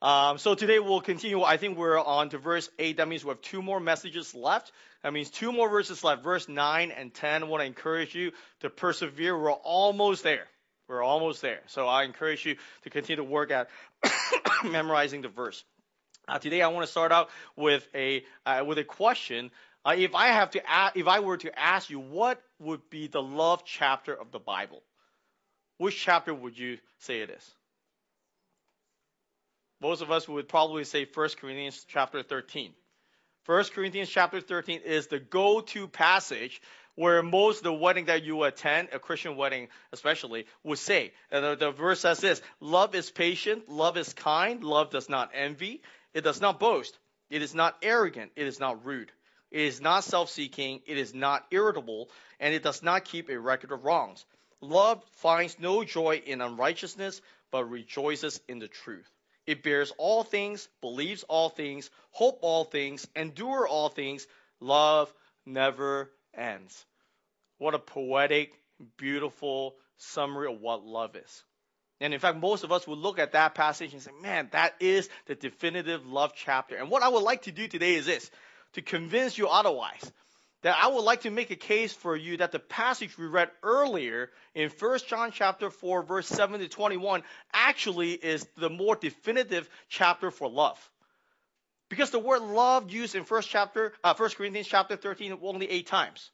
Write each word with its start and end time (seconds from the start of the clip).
Um, 0.00 0.38
so 0.38 0.54
today 0.54 0.78
we'll 0.78 1.00
continue. 1.00 1.42
I 1.42 1.56
think 1.56 1.76
we're 1.76 1.98
on 1.98 2.28
to 2.30 2.38
verse 2.38 2.70
8. 2.78 2.98
That 2.98 3.08
means 3.08 3.24
we 3.24 3.30
have 3.30 3.40
two 3.40 3.62
more 3.62 3.80
messages 3.80 4.32
left. 4.32 4.70
That 5.02 5.12
means 5.12 5.30
two 5.30 5.50
more 5.50 5.68
verses 5.68 6.04
left, 6.04 6.22
verse 6.22 6.48
9 6.48 6.92
and 6.92 7.12
10. 7.12 7.42
I 7.42 7.46
want 7.46 7.62
to 7.62 7.66
encourage 7.66 8.14
you 8.14 8.30
to 8.60 8.70
persevere. 8.70 9.36
We're 9.36 9.50
almost 9.52 10.22
there. 10.22 10.46
We're 10.88 11.02
almost 11.02 11.42
there. 11.42 11.60
So 11.66 11.86
I 11.86 12.04
encourage 12.04 12.46
you 12.46 12.56
to 12.84 12.90
continue 12.90 13.16
to 13.16 13.24
work 13.24 13.50
at 13.50 13.68
memorizing 14.64 15.22
the 15.22 15.28
verse. 15.28 15.64
Uh, 16.28 16.38
today 16.38 16.62
I 16.62 16.68
want 16.68 16.86
to 16.86 16.90
start 16.90 17.10
out 17.10 17.30
with 17.56 17.86
a 17.94 18.24
uh, 18.46 18.62
with 18.66 18.78
a 18.78 18.84
question. 18.84 19.50
Uh, 19.84 19.94
if 19.96 20.14
I 20.14 20.28
have 20.28 20.50
to, 20.50 20.70
ask, 20.70 20.96
if 20.96 21.08
I 21.08 21.20
were 21.20 21.38
to 21.38 21.58
ask 21.58 21.90
you, 21.90 21.98
what 21.98 22.40
would 22.58 22.88
be 22.90 23.06
the 23.06 23.22
love 23.22 23.64
chapter 23.64 24.14
of 24.14 24.30
the 24.30 24.38
Bible? 24.38 24.82
Which 25.78 25.98
chapter 25.98 26.34
would 26.34 26.58
you 26.58 26.78
say 26.98 27.20
it 27.20 27.30
is? 27.30 27.54
Most 29.80 30.02
of 30.02 30.10
us 30.10 30.28
would 30.28 30.48
probably 30.48 30.84
say 30.84 31.06
1 31.12 31.28
Corinthians 31.40 31.84
chapter 31.88 32.22
13. 32.22 32.72
1 33.46 33.64
Corinthians 33.74 34.08
chapter 34.08 34.40
13 34.40 34.80
is 34.84 35.06
the 35.06 35.20
go-to 35.20 35.88
passage 35.88 36.60
where 36.96 37.22
most 37.22 37.58
of 37.58 37.62
the 37.62 37.72
wedding 37.72 38.06
that 38.06 38.24
you 38.24 38.42
attend, 38.42 38.88
a 38.92 38.98
Christian 38.98 39.36
wedding 39.36 39.68
especially, 39.92 40.46
would 40.64 40.78
say. 40.78 41.12
And 41.30 41.44
the, 41.44 41.54
the 41.54 41.70
verse 41.70 42.00
says 42.00 42.18
this, 42.18 42.42
love 42.60 42.96
is 42.96 43.08
patient, 43.08 43.68
love 43.68 43.96
is 43.96 44.12
kind, 44.12 44.64
love 44.64 44.90
does 44.90 45.08
not 45.08 45.30
envy, 45.32 45.80
it 46.12 46.22
does 46.24 46.40
not 46.40 46.58
boast, 46.58 46.98
it 47.30 47.40
is 47.40 47.54
not 47.54 47.76
arrogant, 47.82 48.32
it 48.34 48.48
is 48.48 48.58
not 48.58 48.84
rude. 48.84 49.12
It 49.50 49.62
is 49.62 49.80
not 49.80 50.04
self-seeking, 50.04 50.80
it 50.86 50.98
is 50.98 51.14
not 51.14 51.46
irritable, 51.52 52.10
and 52.40 52.52
it 52.52 52.64
does 52.64 52.82
not 52.82 53.04
keep 53.04 53.30
a 53.30 53.38
record 53.38 53.70
of 53.70 53.84
wrongs. 53.84 54.26
Love 54.60 55.02
finds 55.12 55.58
no 55.58 55.84
joy 55.84 56.20
in 56.26 56.40
unrighteousness, 56.40 57.22
but 57.50 57.70
rejoices 57.70 58.40
in 58.48 58.58
the 58.58 58.68
truth. 58.68 59.08
It 59.48 59.62
bears 59.62 59.94
all 59.96 60.24
things, 60.24 60.68
believes 60.82 61.22
all 61.22 61.48
things, 61.48 61.88
hope 62.10 62.40
all 62.42 62.64
things, 62.64 63.08
endure 63.16 63.66
all 63.66 63.88
things. 63.88 64.26
Love 64.60 65.10
never 65.46 66.10
ends. 66.34 66.84
What 67.56 67.72
a 67.72 67.78
poetic, 67.78 68.52
beautiful 68.98 69.76
summary 69.96 70.52
of 70.52 70.60
what 70.60 70.84
love 70.84 71.16
is. 71.16 71.44
And 71.98 72.12
in 72.12 72.20
fact, 72.20 72.36
most 72.36 72.62
of 72.62 72.72
us 72.72 72.86
would 72.86 72.98
look 72.98 73.18
at 73.18 73.32
that 73.32 73.54
passage 73.54 73.94
and 73.94 74.02
say, 74.02 74.10
man, 74.20 74.50
that 74.52 74.74
is 74.80 75.08
the 75.24 75.34
definitive 75.34 76.06
love 76.06 76.34
chapter. 76.36 76.76
And 76.76 76.90
what 76.90 77.02
I 77.02 77.08
would 77.08 77.22
like 77.22 77.44
to 77.44 77.50
do 77.50 77.68
today 77.68 77.94
is 77.94 78.04
this 78.04 78.30
to 78.74 78.82
convince 78.82 79.38
you 79.38 79.48
otherwise 79.48 80.12
that 80.62 80.76
I 80.80 80.88
would 80.88 81.02
like 81.04 81.22
to 81.22 81.30
make 81.30 81.50
a 81.50 81.56
case 81.56 81.92
for 81.92 82.16
you 82.16 82.38
that 82.38 82.52
the 82.52 82.58
passage 82.58 83.16
we 83.16 83.26
read 83.26 83.50
earlier 83.62 84.30
in 84.54 84.70
1 84.70 84.98
John 85.06 85.30
chapter 85.32 85.70
4 85.70 86.02
verse 86.02 86.26
7 86.26 86.60
to 86.60 86.68
21 86.68 87.22
actually 87.52 88.12
is 88.12 88.46
the 88.56 88.70
more 88.70 88.96
definitive 88.96 89.68
chapter 89.88 90.30
for 90.30 90.48
love. 90.48 90.78
Because 91.88 92.10
the 92.10 92.18
word 92.18 92.42
love 92.42 92.90
used 92.90 93.14
in 93.14 93.22
1 93.22 93.42
chapter 93.42 93.92
uh, 94.02 94.14
1 94.14 94.30
Corinthians 94.30 94.66
chapter 94.66 94.96
13 94.96 95.38
only 95.42 95.70
8 95.70 95.86
times. 95.86 96.30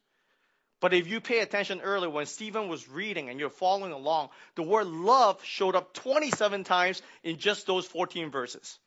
But 0.80 0.92
if 0.92 1.06
you 1.06 1.20
pay 1.20 1.38
attention 1.38 1.80
earlier 1.80 2.10
when 2.10 2.26
Stephen 2.26 2.68
was 2.68 2.88
reading 2.88 3.30
and 3.30 3.40
you're 3.40 3.48
following 3.48 3.92
along, 3.92 4.30
the 4.54 4.62
word 4.62 4.86
love 4.86 5.42
showed 5.44 5.76
up 5.76 5.94
27 5.94 6.64
times 6.64 7.00
in 7.22 7.38
just 7.38 7.66
those 7.66 7.86
14 7.86 8.30
verses. 8.30 8.78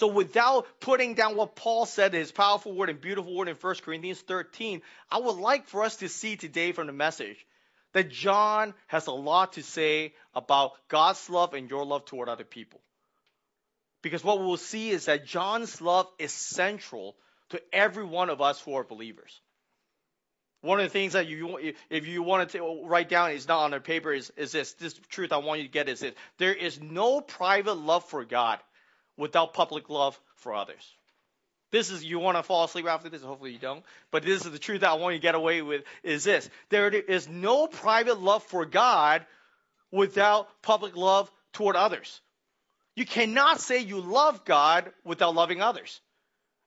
So 0.00 0.06
without 0.06 0.66
putting 0.80 1.12
down 1.12 1.36
what 1.36 1.54
Paul 1.56 1.84
said, 1.84 2.14
his 2.14 2.32
powerful 2.32 2.72
word 2.72 2.88
and 2.88 2.98
beautiful 2.98 3.36
word 3.36 3.48
in 3.48 3.56
1 3.56 3.74
Corinthians 3.84 4.18
13, 4.22 4.80
I 5.10 5.18
would 5.18 5.36
like 5.36 5.68
for 5.68 5.84
us 5.84 5.96
to 5.96 6.08
see 6.08 6.36
today 6.36 6.72
from 6.72 6.86
the 6.86 6.94
message 6.94 7.36
that 7.92 8.08
John 8.08 8.72
has 8.86 9.08
a 9.08 9.12
lot 9.12 9.52
to 9.54 9.62
say 9.62 10.14
about 10.34 10.72
God's 10.88 11.28
love 11.28 11.52
and 11.52 11.68
your 11.68 11.84
love 11.84 12.06
toward 12.06 12.30
other 12.30 12.44
people. 12.44 12.80
Because 14.00 14.24
what 14.24 14.40
we'll 14.40 14.56
see 14.56 14.88
is 14.88 15.04
that 15.04 15.26
John's 15.26 15.82
love 15.82 16.06
is 16.18 16.32
central 16.32 17.14
to 17.50 17.60
every 17.70 18.06
one 18.06 18.30
of 18.30 18.40
us 18.40 18.58
who 18.62 18.76
are 18.76 18.84
believers. 18.84 19.38
One 20.62 20.80
of 20.80 20.86
the 20.86 20.90
things 20.90 21.12
that 21.12 21.28
you, 21.28 21.74
if 21.90 22.06
you 22.06 22.22
want 22.22 22.48
to 22.48 22.84
write 22.86 23.10
down, 23.10 23.32
is 23.32 23.46
not 23.46 23.64
on 23.64 23.72
the 23.72 23.80
paper, 23.80 24.14
is, 24.14 24.32
is 24.38 24.52
this. 24.52 24.72
This 24.72 24.94
truth 25.10 25.30
I 25.30 25.38
want 25.38 25.60
you 25.60 25.66
to 25.66 25.72
get 25.72 25.90
is 25.90 26.00
this. 26.00 26.14
There 26.38 26.54
is 26.54 26.80
no 26.80 27.20
private 27.20 27.74
love 27.74 28.06
for 28.06 28.24
God 28.24 28.60
without 29.20 29.52
public 29.52 29.90
love 29.90 30.18
for 30.36 30.54
others. 30.54 30.94
This 31.70 31.90
is, 31.90 32.02
you 32.02 32.18
want 32.18 32.36
to 32.36 32.42
fall 32.42 32.64
asleep 32.64 32.86
after 32.86 33.08
this? 33.08 33.22
Hopefully 33.22 33.52
you 33.52 33.58
don't. 33.58 33.84
But 34.10 34.24
this 34.24 34.44
is 34.44 34.50
the 34.50 34.58
truth 34.58 34.80
that 34.80 34.90
I 34.90 34.94
want 34.94 35.14
you 35.14 35.20
to 35.20 35.22
get 35.22 35.36
away 35.36 35.62
with 35.62 35.84
is 36.02 36.24
this. 36.24 36.48
There 36.70 36.88
is 36.88 37.28
no 37.28 37.68
private 37.68 38.20
love 38.20 38.42
for 38.42 38.64
God 38.64 39.24
without 39.92 40.48
public 40.62 40.96
love 40.96 41.30
toward 41.52 41.76
others. 41.76 42.20
You 42.96 43.06
cannot 43.06 43.60
say 43.60 43.78
you 43.78 44.00
love 44.00 44.44
God 44.44 44.90
without 45.04 45.34
loving 45.34 45.62
others. 45.62 46.00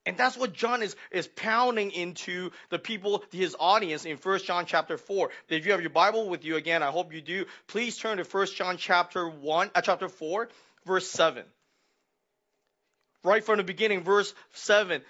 And 0.06 0.18
that's 0.18 0.38
what 0.38 0.54
John 0.54 0.84
is, 0.84 0.96
is 1.12 1.28
pounding 1.28 1.92
into 1.92 2.52
the 2.70 2.80
people, 2.80 3.24
his 3.32 3.56
audience 3.60 4.06
in 4.06 4.18
1 4.18 4.40
John 4.40 4.66
chapter 4.66 4.98
4. 4.98 5.30
If 5.50 5.66
you 5.66 5.72
have 5.72 5.82
your 5.82 5.90
Bible 5.90 6.30
with 6.30 6.46
you 6.46 6.56
again, 6.56 6.84
I 6.84 6.92
hope 6.92 7.14
you 7.14 7.22
do. 7.22 7.46
Please 7.68 7.98
turn 7.98 8.18
to 8.18 8.24
1 8.24 8.48
John 8.48 8.78
chapter 8.78 9.28
1, 9.28 9.72
uh, 9.74 9.82
chapter 9.82 10.08
4, 10.08 10.50
verse 10.86 11.10
7 11.10 11.44
right 13.24 13.44
from 13.44 13.58
the 13.58 13.64
beginning, 13.64 14.04
verse 14.04 14.34
7, 14.54 15.02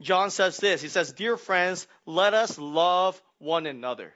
John 0.00 0.30
says 0.30 0.58
this. 0.58 0.82
He 0.82 0.88
says, 0.88 1.12
Dear 1.12 1.36
friends, 1.36 1.86
let 2.04 2.34
us 2.34 2.58
love 2.58 3.20
one 3.38 3.66
another. 3.66 4.12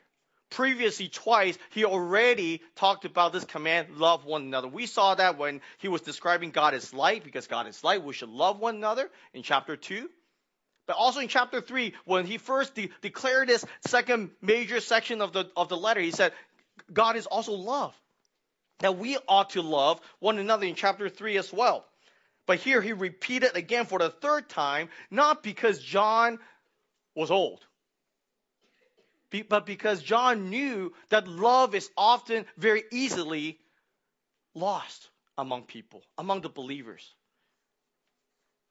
Previously, 0.51 1.09
twice, 1.09 1.57
he 1.71 1.85
already 1.85 2.61
talked 2.75 3.05
about 3.05 3.33
this 3.33 3.45
command, 3.45 3.97
love 3.97 4.25
one 4.25 4.43
another. 4.43 4.67
We 4.67 4.87
saw 4.87 5.15
that 5.15 5.39
when 5.39 5.61
he 5.79 5.87
was 5.87 6.01
describing 6.01 6.51
God 6.51 6.75
as 6.75 6.93
light, 6.93 7.23
because 7.23 7.47
God 7.47 7.69
is 7.69 7.85
light, 7.85 8.03
we 8.03 8.13
should 8.13 8.31
love 8.31 8.59
one 8.59 8.75
another 8.75 9.09
in 9.33 9.45
chapter 9.45 9.77
2. 9.77 10.11
But 10.89 10.97
also 10.97 11.21
in 11.21 11.29
chapter 11.29 11.61
3, 11.61 11.95
when 12.05 12.27
he 12.27 12.37
first 12.37 12.75
de- 12.75 12.91
declared 13.01 13.49
this 13.49 13.65
second 13.87 14.31
major 14.43 14.81
section 14.81 15.23
of 15.23 15.33
the, 15.33 15.49
of 15.57 15.69
the 15.69 15.77
letter, 15.77 16.01
he 16.01 16.11
said, 16.11 16.33
God 16.93 17.15
is 17.15 17.27
also 17.27 17.53
love. 17.53 17.95
That 18.81 18.99
we 18.99 19.19
ought 19.29 19.51
to 19.51 19.63
love 19.63 20.01
one 20.19 20.39
another 20.39 20.67
in 20.67 20.75
chapter 20.75 21.09
3 21.09 21.37
as 21.37 21.53
well. 21.53 21.85
But 22.51 22.59
here 22.59 22.83
he 22.83 22.93
repeated 22.93 23.55
again 23.55 23.87
for 23.87 24.01
the 24.01 24.11
third 24.11 24.49
time, 24.49 24.89
not 25.09 25.41
because 25.41 25.79
John 25.79 26.41
was 27.15 27.31
old, 27.31 27.65
but 29.49 29.67
because 29.67 30.03
John 30.03 30.51
knew 30.51 30.93
that 31.11 31.29
love 31.29 31.77
is 31.77 31.89
often 31.97 32.45
very 32.57 32.83
easily 32.91 33.61
lost 34.53 35.11
among 35.39 35.63
people, 35.63 36.03
among 36.19 36.41
the 36.41 36.49
believers. 36.49 37.15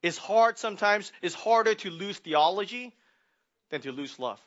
It's 0.03 0.17
hard 0.17 0.57
sometimes, 0.57 1.13
it's 1.21 1.33
harder 1.33 1.73
to 1.75 1.89
lose 1.89 2.17
theology 2.17 2.93
than 3.69 3.79
to 3.79 3.93
lose 3.93 4.19
love. 4.19 4.41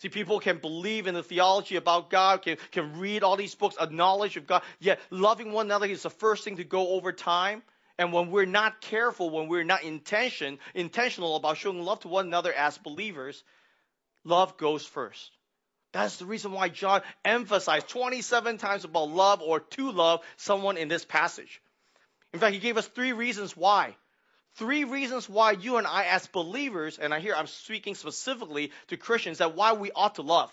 See, 0.00 0.10
people 0.10 0.40
can 0.40 0.58
believe 0.58 1.06
in 1.06 1.14
the 1.14 1.22
theology 1.22 1.76
about 1.76 2.10
God, 2.10 2.42
can, 2.42 2.58
can 2.70 2.98
read 2.98 3.22
all 3.22 3.36
these 3.36 3.54
books, 3.54 3.76
a 3.80 3.88
knowledge 3.88 4.36
of 4.36 4.46
God, 4.46 4.62
yet 4.78 5.00
loving 5.08 5.52
one 5.52 5.68
another 5.68 5.86
is 5.86 6.02
the 6.02 6.10
first 6.10 6.44
thing 6.44 6.56
to 6.56 6.64
go 6.64 6.88
over 6.88 7.10
time. 7.10 7.62
And 7.98 8.12
when 8.12 8.30
we're 8.30 8.46
not 8.46 8.80
careful, 8.80 9.30
when 9.30 9.48
we're 9.48 9.64
not 9.64 9.84
intention, 9.84 10.58
intentional 10.74 11.36
about 11.36 11.58
showing 11.58 11.82
love 11.82 12.00
to 12.00 12.08
one 12.08 12.26
another 12.26 12.52
as 12.52 12.76
believers, 12.78 13.44
love 14.24 14.56
goes 14.56 14.84
first. 14.84 15.30
That's 15.92 16.16
the 16.16 16.26
reason 16.26 16.50
why 16.50 16.70
John 16.70 17.02
emphasized 17.24 17.88
27 17.88 18.58
times 18.58 18.84
about 18.84 19.10
love 19.10 19.42
or 19.42 19.60
to 19.60 19.92
love 19.92 20.24
someone 20.36 20.76
in 20.76 20.88
this 20.88 21.04
passage. 21.04 21.62
In 22.32 22.40
fact, 22.40 22.52
he 22.52 22.58
gave 22.58 22.76
us 22.76 22.88
three 22.88 23.12
reasons 23.12 23.56
why. 23.56 23.94
Three 24.56 24.82
reasons 24.82 25.28
why 25.28 25.52
you 25.52 25.76
and 25.76 25.86
I, 25.86 26.06
as 26.06 26.26
believers, 26.26 26.98
and 26.98 27.14
I 27.14 27.20
hear 27.20 27.34
I'm 27.34 27.46
speaking 27.46 27.94
specifically 27.94 28.72
to 28.88 28.96
Christians, 28.96 29.38
that 29.38 29.54
why 29.54 29.74
we 29.74 29.92
ought 29.92 30.16
to 30.16 30.22
love. 30.22 30.52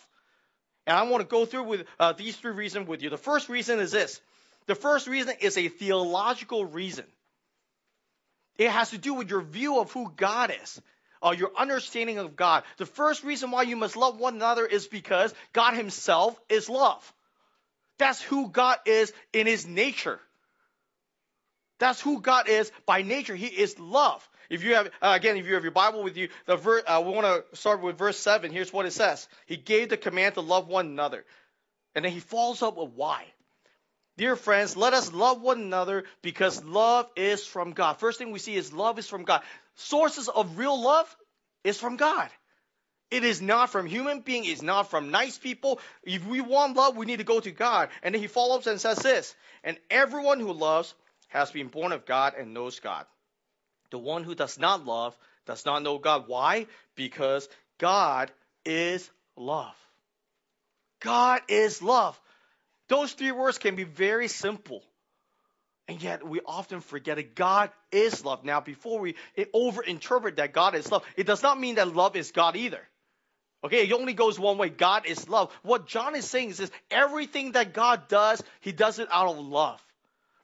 And 0.86 0.96
I 0.96 1.04
want 1.04 1.22
to 1.22 1.28
go 1.28 1.46
through 1.46 1.64
with 1.64 1.88
uh, 2.00 2.14
these 2.14 2.36
three 2.36 2.52
reasons 2.52 2.88
with 2.88 3.02
you. 3.02 3.10
The 3.10 3.18
first 3.18 3.50
reason 3.50 3.80
is 3.80 3.92
this. 3.92 4.22
The 4.68 4.76
first 4.76 5.08
reason 5.08 5.36
is 5.40 5.58
a 5.58 5.68
theological 5.70 6.66
reason. 6.66 7.06
It 8.58 8.70
has 8.70 8.92
to 8.92 8.98
do 8.98 9.14
with 9.14 9.30
your 9.30 9.42
view 9.42 9.80
of 9.80 9.92
who 9.92 10.12
God 10.16 10.54
is, 10.62 10.82
uh, 11.24 11.34
your 11.38 11.52
understanding 11.58 12.18
of 12.18 12.36
God. 12.36 12.64
The 12.78 12.86
first 12.86 13.24
reason 13.24 13.52
why 13.52 13.64
you 13.64 13.76
must 13.76 13.96
love 13.96 14.20
one 14.20 14.36
another 14.36 14.66
is 14.66 14.88
because 14.88 15.34
God 15.54 15.74
Himself 15.74 16.40
is 16.50 16.70
love. 16.70 17.14
That's 17.98 18.22
who 18.22 18.50
God 18.50 18.78
is 18.86 19.14
in 19.34 19.48
His 19.48 19.68
nature. 19.68 20.20
That's 21.80 22.00
who 22.00 22.22
God 22.22 22.48
is 22.48 22.72
by 22.86 23.02
nature. 23.02 23.36
He 23.36 23.48
is 23.48 23.80
love. 23.80 24.28
If 24.52 24.64
you 24.64 24.76
have, 24.76 24.88
uh, 25.02 25.14
again, 25.16 25.38
if 25.38 25.48
you 25.48 25.56
have 25.56 25.64
your 25.64 25.72
Bible 25.72 26.04
with 26.04 26.18
you, 26.18 26.30
the 26.46 26.58
ver- 26.58 26.84
uh, 26.86 27.02
we 27.04 27.12
want 27.12 27.26
to 27.26 27.58
start 27.58 27.82
with 27.82 27.98
verse 27.98 28.20
7. 28.20 28.52
Here's 28.52 28.72
what 28.72 28.86
it 28.86 28.92
says 28.92 29.28
He 29.48 29.58
gave 29.58 29.90
the 29.90 29.98
command 29.98 30.36
to 30.36 30.42
love 30.42 30.68
one 30.68 30.88
another. 30.88 31.26
And 31.96 32.06
then 32.06 32.12
He 32.12 32.20
follows 32.20 32.62
up 32.62 32.78
with 32.78 32.92
why. 32.94 33.26
Dear 34.18 34.36
friends, 34.36 34.76
let 34.78 34.94
us 34.94 35.14
love 35.14 35.42
one 35.42 35.62
another 35.62 36.04
because 36.22 36.64
love 36.64 37.10
is 37.16 37.46
from 37.46 37.72
God. 37.72 38.00
First 38.00 38.18
thing 38.18 38.32
we 38.32 38.40
see 38.40 38.56
is 38.56 38.74
love 38.74 39.00
is 39.00 39.08
from 39.08 39.24
God. 39.24 39.42
Sources 39.76 40.28
of 40.28 40.58
real 40.58 40.82
love 40.82 41.16
is 41.64 41.80
from 41.80 41.96
God. 41.96 42.30
It 43.10 43.26
is 43.26 43.42
not 43.42 43.70
from 43.70 43.88
human 43.88 44.22
being. 44.22 44.46
It's 44.46 44.62
not 44.62 44.90
from 44.90 45.12
nice 45.12 45.38
people. 45.38 45.80
If 46.04 46.26
we 46.26 46.40
want 46.40 46.78
love, 46.78 46.96
we 46.96 47.06
need 47.06 47.18
to 47.18 47.26
go 47.26 47.40
to 47.40 47.52
God. 47.52 47.90
And 48.04 48.16
then 48.16 48.22
he 48.22 48.28
follows 48.28 48.68
and 48.68 48.80
says 48.80 49.00
this, 49.00 49.36
and 49.64 49.78
everyone 49.90 50.40
who 50.40 50.54
loves 50.54 50.94
has 51.28 51.52
been 51.52 51.68
born 51.68 51.92
of 51.92 52.06
God 52.06 52.34
and 52.38 52.54
knows 52.54 52.80
God. 52.80 53.06
The 53.90 53.98
one 53.98 54.24
who 54.24 54.36
does 54.36 54.58
not 54.58 54.86
love 54.86 55.18
does 55.46 55.66
not 55.66 55.84
know 55.84 55.98
God. 55.98 56.26
Why? 56.28 56.68
Because 56.96 57.50
God 57.78 58.32
is 58.66 59.10
love. 59.36 59.76
God 61.02 61.42
is 61.50 61.82
love. 61.82 62.20
Those 62.92 63.14
three 63.14 63.32
words 63.32 63.58
can 63.58 63.78
be 63.78 63.86
very 63.86 64.28
simple. 64.28 64.84
And 65.88 66.04
yet 66.04 66.28
we 66.28 66.42
often 66.46 66.82
forget 66.82 67.16
that 67.16 67.36
God 67.36 67.72
is 67.90 68.26
love. 68.26 68.44
Now, 68.44 68.60
before 68.60 69.00
we 69.00 69.16
overinterpret 69.38 70.36
that 70.36 70.52
God 70.52 70.76
is 70.76 70.92
love, 70.92 71.06
it 71.16 71.26
does 71.26 71.42
not 71.42 71.58
mean 71.58 71.76
that 71.76 71.96
love 71.96 72.18
is 72.18 72.32
God 72.32 72.58
either. 72.58 72.82
Okay, 73.64 73.88
it 73.88 73.94
only 73.94 74.12
goes 74.12 74.38
one 74.38 74.58
way. 74.58 74.68
God 74.68 75.06
is 75.06 75.30
love. 75.30 75.54
What 75.64 75.88
John 75.88 76.18
is 76.18 76.26
saying 76.26 76.50
is 76.50 76.58
this 76.58 76.72
everything 76.90 77.54
that 77.54 77.74
God 77.74 78.10
does, 78.10 78.44
he 78.60 78.74
does 78.74 79.00
it 79.00 79.08
out 79.10 79.30
of 79.30 79.38
love. 79.38 79.82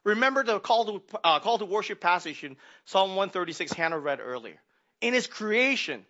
Remember 0.02 0.42
the 0.42 0.58
call 0.58 0.86
to, 0.86 1.18
uh, 1.22 1.40
call 1.40 1.58
to 1.58 1.66
worship 1.66 2.00
passage 2.00 2.42
in 2.44 2.56
Psalm 2.86 3.10
136 3.10 3.74
Hannah 3.74 3.98
read 3.98 4.20
earlier. 4.22 4.56
In 5.02 5.12
his 5.12 5.26
creation, 5.26 6.02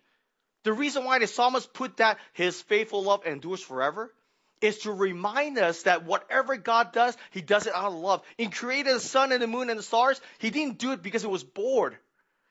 the 0.63 0.71
reason 0.71 1.03
why 1.03 1.19
the 1.19 1.27
psalmist 1.27 1.73
put 1.73 1.97
that 1.97 2.17
his 2.31 2.61
faithful 2.61 3.03
love 3.03 3.25
endures 3.25 3.59
forever 3.61 4.13
is 4.61 4.79
to 4.79 4.91
remind 4.91 5.57
us 5.57 5.83
that 5.83 6.05
whatever 6.05 6.57
God 6.57 6.91
does, 6.91 7.15
He 7.31 7.41
does 7.41 7.67
it 7.67 7.73
out 7.73 7.91
of 7.91 7.93
love. 7.93 8.21
In 8.37 8.51
creating 8.51 8.93
the 8.93 8.99
sun 8.99 9.31
and 9.31 9.41
the 9.41 9.47
moon 9.47 9.69
and 9.69 9.79
the 9.79 9.83
stars, 9.83 10.19
He 10.39 10.49
didn't 10.49 10.77
do 10.77 10.91
it 10.91 11.01
because 11.01 11.21
He 11.21 11.27
was 11.27 11.43
bored. 11.43 11.97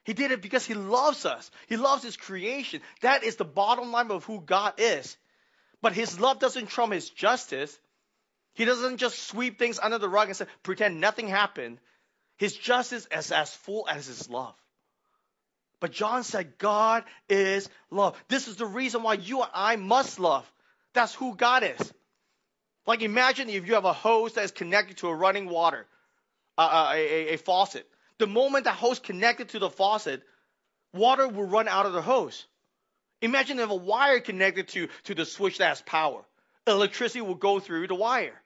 He 0.05 0.13
did 0.13 0.31
it 0.31 0.41
because 0.41 0.65
He 0.65 0.73
loves 0.73 1.25
us. 1.25 1.51
He 1.67 1.77
loves 1.77 2.03
His 2.03 2.17
creation. 2.17 2.81
That 3.01 3.23
is 3.23 3.35
the 3.35 3.45
bottom 3.45 3.91
line 3.91 4.11
of 4.11 4.23
who 4.25 4.41
God 4.41 4.73
is. 4.77 5.17
But 5.81 5.93
His 5.93 6.19
love 6.19 6.39
doesn't 6.39 6.67
trump 6.67 6.93
His 6.93 7.09
justice. 7.09 7.77
He 8.55 8.65
doesn't 8.65 8.97
just 8.97 9.27
sweep 9.27 9.59
things 9.59 9.79
under 9.79 9.99
the 9.99 10.09
rug 10.09 10.27
and 10.27 10.35
say, 10.35 10.45
pretend 10.63 10.99
nothing 10.99 11.27
happened. 11.27 11.79
His 12.37 12.55
justice 12.55 13.07
is 13.15 13.31
as 13.31 13.53
full 13.53 13.87
as 13.87 14.07
His 14.07 14.29
love. 14.29 14.55
But 15.79 15.91
John 15.91 16.23
said, 16.23 16.57
God 16.57 17.05
is 17.29 17.69
love. 17.89 18.21
This 18.27 18.47
is 18.47 18.57
the 18.57 18.65
reason 18.65 19.03
why 19.03 19.13
you 19.13 19.41
and 19.41 19.51
I 19.53 19.75
must 19.77 20.19
love. 20.19 20.51
That's 20.93 21.13
who 21.13 21.35
God 21.35 21.63
is. 21.63 21.93
Like 22.89 23.03
imagine 23.03 23.49
if 23.49 23.67
you 23.67 23.75
have 23.75 23.85
a 23.85 23.93
hose 23.93 24.33
that 24.33 24.45
is 24.45 24.49
connected 24.49 24.97
to 24.97 25.09
a 25.09 25.13
running 25.13 25.47
water, 25.47 25.85
uh, 26.57 26.61
uh, 26.61 26.91
a, 26.95 27.33
a, 27.33 27.37
faucet. 27.37 27.85
The 28.17 28.25
moment 28.25 28.63
that 28.63 28.73
hose 28.73 28.97
connected 28.97 29.49
to 29.49 29.59
the 29.59 29.69
faucet, 29.69 30.23
water 30.91 31.27
will 31.27 31.45
run 31.45 31.67
out 31.67 31.85
of 31.85 31.93
the 31.93 32.01
hose. 32.01 32.47
Imagine 33.21 33.59
if 33.59 33.69
a 33.69 33.75
wire 33.75 34.19
connected 34.21 34.69
to, 34.69 34.87
to 35.03 35.13
the 35.13 35.27
switch 35.27 35.59
that 35.59 35.67
has 35.67 35.83
power. 35.83 36.25
Electricity 36.65 37.21
will 37.21 37.35
go 37.35 37.59
through 37.59 37.85
the 37.85 37.93
wire. 37.93 38.41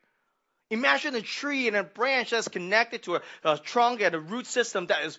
Imagine 0.70 1.16
a 1.16 1.22
tree 1.22 1.70
and 1.70 1.78
a 1.78 1.84
branch 1.86 2.32
that's 2.32 2.50
connected 2.50 3.04
to 3.04 3.16
a, 3.16 3.22
a 3.46 3.58
trunk 3.58 4.02
and 4.02 4.14
a 4.14 4.20
root 4.20 4.46
system 4.46 4.88
that 4.88 5.06
is 5.06 5.18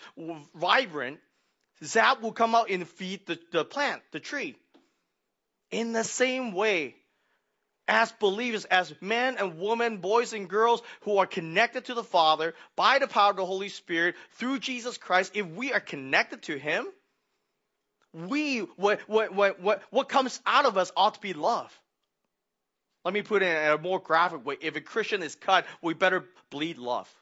vibrant. 0.55 1.19
Zap 1.83 2.21
will 2.21 2.33
come 2.33 2.55
out 2.55 2.69
and 2.69 2.87
feed 2.87 3.25
the, 3.25 3.39
the 3.53 3.65
plant, 3.65 4.03
the 4.13 4.21
tree. 4.21 4.55
In 5.71 5.95
the 5.95 6.05
same 6.05 6.53
way, 6.53 6.97
as 7.87 8.13
believers, 8.13 8.65
as 8.65 8.93
men 9.01 9.37
and 9.39 9.59
women, 9.59 9.99
boys 9.99 10.33
and 10.33 10.49
girls 10.49 10.83
who 11.03 11.19
are 11.19 11.27
connected 11.27 11.87
to 11.87 11.95
the 11.95 12.05
Father 12.05 12.55
by 12.77 12.99
the 12.99 13.07
power 13.07 13.31
of 13.31 13.37
the 13.37 13.47
Holy 13.47 13.69
Spirit 13.69 14.15
through 14.33 14.59
Jesus 14.59 14.97
Christ, 14.97 15.33
if 15.35 15.47
we 15.47 15.73
are 15.73 15.81
connected 15.81 16.43
to 16.43 16.59
Him, 16.59 16.87
we 18.13 18.61
what 18.77 19.01
what 19.09 19.35
what 19.35 19.61
what, 19.61 19.83
what 19.91 20.09
comes 20.09 20.41
out 20.47 20.67
of 20.67 20.79
us 20.79 20.93
ought 20.97 21.15
to 21.15 21.21
be 21.21 21.33
love. 21.33 21.77
Let 23.05 23.13
me 23.13 23.23
put 23.23 23.43
it 23.43 23.47
in 23.47 23.73
a 23.73 23.79
more 23.79 23.99
graphic 23.99 24.47
way. 24.47 24.57
If 24.61 24.77
a 24.77 24.81
Christian 24.81 25.23
is 25.23 25.35
cut, 25.35 25.67
we 25.83 25.93
better 25.93 26.25
bleed 26.49 26.79
love. 26.79 27.13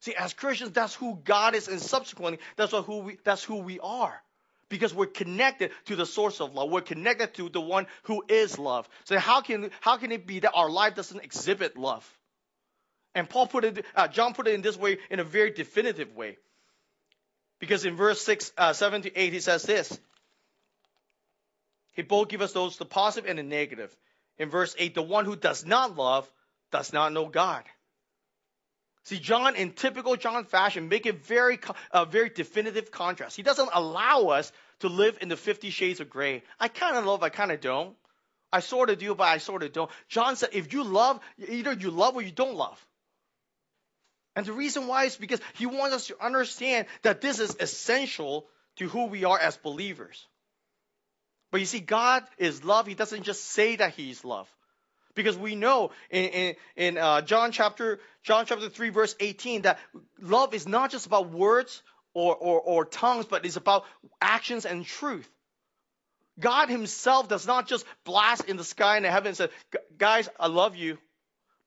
See, 0.00 0.14
as 0.14 0.32
Christians, 0.32 0.72
that's 0.72 0.94
who 0.94 1.20
God 1.24 1.54
is, 1.54 1.68
and 1.68 1.80
subsequently, 1.80 2.40
that's 2.56 2.72
who 2.72 2.98
we 2.98 3.18
that's 3.22 3.44
who 3.44 3.56
we 3.56 3.78
are 3.80 4.20
because 4.68 4.94
we're 4.94 5.06
connected 5.06 5.70
to 5.86 5.96
the 5.96 6.06
source 6.06 6.40
of 6.40 6.54
love. 6.54 6.70
We're 6.70 6.80
connected 6.80 7.34
to 7.34 7.48
the 7.48 7.60
one 7.60 7.86
who 8.04 8.22
is 8.28 8.58
love. 8.58 8.88
So 9.04 9.18
how 9.18 9.40
can 9.40 9.70
how 9.80 9.96
can 9.96 10.12
it 10.12 10.26
be 10.26 10.40
that 10.40 10.52
our 10.54 10.70
life 10.70 10.94
doesn't 10.94 11.24
exhibit 11.24 11.76
love? 11.76 12.06
And 13.14 13.28
Paul 13.28 13.46
put 13.46 13.64
it, 13.64 13.84
uh, 13.96 14.08
John 14.08 14.34
put 14.34 14.46
it 14.46 14.54
in 14.54 14.62
this 14.62 14.76
way, 14.76 14.98
in 15.10 15.18
a 15.18 15.24
very 15.24 15.50
definitive 15.50 16.14
way. 16.14 16.36
Because 17.58 17.84
in 17.84 17.96
verse 17.96 18.20
six, 18.20 18.52
uh, 18.56 18.72
seven 18.72 19.02
to 19.02 19.18
eight, 19.18 19.32
he 19.32 19.40
says 19.40 19.62
this. 19.64 19.98
He 21.94 22.02
both 22.02 22.28
give 22.28 22.42
us 22.42 22.52
those 22.52 22.76
the 22.76 22.84
positive 22.84 23.28
and 23.28 23.38
the 23.38 23.42
negative. 23.42 23.94
In 24.38 24.50
verse 24.50 24.76
eight, 24.78 24.94
the 24.94 25.02
one 25.02 25.24
who 25.24 25.34
does 25.34 25.66
not 25.66 25.96
love 25.96 26.30
does 26.70 26.92
not 26.92 27.12
know 27.12 27.26
God. 27.26 27.64
See, 29.08 29.18
John, 29.18 29.56
in 29.56 29.72
typical 29.72 30.16
John 30.16 30.44
fashion, 30.44 30.90
make 30.90 31.06
a 31.06 31.14
very, 31.14 31.58
a 31.92 31.96
uh, 31.96 32.04
very 32.04 32.28
definitive 32.28 32.90
contrast. 32.90 33.36
He 33.36 33.42
doesn't 33.42 33.70
allow 33.72 34.26
us 34.26 34.52
to 34.80 34.90
live 34.90 35.16
in 35.22 35.30
the 35.30 35.36
50 35.36 35.70
shades 35.70 36.00
of 36.00 36.10
gray. 36.10 36.42
I 36.60 36.68
kind 36.68 36.94
of 36.94 37.06
love, 37.06 37.22
I 37.22 37.30
kind 37.30 37.50
of 37.50 37.62
don't. 37.62 37.96
I 38.52 38.60
sort 38.60 38.90
of 38.90 38.98
do, 38.98 39.14
but 39.14 39.24
I 39.24 39.38
sort 39.38 39.62
of 39.62 39.72
don't. 39.72 39.90
John 40.08 40.36
said, 40.36 40.50
if 40.52 40.74
you 40.74 40.84
love, 40.84 41.20
either 41.38 41.72
you 41.72 41.90
love 41.90 42.16
or 42.16 42.22
you 42.22 42.30
don't 42.30 42.54
love. 42.54 42.78
And 44.36 44.44
the 44.44 44.52
reason 44.52 44.88
why 44.88 45.04
is 45.04 45.16
because 45.16 45.40
he 45.54 45.64
wants 45.64 45.96
us 45.96 46.06
to 46.08 46.22
understand 46.22 46.86
that 47.00 47.22
this 47.22 47.38
is 47.38 47.56
essential 47.58 48.46
to 48.76 48.88
who 48.88 49.06
we 49.06 49.24
are 49.24 49.38
as 49.38 49.56
believers. 49.56 50.26
But 51.50 51.60
you 51.60 51.66
see, 51.66 51.80
God 51.80 52.24
is 52.36 52.62
love. 52.62 52.86
He 52.86 52.94
doesn't 52.94 53.22
just 53.22 53.42
say 53.42 53.76
that 53.76 53.94
He's 53.94 54.22
love 54.22 54.54
because 55.18 55.36
we 55.36 55.54
know 55.54 55.90
in, 56.10 56.24
in, 56.24 56.54
in 56.76 56.98
uh, 56.98 57.20
John 57.20 57.52
chapter 57.52 57.98
John 58.22 58.46
chapter 58.46 58.70
3 58.70 58.88
verse 58.90 59.14
18 59.20 59.62
that 59.62 59.78
love 60.20 60.54
is 60.54 60.66
not 60.66 60.90
just 60.90 61.06
about 61.06 61.30
words 61.30 61.82
or, 62.14 62.34
or, 62.34 62.60
or 62.60 62.84
tongues, 62.84 63.26
but 63.26 63.44
it's 63.44 63.56
about 63.56 63.84
actions 64.20 64.64
and 64.64 64.86
truth. 64.86 65.28
God 66.40 66.68
himself 66.68 67.28
does 67.28 67.46
not 67.46 67.66
just 67.66 67.84
blast 68.04 68.44
in 68.44 68.56
the 68.56 68.64
sky 68.64 68.96
in 68.96 69.02
the 69.02 69.10
heaven 69.10 69.28
and 69.28 69.36
say, 69.36 69.48
guys, 69.96 70.28
I 70.38 70.46
love 70.46 70.76
you. 70.76 70.98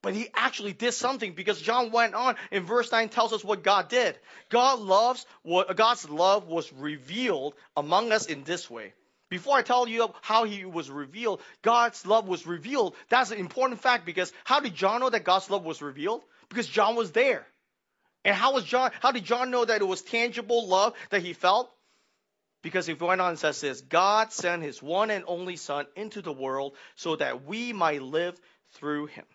But 0.02 0.14
he 0.14 0.30
actually 0.34 0.74
did 0.74 0.94
something 0.94 1.34
because 1.34 1.62
John 1.62 1.92
went 1.92 2.16
on 2.16 2.36
in 2.52 2.64
verse 2.64 2.92
9 2.92 3.10
tells 3.10 3.34
us 3.34 3.44
what 3.44 3.64
God 3.64 3.90
did. 3.90 4.18
God 4.50 4.80
loves 4.80 5.26
what 5.44 5.76
God's 5.76 6.10
love 6.10 6.48
was 6.48 6.72
revealed 6.74 7.54
among 7.78 8.12
us 8.12 8.26
in 8.26 8.44
this 8.44 8.70
way. 8.70 8.94
Before 9.32 9.58
I 9.58 9.62
tell 9.62 9.88
you 9.88 10.14
how 10.22 10.44
he 10.44 10.66
was 10.66 10.92
revealed, 10.92 11.42
God's 11.62 12.06
love 12.06 12.28
was 12.28 12.46
revealed. 12.46 12.96
That's 13.08 13.32
an 13.32 13.38
important 13.38 13.80
fact 13.80 14.06
because 14.06 14.34
how 14.44 14.60
did 14.60 14.76
John 14.76 15.00
know 15.00 15.10
that 15.10 15.24
God's 15.24 15.50
love 15.50 15.64
was 15.64 15.82
revealed? 15.82 16.22
Because 16.50 16.68
John 16.68 16.98
was 16.98 17.14
there. 17.14 17.48
And 18.26 18.36
how 18.36 18.54
was 18.54 18.66
John, 18.66 18.92
how 19.00 19.14
did 19.14 19.24
John 19.24 19.50
know 19.50 19.64
that 19.64 19.80
it 19.80 19.88
was 19.88 20.02
tangible 20.02 20.68
love 20.68 20.96
that 21.12 21.22
he 21.22 21.32
felt? 21.32 21.72
Because 22.62 22.86
he 22.86 22.94
went 22.94 23.22
on 23.22 23.30
and 23.30 23.40
says 23.40 23.62
this, 23.62 23.80
God 23.80 24.34
sent 24.34 24.64
his 24.64 24.84
one 24.84 25.10
and 25.10 25.24
only 25.26 25.56
son 25.56 25.86
into 25.96 26.22
the 26.22 26.34
world 26.34 26.76
so 26.96 27.16
that 27.16 27.46
we 27.46 27.72
might 27.72 28.02
live 28.02 28.38
through 28.74 29.06
him. 29.06 29.26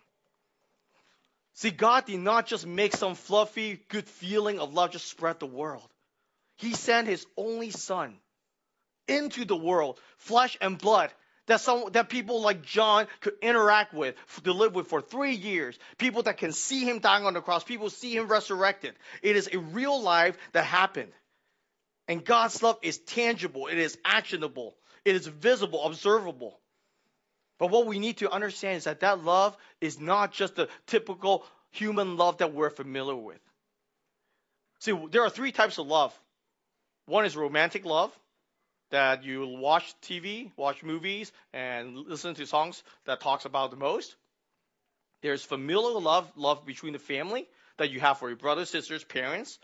See, 1.55 1.71
God 1.71 2.05
did 2.05 2.19
not 2.19 2.45
just 2.45 2.67
make 2.67 2.95
some 2.95 3.15
fluffy, 3.15 3.83
good 3.89 4.05
feeling 4.05 4.59
of 4.59 4.75
love 4.75 4.91
just 4.91 5.07
spread 5.07 5.39
the 5.39 5.47
world. 5.47 5.89
He 6.57 6.75
sent 6.75 7.07
his 7.07 7.25
only 7.35 7.71
son 7.71 8.19
into 9.07 9.45
the 9.45 9.55
world, 9.55 9.99
flesh 10.17 10.57
and 10.61 10.77
blood, 10.77 11.11
that 11.47 11.61
some 11.61 11.85
that 11.93 12.09
people 12.09 12.41
like 12.41 12.61
John 12.61 13.07
could 13.21 13.33
interact 13.41 13.93
with, 13.93 14.15
to 14.43 14.53
live 14.53 14.75
with 14.75 14.87
for 14.87 15.01
three 15.01 15.33
years. 15.33 15.77
People 15.97 16.23
that 16.23 16.37
can 16.37 16.51
see 16.51 16.83
him 16.83 16.99
dying 16.99 17.25
on 17.25 17.33
the 17.33 17.41
cross, 17.41 17.63
people 17.63 17.89
see 17.89 18.15
him 18.15 18.27
resurrected. 18.27 18.93
It 19.21 19.35
is 19.35 19.49
a 19.51 19.57
real 19.57 20.01
life 20.01 20.37
that 20.51 20.65
happened. 20.65 21.11
And 22.07 22.23
God's 22.23 22.61
love 22.61 22.77
is 22.81 22.99
tangible, 22.99 23.67
it 23.67 23.77
is 23.77 23.97
actionable, 24.05 24.75
it 25.03 25.15
is 25.15 25.27
visible, 25.27 25.83
observable. 25.85 26.59
But 27.59 27.71
what 27.71 27.87
we 27.87 27.97
need 27.97 28.17
to 28.17 28.29
understand 28.29 28.77
is 28.77 28.83
that 28.83 28.99
that 28.99 29.23
love 29.23 29.57
is 29.81 29.99
not 29.99 30.31
just 30.31 30.55
the 30.55 30.69
typical 30.85 31.43
human 31.71 32.15
love 32.15 32.37
that 32.37 32.53
we're 32.53 32.69
familiar 32.69 33.15
with. 33.15 33.39
See, 34.79 34.93
there 35.11 35.23
are 35.23 35.29
three 35.29 35.51
types 35.51 35.79
of 35.79 35.87
love. 35.87 36.17
One 37.07 37.25
is 37.25 37.35
romantic 37.35 37.83
love 37.83 38.11
that 38.91 39.23
you 39.23 39.45
watch 39.47 39.93
TV, 40.01 40.51
watch 40.55 40.83
movies, 40.83 41.31
and 41.53 41.95
listen 41.95 42.35
to 42.35 42.45
songs 42.45 42.83
that 43.05 43.21
talks 43.21 43.45
about 43.45 43.71
the 43.71 43.77
most. 43.77 44.15
There's 45.21 45.43
familial 45.43 45.99
love, 46.01 46.31
love 46.35 46.65
between 46.65 46.93
the 46.93 46.99
family 46.99 47.47
that 47.77 47.91
you 47.91 47.99
have 47.99 48.19
for 48.19 48.29
your 48.29 48.37
brothers, 48.37 48.69
sisters, 48.69 49.03
parents, 49.03 49.59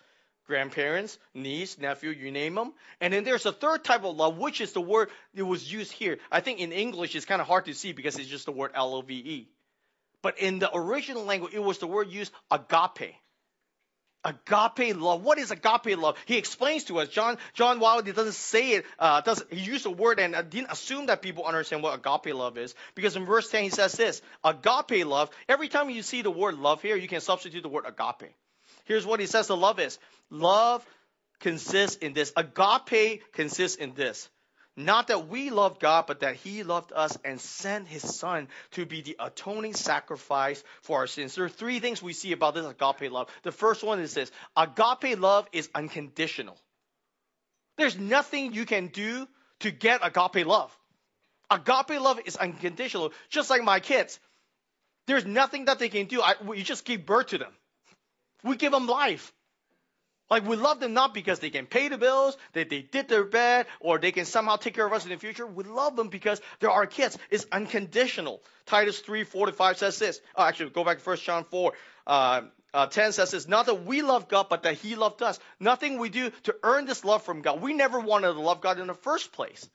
grandparents, 0.46 1.18
niece, 1.34 1.78
nephew, 1.78 2.10
you 2.10 2.32
name 2.32 2.56
them. 2.56 2.74
And 3.00 3.14
then 3.14 3.24
there's 3.24 3.46
a 3.46 3.52
third 3.52 3.84
type 3.84 4.04
of 4.04 4.16
love, 4.16 4.38
which 4.38 4.62
is 4.62 4.74
the 4.74 4.82
word 4.82 5.10
that 5.34 5.46
was 5.46 5.72
used 5.72 5.92
here. 5.92 6.18
I 6.32 6.42
think 6.42 6.60
in 6.60 6.72
English 6.72 7.16
it's 7.16 7.26
kind 7.26 7.42
of 7.42 7.48
hard 7.48 7.66
to 7.66 7.74
see 7.74 7.94
because 7.94 8.18
it's 8.18 8.30
just 8.30 8.46
the 8.46 8.52
word 8.52 8.72
L-O-V-E. 8.74 9.50
But 10.22 10.40
in 10.40 10.60
the 10.60 10.76
original 10.76 11.24
language, 11.24 11.54
it 11.54 11.64
was 11.64 11.80
the 11.80 11.88
word 11.88 12.10
used 12.10 12.32
agape. 12.50 13.16
Agape 14.26 14.96
love. 14.96 15.24
What 15.24 15.38
is 15.38 15.52
agape 15.52 15.98
love? 15.98 16.18
He 16.26 16.38
explains 16.38 16.86
to 16.86 17.00
us. 17.00 17.10
John 17.10 17.38
John 17.54 17.80
Wiley 17.80 18.12
doesn't 18.12 18.34
say 18.34 18.72
it. 18.72 18.86
Uh, 18.98 19.22
does 19.22 19.44
he 19.50 19.60
used 19.60 19.86
a 19.86 19.90
word 19.92 20.20
and 20.20 20.36
uh, 20.36 20.42
didn't 20.42 20.72
assume 20.72 21.08
that 21.08 21.22
people 21.22 21.46
understand 21.46 21.84
what 21.84 21.94
agape 21.94 22.34
love 22.34 22.58
is 22.58 22.74
because 22.96 23.16
in 23.16 23.26
verse 23.26 23.50
ten 23.50 23.64
he 23.64 23.70
says 23.70 23.94
this: 23.94 24.22
agape 24.44 25.06
love. 25.06 25.30
Every 25.50 25.68
time 25.68 25.90
you 25.90 26.04
see 26.04 26.22
the 26.22 26.32
word 26.32 26.56
love 26.58 26.82
here, 26.82 26.96
you 26.96 27.08
can 27.08 27.22
substitute 27.22 27.64
the 27.64 27.70
word 27.70 27.86
agape. 27.88 28.32
Here's 28.86 29.06
what 29.06 29.20
he 29.20 29.26
says 29.26 29.48
the 29.48 29.58
love 29.58 29.80
is. 29.80 30.00
Love 30.30 30.86
consists 31.40 31.98
in 31.98 32.14
this. 32.14 32.32
Agape 32.36 33.22
consists 33.34 33.78
in 33.78 33.94
this. 33.94 34.30
Not 34.76 35.08
that 35.08 35.28
we 35.28 35.52
loved 35.52 35.80
God, 35.80 36.06
but 36.08 36.22
that 36.22 36.36
He 36.36 36.64
loved 36.64 36.92
us 36.94 37.18
and 37.24 37.40
sent 37.40 37.88
His 37.88 38.16
Son 38.16 38.48
to 38.72 38.86
be 38.86 39.02
the 39.02 39.16
atoning 39.20 39.76
sacrifice 39.76 40.64
for 40.82 41.00
our 41.00 41.08
sins. 41.08 41.36
There 41.36 41.46
are 41.46 41.50
three 41.50 41.80
things 41.80 42.02
we 42.02 42.14
see 42.14 42.32
about 42.32 42.56
this 42.56 42.66
agape 42.66 43.12
love. 43.12 43.30
The 43.44 43.52
first 43.52 43.84
one 43.84 44.00
is 44.00 44.16
this 44.16 44.32
agape 44.58 45.20
love 45.20 45.48
is 45.52 45.70
unconditional. 45.76 46.58
There's 47.78 47.98
nothing 47.98 48.54
you 48.54 48.66
can 48.66 48.88
do 48.88 49.28
to 49.60 49.72
get 49.72 50.02
agape 50.04 50.46
love. 50.46 50.76
Agape 51.52 52.02
love 52.02 52.20
is 52.26 52.36
unconditional, 52.36 53.14
just 53.30 53.52
like 53.52 53.64
my 53.64 53.80
kids. 53.80 54.20
There's 55.06 55.26
nothing 55.26 55.66
that 55.66 55.78
they 55.78 55.90
can 55.90 56.08
do. 56.08 56.22
I, 56.22 56.36
you 56.56 56.64
just 56.64 56.86
give 56.86 57.06
birth 57.06 57.28
to 57.28 57.38
them. 57.38 57.52
We 58.44 58.56
give 58.56 58.72
them 58.72 58.88
life. 58.88 59.32
Like 60.34 60.48
we 60.48 60.56
love 60.56 60.80
them 60.80 60.96
not 60.96 61.14
because 61.14 61.38
they 61.38 61.52
can 61.52 61.68
pay 61.68 61.90
the 61.90 61.98
bills, 62.00 62.36
that 62.54 62.68
they 62.68 62.82
did 62.82 63.08
their 63.08 63.24
bed, 63.24 63.68
or 63.80 64.00
they 64.00 64.12
can 64.12 64.26
somehow 64.26 64.56
take 64.56 64.74
care 64.74 64.88
of 64.88 64.92
us 64.92 65.04
in 65.04 65.12
the 65.12 65.18
future. 65.18 65.46
We 65.46 65.64
love 65.64 65.96
them 65.96 66.08
because 66.08 66.42
they're 66.60 66.72
our 66.72 66.88
kids. 66.88 67.20
It's 67.30 67.46
unconditional. 67.52 68.42
Titus 68.66 68.98
3, 69.02 69.26
4 69.26 69.46
to 69.46 69.52
5 69.52 69.78
says 69.78 70.00
this. 70.00 70.20
Oh, 70.36 70.42
actually, 70.42 70.72
go 70.72 70.84
back 70.84 70.98
to 70.98 71.08
1 71.08 71.18
John 71.18 71.44
4. 71.44 71.74
Uh, 72.08 72.42
uh, 72.74 72.88
10 72.88 73.12
says 73.12 73.30
this, 73.30 73.48
not 73.48 73.68
that 73.68 73.86
we 73.86 74.02
love 74.02 74.28
God, 74.28 74.48
but 74.50 74.64
that 74.64 74.74
He 74.74 74.96
loved 74.96 75.22
us. 75.22 75.40
Nothing 75.60 76.00
we 76.00 76.10
do 76.10 76.32
to 76.46 76.56
earn 76.64 76.88
this 76.88 77.06
love 77.06 77.22
from 77.22 77.44
God. 77.44 77.62
We 77.62 77.76
never 77.76 78.00
wanted 78.00 78.34
to 78.34 78.42
love 78.42 78.60
God 78.60 78.80
in 78.80 78.88
the 78.88 78.96
first 78.96 79.34
place. 79.34 79.70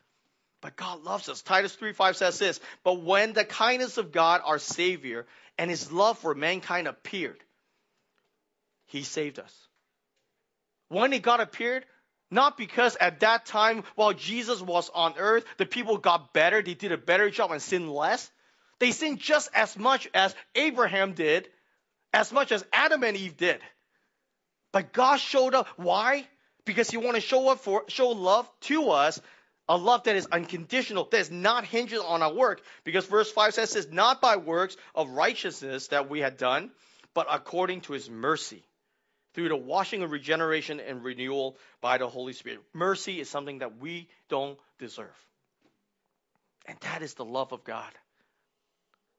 But 0.60 0.74
God 0.74 1.04
loves 1.04 1.28
us. 1.28 1.40
Titus 1.40 1.72
3 1.76 1.92
5 1.92 2.16
says 2.16 2.36
this, 2.36 2.58
but 2.82 3.00
when 3.00 3.32
the 3.32 3.44
kindness 3.44 3.96
of 3.96 4.10
God, 4.10 4.40
our 4.44 4.58
Savior, 4.58 5.24
and 5.56 5.70
His 5.70 5.92
love 5.92 6.18
for 6.18 6.34
mankind 6.34 6.88
appeared, 6.88 7.38
He 8.86 9.04
saved 9.04 9.38
us. 9.38 9.67
When 10.88 11.12
it 11.12 11.22
got 11.22 11.40
appeared, 11.40 11.84
not 12.30 12.56
because 12.56 12.96
at 12.96 13.20
that 13.20 13.46
time, 13.46 13.84
while 13.94 14.12
Jesus 14.12 14.60
was 14.60 14.90
on 14.94 15.14
earth, 15.18 15.44
the 15.56 15.66
people 15.66 15.98
got 15.98 16.32
better, 16.32 16.62
they 16.62 16.74
did 16.74 16.92
a 16.92 16.98
better 16.98 17.30
job 17.30 17.50
and 17.50 17.62
sinned 17.62 17.90
less. 17.90 18.30
They 18.78 18.92
sinned 18.92 19.18
just 19.18 19.50
as 19.54 19.76
much 19.76 20.08
as 20.14 20.34
Abraham 20.54 21.14
did 21.14 21.48
as 22.12 22.32
much 22.32 22.52
as 22.52 22.64
Adam 22.72 23.02
and 23.04 23.16
Eve 23.16 23.36
did. 23.36 23.60
But 24.72 24.92
God 24.92 25.16
showed 25.16 25.54
up. 25.54 25.68
Why? 25.76 26.26
Because 26.64 26.90
He 26.90 26.96
wanted 26.96 27.20
to 27.20 27.26
show 27.26 27.48
up 27.48 27.60
for 27.60 27.84
show 27.88 28.10
love 28.10 28.50
to 28.62 28.90
us, 28.90 29.20
a 29.68 29.76
love 29.76 30.04
that 30.04 30.16
is 30.16 30.26
unconditional, 30.26 31.08
that 31.10 31.20
is 31.20 31.30
not 31.30 31.64
hinged 31.64 31.96
on 31.96 32.22
our 32.22 32.32
work. 32.32 32.62
Because 32.84 33.06
verse 33.06 33.30
5 33.30 33.54
says 33.54 33.88
not 33.90 34.20
by 34.20 34.36
works 34.36 34.76
of 34.94 35.10
righteousness 35.10 35.88
that 35.88 36.10
we 36.10 36.20
had 36.20 36.36
done, 36.36 36.70
but 37.14 37.26
according 37.30 37.82
to 37.82 37.92
his 37.92 38.08
mercy. 38.08 38.64
Through 39.34 39.50
the 39.50 39.56
washing 39.56 40.02
of 40.02 40.10
regeneration 40.10 40.80
and 40.80 41.04
renewal 41.04 41.56
by 41.80 41.98
the 41.98 42.08
Holy 42.08 42.32
Spirit. 42.32 42.60
Mercy 42.72 43.20
is 43.20 43.28
something 43.28 43.58
that 43.58 43.78
we 43.78 44.08
don't 44.28 44.58
deserve. 44.78 45.06
And 46.66 46.78
that 46.80 47.02
is 47.02 47.14
the 47.14 47.24
love 47.24 47.52
of 47.52 47.64
God. 47.64 47.92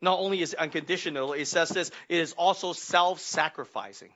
Not 0.02 0.20
only 0.20 0.42
is 0.42 0.54
it 0.54 0.60
unconditional, 0.60 1.34
it 1.34 1.46
says 1.46 1.70
this, 1.70 1.92
it 2.08 2.20
is 2.20 2.34
also 2.34 2.74
self 2.74 3.20
sacrificing. 3.20 4.14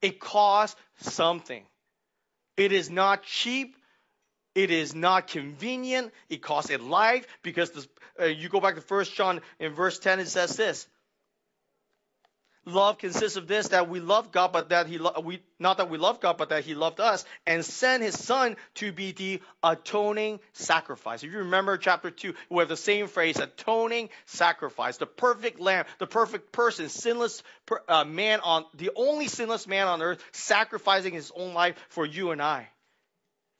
It 0.00 0.20
costs 0.20 0.80
something. 1.00 1.64
It 2.56 2.72
is 2.72 2.90
not 2.90 3.22
cheap. 3.22 3.76
It 4.54 4.70
is 4.70 4.94
not 4.94 5.28
convenient. 5.28 6.12
It 6.28 6.42
costs 6.42 6.70
a 6.70 6.76
life 6.76 7.26
because 7.42 7.70
this, 7.70 7.88
uh, 8.20 8.26
you 8.26 8.48
go 8.48 8.60
back 8.60 8.74
to 8.74 8.80
First 8.80 9.14
John 9.14 9.40
in 9.58 9.72
verse 9.72 9.98
10, 9.98 10.20
it 10.20 10.28
says 10.28 10.56
this 10.56 10.86
Love 12.64 12.98
consists 12.98 13.36
of 13.36 13.48
this 13.48 13.68
that 13.68 13.88
we 13.88 13.98
love 13.98 14.30
God, 14.30 14.52
but 14.52 14.68
that 14.68 14.86
He 14.86 14.98
lo- 14.98 15.20
we 15.24 15.42
not 15.58 15.78
that 15.78 15.90
we 15.90 15.98
love 15.98 16.20
God, 16.20 16.36
but 16.36 16.50
that 16.50 16.64
He 16.64 16.76
loved 16.76 17.00
us 17.00 17.24
and 17.44 17.64
sent 17.64 18.04
His 18.04 18.16
Son 18.16 18.56
to 18.74 18.92
be 18.92 19.10
the 19.10 19.42
atoning 19.64 20.38
sacrifice. 20.52 21.24
If 21.24 21.32
you 21.32 21.38
remember 21.38 21.76
chapter 21.76 22.12
two, 22.12 22.34
we 22.48 22.60
have 22.60 22.68
the 22.68 22.76
same 22.76 23.08
phrase: 23.08 23.40
atoning 23.40 24.10
sacrifice, 24.26 24.96
the 24.96 25.06
perfect 25.06 25.58
Lamb, 25.58 25.86
the 25.98 26.06
perfect 26.06 26.52
person, 26.52 26.88
sinless 26.88 27.42
per, 27.66 27.82
uh, 27.88 28.04
man 28.04 28.38
on 28.40 28.64
the 28.74 28.92
only 28.94 29.26
sinless 29.26 29.66
man 29.66 29.88
on 29.88 30.00
earth, 30.00 30.22
sacrificing 30.30 31.14
His 31.14 31.32
own 31.34 31.54
life 31.54 31.74
for 31.88 32.06
you 32.06 32.30
and 32.30 32.40
I. 32.40 32.68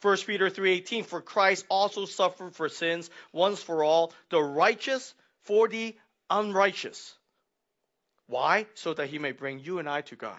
1 0.02 0.16
Peter 0.26 0.48
3:18 0.48 1.06
For 1.06 1.20
Christ 1.20 1.66
also 1.68 2.06
suffered 2.06 2.54
for 2.54 2.68
sins 2.68 3.10
once 3.32 3.60
for 3.60 3.82
all, 3.82 4.12
the 4.30 4.40
righteous 4.40 5.12
for 5.42 5.66
the 5.66 5.96
unrighteous 6.30 7.16
why? 8.26 8.66
So 8.74 8.94
that 8.94 9.08
he 9.08 9.18
may 9.18 9.32
bring 9.32 9.60
you 9.60 9.78
and 9.78 9.88
I 9.88 10.02
to 10.02 10.16
God. 10.16 10.38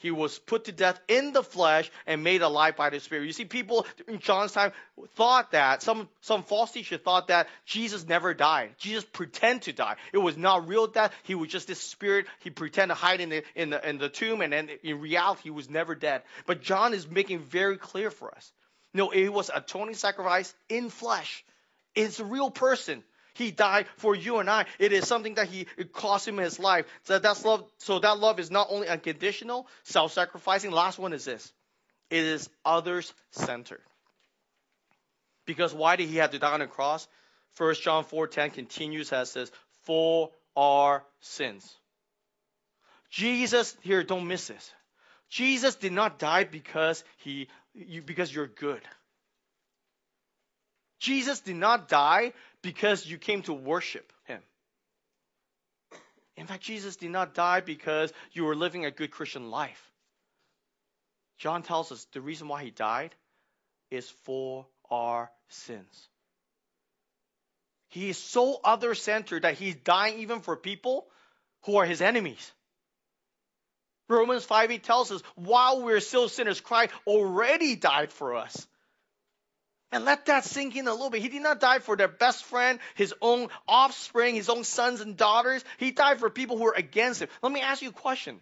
He 0.00 0.10
was 0.10 0.38
put 0.38 0.64
to 0.64 0.72
death 0.72 0.98
in 1.08 1.34
the 1.34 1.42
flesh 1.42 1.90
and 2.06 2.24
made 2.24 2.40
alive 2.40 2.74
by 2.74 2.88
the 2.88 3.00
Spirit. 3.00 3.26
You 3.26 3.34
see, 3.34 3.44
people 3.44 3.86
in 4.08 4.18
John's 4.18 4.52
time 4.52 4.72
thought 5.14 5.52
that, 5.52 5.82
some, 5.82 6.08
some 6.22 6.42
false 6.42 6.72
teacher 6.72 6.96
thought 6.96 7.28
that 7.28 7.48
Jesus 7.66 8.08
never 8.08 8.32
died. 8.32 8.70
Jesus 8.78 9.04
pretended 9.04 9.64
to 9.64 9.72
die. 9.74 9.96
It 10.14 10.18
was 10.18 10.38
not 10.38 10.66
real 10.66 10.86
death. 10.86 11.12
He 11.24 11.34
was 11.34 11.50
just 11.50 11.68
this 11.68 11.82
spirit. 11.82 12.24
He 12.38 12.48
pretended 12.48 12.94
to 12.94 13.00
hide 13.00 13.20
in 13.20 13.28
the, 13.28 13.44
in 13.54 13.68
the, 13.68 13.88
in 13.88 13.98
the 13.98 14.08
tomb, 14.08 14.40
and 14.40 14.54
then 14.54 14.70
in 14.82 15.00
reality, 15.00 15.42
he 15.44 15.50
was 15.50 15.68
never 15.68 15.94
dead. 15.94 16.22
But 16.46 16.62
John 16.62 16.94
is 16.94 17.06
making 17.06 17.40
very 17.40 17.76
clear 17.76 18.10
for 18.10 18.34
us. 18.34 18.52
No, 18.94 19.10
it 19.10 19.28
was 19.28 19.50
atoning 19.54 19.96
sacrifice 19.96 20.54
in 20.70 20.88
flesh. 20.88 21.44
It's 21.94 22.20
a 22.20 22.24
real 22.24 22.50
person. 22.50 23.04
He 23.40 23.50
died 23.50 23.86
for 23.96 24.14
you 24.14 24.36
and 24.36 24.50
I. 24.50 24.66
It 24.78 24.92
is 24.92 25.08
something 25.08 25.36
that 25.36 25.48
he 25.48 25.64
cost 25.92 26.28
him 26.28 26.36
his 26.36 26.58
life. 26.58 26.84
So 27.04 27.18
that's 27.18 27.42
love. 27.42 27.64
So 27.78 27.98
that 27.98 28.18
love 28.18 28.38
is 28.38 28.50
not 28.50 28.66
only 28.68 28.86
unconditional, 28.86 29.66
self-sacrificing. 29.84 30.70
Last 30.70 30.98
one 30.98 31.14
is 31.14 31.24
this: 31.24 31.50
it 32.10 32.22
is 32.22 32.50
others-centered. 32.66 33.80
Because 35.46 35.72
why 35.72 35.96
did 35.96 36.10
he 36.10 36.16
have 36.16 36.32
to 36.32 36.38
die 36.38 36.52
on 36.52 36.60
the 36.60 36.66
cross? 36.66 37.08
1 37.56 37.76
John 37.76 38.04
4:10 38.04 38.52
continues 38.52 39.10
as 39.10 39.30
says, 39.30 39.50
"For 39.84 40.30
our 40.54 41.02
sins." 41.20 41.74
Jesus 43.08 43.74
here, 43.80 44.04
don't 44.04 44.28
miss 44.28 44.48
this. 44.48 44.74
Jesus 45.30 45.76
did 45.76 45.92
not 45.92 46.18
die 46.18 46.44
because 46.44 47.02
he 47.16 47.48
you, 47.72 48.02
because 48.02 48.34
you're 48.34 48.48
good. 48.48 48.82
Jesus 50.98 51.40
did 51.40 51.56
not 51.56 51.88
die 51.88 52.34
because 52.62 53.06
you 53.06 53.18
came 53.18 53.42
to 53.42 53.52
worship 53.52 54.12
him. 54.24 54.40
In 56.36 56.46
fact, 56.46 56.62
Jesus 56.62 56.96
did 56.96 57.10
not 57.10 57.34
die 57.34 57.60
because 57.60 58.12
you 58.32 58.44
were 58.44 58.56
living 58.56 58.84
a 58.84 58.90
good 58.90 59.10
Christian 59.10 59.50
life. 59.50 59.90
John 61.38 61.62
tells 61.62 61.90
us 61.90 62.06
the 62.12 62.20
reason 62.20 62.48
why 62.48 62.62
he 62.62 62.70
died 62.70 63.14
is 63.90 64.08
for 64.24 64.66
our 64.90 65.30
sins. 65.48 66.08
He 67.88 68.08
is 68.08 68.18
so 68.18 68.60
other 68.62 68.94
centered 68.94 69.42
that 69.42 69.54
he's 69.54 69.74
dying 69.74 70.20
even 70.20 70.40
for 70.40 70.56
people 70.56 71.06
who 71.62 71.76
are 71.76 71.84
his 71.84 72.00
enemies. 72.00 72.52
Romans 74.08 74.44
5 74.44 74.70
8 74.70 74.82
tells 74.82 75.10
us, 75.12 75.22
while 75.34 75.82
we're 75.82 76.00
still 76.00 76.28
sinners, 76.28 76.60
Christ 76.60 76.92
already 77.06 77.76
died 77.76 78.12
for 78.12 78.34
us. 78.34 78.66
And 79.92 80.04
let 80.04 80.26
that 80.26 80.44
sink 80.44 80.76
in 80.76 80.86
a 80.86 80.92
little 80.92 81.10
bit. 81.10 81.22
He 81.22 81.28
did 81.28 81.42
not 81.42 81.58
die 81.58 81.80
for 81.80 81.96
their 81.96 82.08
best 82.08 82.44
friend, 82.44 82.78
his 82.94 83.12
own 83.20 83.48
offspring, 83.66 84.36
his 84.36 84.48
own 84.48 84.62
sons 84.62 85.00
and 85.00 85.16
daughters. 85.16 85.64
He 85.78 85.90
died 85.90 86.20
for 86.20 86.30
people 86.30 86.58
who 86.58 86.64
were 86.64 86.74
against 86.76 87.20
him. 87.20 87.28
Let 87.42 87.50
me 87.50 87.60
ask 87.60 87.82
you 87.82 87.88
a 87.88 87.92
question. 87.92 88.40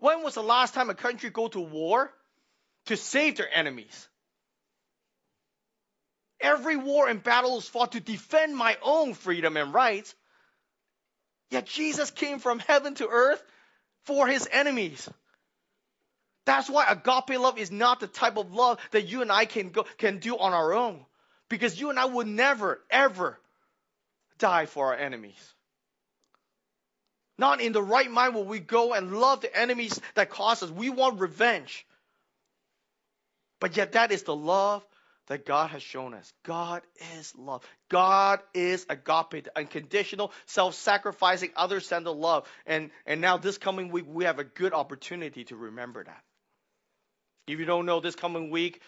When 0.00 0.22
was 0.22 0.34
the 0.34 0.42
last 0.42 0.74
time 0.74 0.90
a 0.90 0.94
country 0.94 1.30
go 1.30 1.48
to 1.48 1.60
war 1.60 2.12
to 2.86 2.96
save 2.96 3.36
their 3.36 3.48
enemies? 3.52 4.08
Every 6.40 6.76
war 6.76 7.08
and 7.08 7.22
battle 7.22 7.56
is 7.56 7.68
fought 7.68 7.92
to 7.92 8.00
defend 8.00 8.56
my 8.56 8.76
own 8.82 9.14
freedom 9.14 9.56
and 9.56 9.72
rights. 9.72 10.14
Yet 11.50 11.66
Jesus 11.66 12.10
came 12.10 12.38
from 12.38 12.58
heaven 12.58 12.94
to 12.96 13.08
earth 13.08 13.42
for 14.04 14.26
his 14.26 14.48
enemies. 14.50 15.08
That's 16.44 16.68
why 16.68 16.86
agape 16.90 17.38
love 17.38 17.58
is 17.58 17.70
not 17.70 18.00
the 18.00 18.06
type 18.06 18.36
of 18.36 18.52
love 18.52 18.78
that 18.90 19.08
you 19.08 19.22
and 19.22 19.30
I 19.30 19.44
can 19.44 19.70
go, 19.70 19.84
can 19.98 20.18
do 20.18 20.36
on 20.36 20.52
our 20.52 20.72
own. 20.72 21.04
Because 21.48 21.78
you 21.78 21.90
and 21.90 21.98
I 21.98 22.06
would 22.06 22.26
never, 22.26 22.80
ever 22.90 23.38
die 24.38 24.66
for 24.66 24.86
our 24.86 24.96
enemies. 24.96 25.54
Not 27.38 27.60
in 27.60 27.72
the 27.72 27.82
right 27.82 28.10
mind 28.10 28.34
will 28.34 28.44
we 28.44 28.58
go 28.58 28.92
and 28.92 29.18
love 29.18 29.40
the 29.40 29.56
enemies 29.56 30.00
that 30.14 30.30
cause 30.30 30.62
us. 30.62 30.70
We 30.70 30.90
want 30.90 31.20
revenge. 31.20 31.86
But 33.60 33.76
yet 33.76 33.92
that 33.92 34.10
is 34.12 34.24
the 34.24 34.34
love 34.34 34.84
that 35.28 35.46
God 35.46 35.70
has 35.70 35.82
shown 35.82 36.14
us. 36.14 36.32
God 36.42 36.82
is 37.16 37.32
love. 37.36 37.64
God 37.88 38.40
is 38.54 38.84
agape, 38.88 39.46
unconditional, 39.54 40.32
self-sacrificing, 40.46 41.50
other-centered 41.54 42.10
love. 42.10 42.48
And, 42.66 42.90
and 43.06 43.20
now 43.20 43.36
this 43.36 43.58
coming 43.58 43.90
week, 43.90 44.06
we 44.08 44.24
have 44.24 44.38
a 44.38 44.44
good 44.44 44.72
opportunity 44.72 45.44
to 45.44 45.56
remember 45.56 46.02
that. 46.02 46.22
If 47.46 47.58
you 47.58 47.64
don't 47.64 47.86
know, 47.86 48.00
this 48.00 48.14
coming 48.14 48.50
week, 48.50 48.80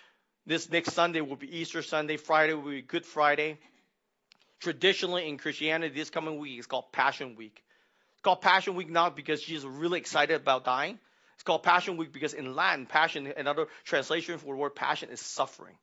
this 0.47 0.71
next 0.71 0.93
Sunday 0.93 1.21
will 1.21 1.37
be 1.37 1.59
Easter 1.59 1.83
Sunday, 1.83 2.17
Friday 2.17 2.55
will 2.55 2.71
be 2.71 2.83
Good 2.83 3.05
Friday. 3.05 3.59
Traditionally 4.61 5.29
in 5.29 5.39
Christianity, 5.39 5.95
this 5.95 6.11
coming 6.11 6.39
week 6.39 6.59
is 6.59 6.67
called 6.67 6.93
Passion 6.93 7.35
Week. 7.35 7.63
It's 8.13 8.23
called 8.23 8.43
Passion 8.43 8.77
Week 8.77 8.89
not 8.89 9.17
because 9.17 9.43
Jesus 9.43 9.65
is 9.65 9.77
really 9.77 9.99
excited 9.99 10.37
about 10.41 10.65
dying. 10.65 10.99
It's 11.35 11.43
called 11.43 11.65
Passion 11.65 11.97
Week 11.97 12.13
because 12.13 12.33
in 12.33 12.55
Latin, 12.55 12.87
passion, 12.87 13.33
another 13.37 13.67
translation 13.85 14.39
for 14.39 14.55
the 14.55 14.61
word 14.61 14.77
passion 14.77 15.11
is 15.11 15.21
suffering. 15.21 15.75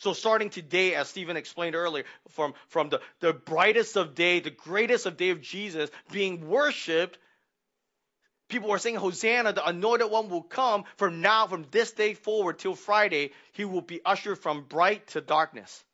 So 0.00 0.12
starting 0.12 0.50
today, 0.50 0.94
as 0.94 1.08
Stephen 1.08 1.36
explained 1.36 1.76
earlier, 1.76 2.04
from, 2.30 2.54
from 2.68 2.88
the, 2.88 3.00
the 3.20 3.32
brightest 3.32 3.96
of 3.96 4.14
day, 4.14 4.40
the 4.40 4.50
greatest 4.50 5.06
of 5.06 5.16
day 5.16 5.30
of 5.30 5.40
Jesus 5.40 5.90
being 6.10 6.48
worshipped, 6.48 7.18
people 8.48 8.70
were 8.70 8.78
saying, 8.78 8.96
Hosanna, 8.96 9.52
the 9.52 9.66
anointed 9.66 10.10
one 10.10 10.28
will 10.28 10.42
come 10.42 10.84
from 10.96 11.20
now, 11.20 11.46
from 11.46 11.66
this 11.70 11.92
day 11.92 12.14
forward 12.14 12.58
till 12.58 12.74
Friday, 12.74 13.32
he 13.52 13.64
will 13.64 13.82
be 13.82 14.00
ushered 14.04 14.38
from 14.38 14.62
bright 14.62 15.06
to 15.08 15.20
darkness. 15.20 15.84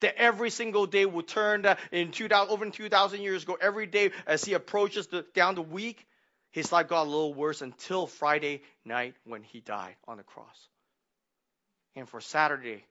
That 0.00 0.16
every 0.16 0.50
single 0.50 0.86
day 0.86 1.06
will 1.06 1.22
turn 1.22 1.64
uh, 1.64 1.76
in 1.92 2.10
2000, 2.10 2.52
over 2.52 2.68
2,000 2.68 3.22
years 3.22 3.44
ago, 3.44 3.56
every 3.60 3.86
day 3.86 4.10
as 4.26 4.44
he 4.44 4.54
approaches 4.54 5.06
the, 5.06 5.24
down 5.34 5.54
the 5.54 5.62
week, 5.62 6.06
his 6.50 6.72
life 6.72 6.88
got 6.88 7.04
a 7.04 7.08
little 7.08 7.32
worse 7.32 7.62
until 7.62 8.06
Friday 8.06 8.62
night 8.84 9.14
when 9.24 9.42
he 9.42 9.60
died 9.60 9.94
on 10.08 10.16
the 10.16 10.22
cross. 10.24 10.68
And 11.94 12.08
for 12.08 12.20
Saturday, 12.20 12.84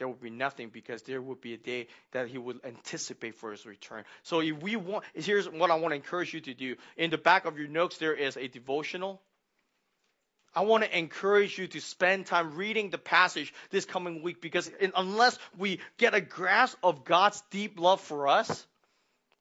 there 0.00 0.08
will 0.08 0.14
be 0.14 0.30
nothing 0.30 0.70
because 0.70 1.02
there 1.02 1.20
will 1.20 1.34
be 1.34 1.52
a 1.52 1.58
day 1.58 1.86
that 2.12 2.26
he 2.26 2.38
will 2.38 2.56
anticipate 2.64 3.34
for 3.34 3.50
his 3.50 3.66
return. 3.66 4.04
So 4.22 4.40
if 4.40 4.62
we 4.62 4.74
want, 4.74 5.04
here's 5.12 5.46
what 5.46 5.70
I 5.70 5.74
want 5.74 5.92
to 5.92 5.96
encourage 5.96 6.32
you 6.32 6.40
to 6.40 6.54
do. 6.54 6.76
In 6.96 7.10
the 7.10 7.18
back 7.18 7.44
of 7.44 7.58
your 7.58 7.68
notes, 7.68 7.98
there 7.98 8.14
is 8.14 8.38
a 8.38 8.48
devotional. 8.48 9.20
I 10.54 10.62
want 10.62 10.84
to 10.84 10.98
encourage 10.98 11.58
you 11.58 11.66
to 11.66 11.82
spend 11.82 12.24
time 12.24 12.56
reading 12.56 12.88
the 12.88 12.96
passage 12.96 13.52
this 13.68 13.84
coming 13.84 14.22
week 14.22 14.40
because 14.40 14.68
in, 14.80 14.92
unless 14.96 15.38
we 15.58 15.80
get 15.98 16.14
a 16.14 16.22
grasp 16.22 16.78
of 16.82 17.04
God's 17.04 17.42
deep 17.50 17.78
love 17.78 18.00
for 18.00 18.26
us, 18.26 18.66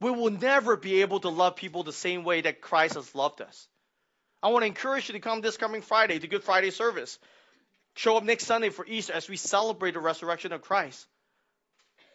we 0.01 0.11
will 0.11 0.29
never 0.29 0.75
be 0.75 1.03
able 1.03 1.21
to 1.21 1.29
love 1.29 1.55
people 1.55 1.83
the 1.83 1.93
same 1.93 2.25
way 2.25 2.41
that 2.41 2.59
Christ 2.59 2.95
has 2.95 3.15
loved 3.15 3.39
us. 3.39 3.69
I 4.43 4.49
want 4.49 4.63
to 4.63 4.67
encourage 4.67 5.07
you 5.07 5.13
to 5.13 5.21
come 5.21 5.39
this 5.39 5.55
coming 5.55 5.81
Friday 5.81 6.19
to 6.19 6.27
Good 6.27 6.43
Friday 6.43 6.71
service. 6.71 7.17
Show 7.95 8.17
up 8.17 8.23
next 8.23 8.45
Sunday 8.45 8.69
for 8.69 8.85
Easter 8.85 9.13
as 9.13 9.27
we 9.27 9.35
celebrate 9.35 9.93
the 9.93 9.99
resurrection 9.99 10.51
of 10.53 10.61
Christ. 10.61 11.05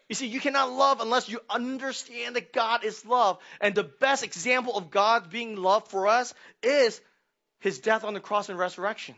You 0.09 0.14
see, 0.14 0.26
you 0.26 0.40
cannot 0.40 0.71
love 0.71 1.00
unless 1.00 1.28
you 1.28 1.40
understand 1.49 2.37
that 2.37 2.52
God 2.52 2.85
is 2.85 3.04
love. 3.07 3.38
And 3.61 3.75
the 3.75 3.85
best 3.85 4.23
example 4.23 4.76
of 4.76 4.90
God 4.90 5.31
being 5.31 5.57
love 5.57 5.88
for 5.88 6.07
us 6.07 6.35
is 6.62 7.00
his 7.61 7.78
death 7.78 8.04
on 8.04 8.14
the 8.14 8.21
cross 8.21 8.50
and 8.50 8.59
resurrection. 8.59 9.14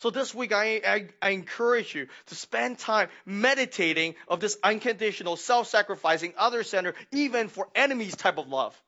So 0.00 0.10
this 0.10 0.34
week, 0.34 0.52
I, 0.52 0.82
I, 0.86 1.08
I, 1.22 1.30
encourage 1.30 1.94
you 1.94 2.08
to 2.26 2.34
spend 2.34 2.78
time 2.78 3.08
meditating 3.24 4.16
of 4.28 4.38
this 4.38 4.58
unconditional, 4.62 5.36
self-sacrificing, 5.36 6.34
other-centered, 6.36 6.96
even 7.10 7.48
for 7.48 7.68
enemies 7.74 8.14
type 8.14 8.36
of 8.36 8.48
love. 8.48 8.78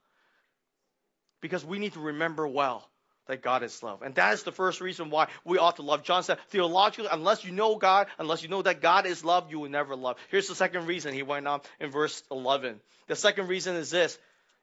Because 1.41 1.65
we 1.65 1.79
need 1.79 1.95
to 1.95 2.01
remember 2.01 2.47
well 2.47 2.87
that 3.27 3.43
God 3.43 3.63
is 3.63 3.83
love. 3.83 4.03
And 4.03 4.15
that 4.17 4.35
is 4.35 4.43
the 4.43 4.53
first 4.53 4.81
reason 4.81 5.11
why 5.11 5.29
we 5.45 5.59
ought 5.59 5.77
to 5.77 5.83
love. 5.83 6.03
John 6.03 6.23
said, 6.23 6.39
theologically, 6.49 7.09
unless 7.11 7.45
you 7.45 7.53
know 7.53 7.77
God, 7.77 8.07
unless 8.19 8.43
you 8.43 8.49
know 8.49 8.63
that 8.63 8.81
God 8.81 9.07
is 9.07 9.25
love, 9.25 9.51
you 9.51 9.61
will 9.61 9.71
never 9.71 9.97
love. 9.97 10.17
Here's 10.31 10.49
the 10.49 10.55
second 10.55 10.87
reason 10.87 11.15
he 11.15 11.23
went 11.23 11.47
on 11.47 11.61
in 11.81 11.91
verse 11.91 12.23
11. 12.31 12.81
The 13.09 13.17
second 13.17 13.49
reason 13.49 13.77
is 13.77 13.91
this. 13.91 14.19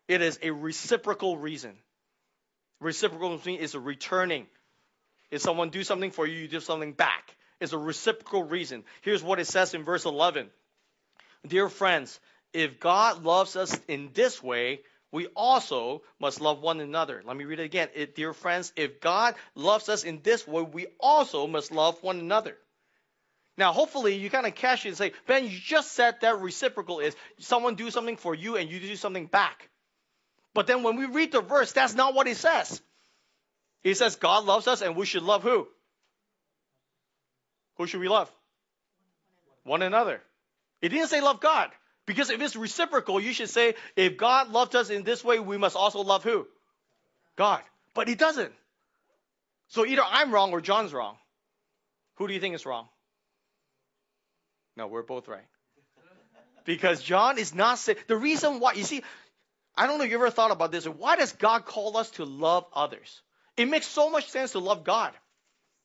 It 0.08 0.22
is 0.22 0.40
a 0.42 0.52
reciprocal 0.52 1.38
reason. 1.38 1.74
Reciprocal 2.80 3.40
is 3.46 3.76
a 3.76 3.80
returning. 3.80 4.48
If 5.32 5.42
someone 5.42 5.70
do 5.70 5.84
something 5.84 6.12
for 6.12 6.28
you, 6.28 6.38
you 6.42 6.48
do 6.48 6.60
something 6.60 6.94
back. 6.94 7.36
It's 7.60 7.74
a 7.74 7.78
reciprocal 7.78 8.44
reason. 8.44 8.84
Here's 9.02 9.24
what 9.24 9.40
it 9.40 9.48
says 9.48 9.74
in 9.74 9.84
verse 9.84 10.06
11. 10.06 10.50
Dear 11.48 11.70
friends, 11.70 12.20
if 12.54 12.80
God 12.80 13.24
loves 13.24 13.56
us 13.56 13.80
in 13.88 14.12
this 14.14 14.44
way, 14.44 14.82
we 15.14 15.28
also 15.36 16.02
must 16.20 16.42
love 16.42 16.64
one 16.64 16.80
another. 16.80 17.22
Let 17.24 17.38
me 17.38 17.46
read 17.46 17.60
it 17.60 17.66
again. 17.66 17.88
It, 17.94 18.16
dear 18.16 18.34
friends, 18.34 18.74
if 18.76 19.00
God 19.00 19.36
loves 19.54 19.88
us 19.88 20.04
in 20.04 20.22
this 20.24 20.48
way, 20.48 20.64
we 20.64 20.88
also 21.00 21.46
must 21.46 21.72
love 21.72 22.02
one 22.02 22.20
another. 22.20 22.58
Now, 23.56 23.74
hopefully, 23.74 24.16
you 24.16 24.32
kind 24.32 24.48
of 24.48 24.56
catch 24.56 24.86
it 24.86 24.90
and 24.90 24.98
say, 24.98 25.14
Ben, 25.28 25.44
you 25.44 25.52
just 25.52 25.92
said 25.92 26.16
that 26.22 26.42
reciprocal 26.42 27.00
is 27.00 27.16
someone 27.38 27.76
do 27.76 27.92
something 27.92 28.18
for 28.18 28.34
you 28.34 28.58
and 28.58 28.72
you 28.72 28.80
do 28.80 28.96
something 28.96 29.28
back. 29.28 29.70
But 30.56 30.66
then 30.66 30.82
when 30.82 30.96
we 30.96 31.06
read 31.06 31.32
the 31.32 31.42
verse, 31.42 31.72
that's 31.74 31.94
not 31.94 32.16
what 32.16 32.28
it 32.28 32.38
says. 32.38 32.82
It 33.84 33.96
says 33.96 34.16
God 34.16 34.46
loves 34.46 34.66
us 34.66 34.82
and 34.82 34.96
we 34.96 35.06
should 35.06 35.22
love 35.22 35.44
who? 35.44 35.68
Who 37.78 37.86
should 37.86 38.00
we 38.00 38.10
love? 38.10 38.32
One 39.64 39.84
another. 39.84 40.24
It 40.82 40.90
didn't 40.90 41.10
say 41.10 41.22
love 41.22 41.40
God. 41.40 41.70
Because 42.06 42.30
if 42.30 42.42
it's 42.42 42.56
reciprocal, 42.56 43.20
you 43.20 43.34
should 43.34 43.50
say, 43.50 43.76
if 43.96 44.18
God 44.18 44.52
loved 44.52 44.76
us 44.76 44.90
in 44.90 45.04
this 45.04 45.24
way, 45.24 45.40
we 45.40 45.58
must 45.58 45.76
also 45.76 46.02
love 46.02 46.24
who? 46.24 46.48
God. 47.36 47.62
But 47.94 48.08
he 48.08 48.16
doesn't. 48.16 48.52
So 49.70 49.86
either 49.86 50.02
I'm 50.06 50.34
wrong 50.34 50.52
or 50.52 50.62
John's 50.62 50.94
wrong. 50.94 51.18
Who 52.16 52.28
do 52.28 52.34
you 52.34 52.40
think 52.40 52.56
is 52.56 52.66
wrong? 52.66 52.88
No, 54.76 54.88
we're 54.88 55.04
both 55.04 55.28
right. 55.28 55.46
Because 56.66 57.02
John 57.02 57.38
is 57.38 57.54
not 57.54 57.78
saying, 57.78 57.98
the 58.08 58.16
reason 58.16 58.60
why, 58.60 58.74
you 58.74 58.84
see, 58.84 59.02
I 59.76 59.88
don't 59.88 59.98
know 59.98 60.04
if 60.04 60.12
you 60.12 60.18
ever 60.18 60.30
thought 60.30 60.52
about 60.52 60.72
this. 60.72 60.86
Why 60.86 61.16
does 61.16 61.32
God 61.34 61.66
call 61.66 61.98
us 61.98 62.10
to 62.12 62.26
love 62.26 62.66
others? 62.74 63.22
It 63.58 63.68
makes 63.68 63.88
so 63.88 64.10
much 64.10 64.30
sense 64.30 64.52
to 64.54 64.60
love 64.60 64.84
God. 64.84 65.14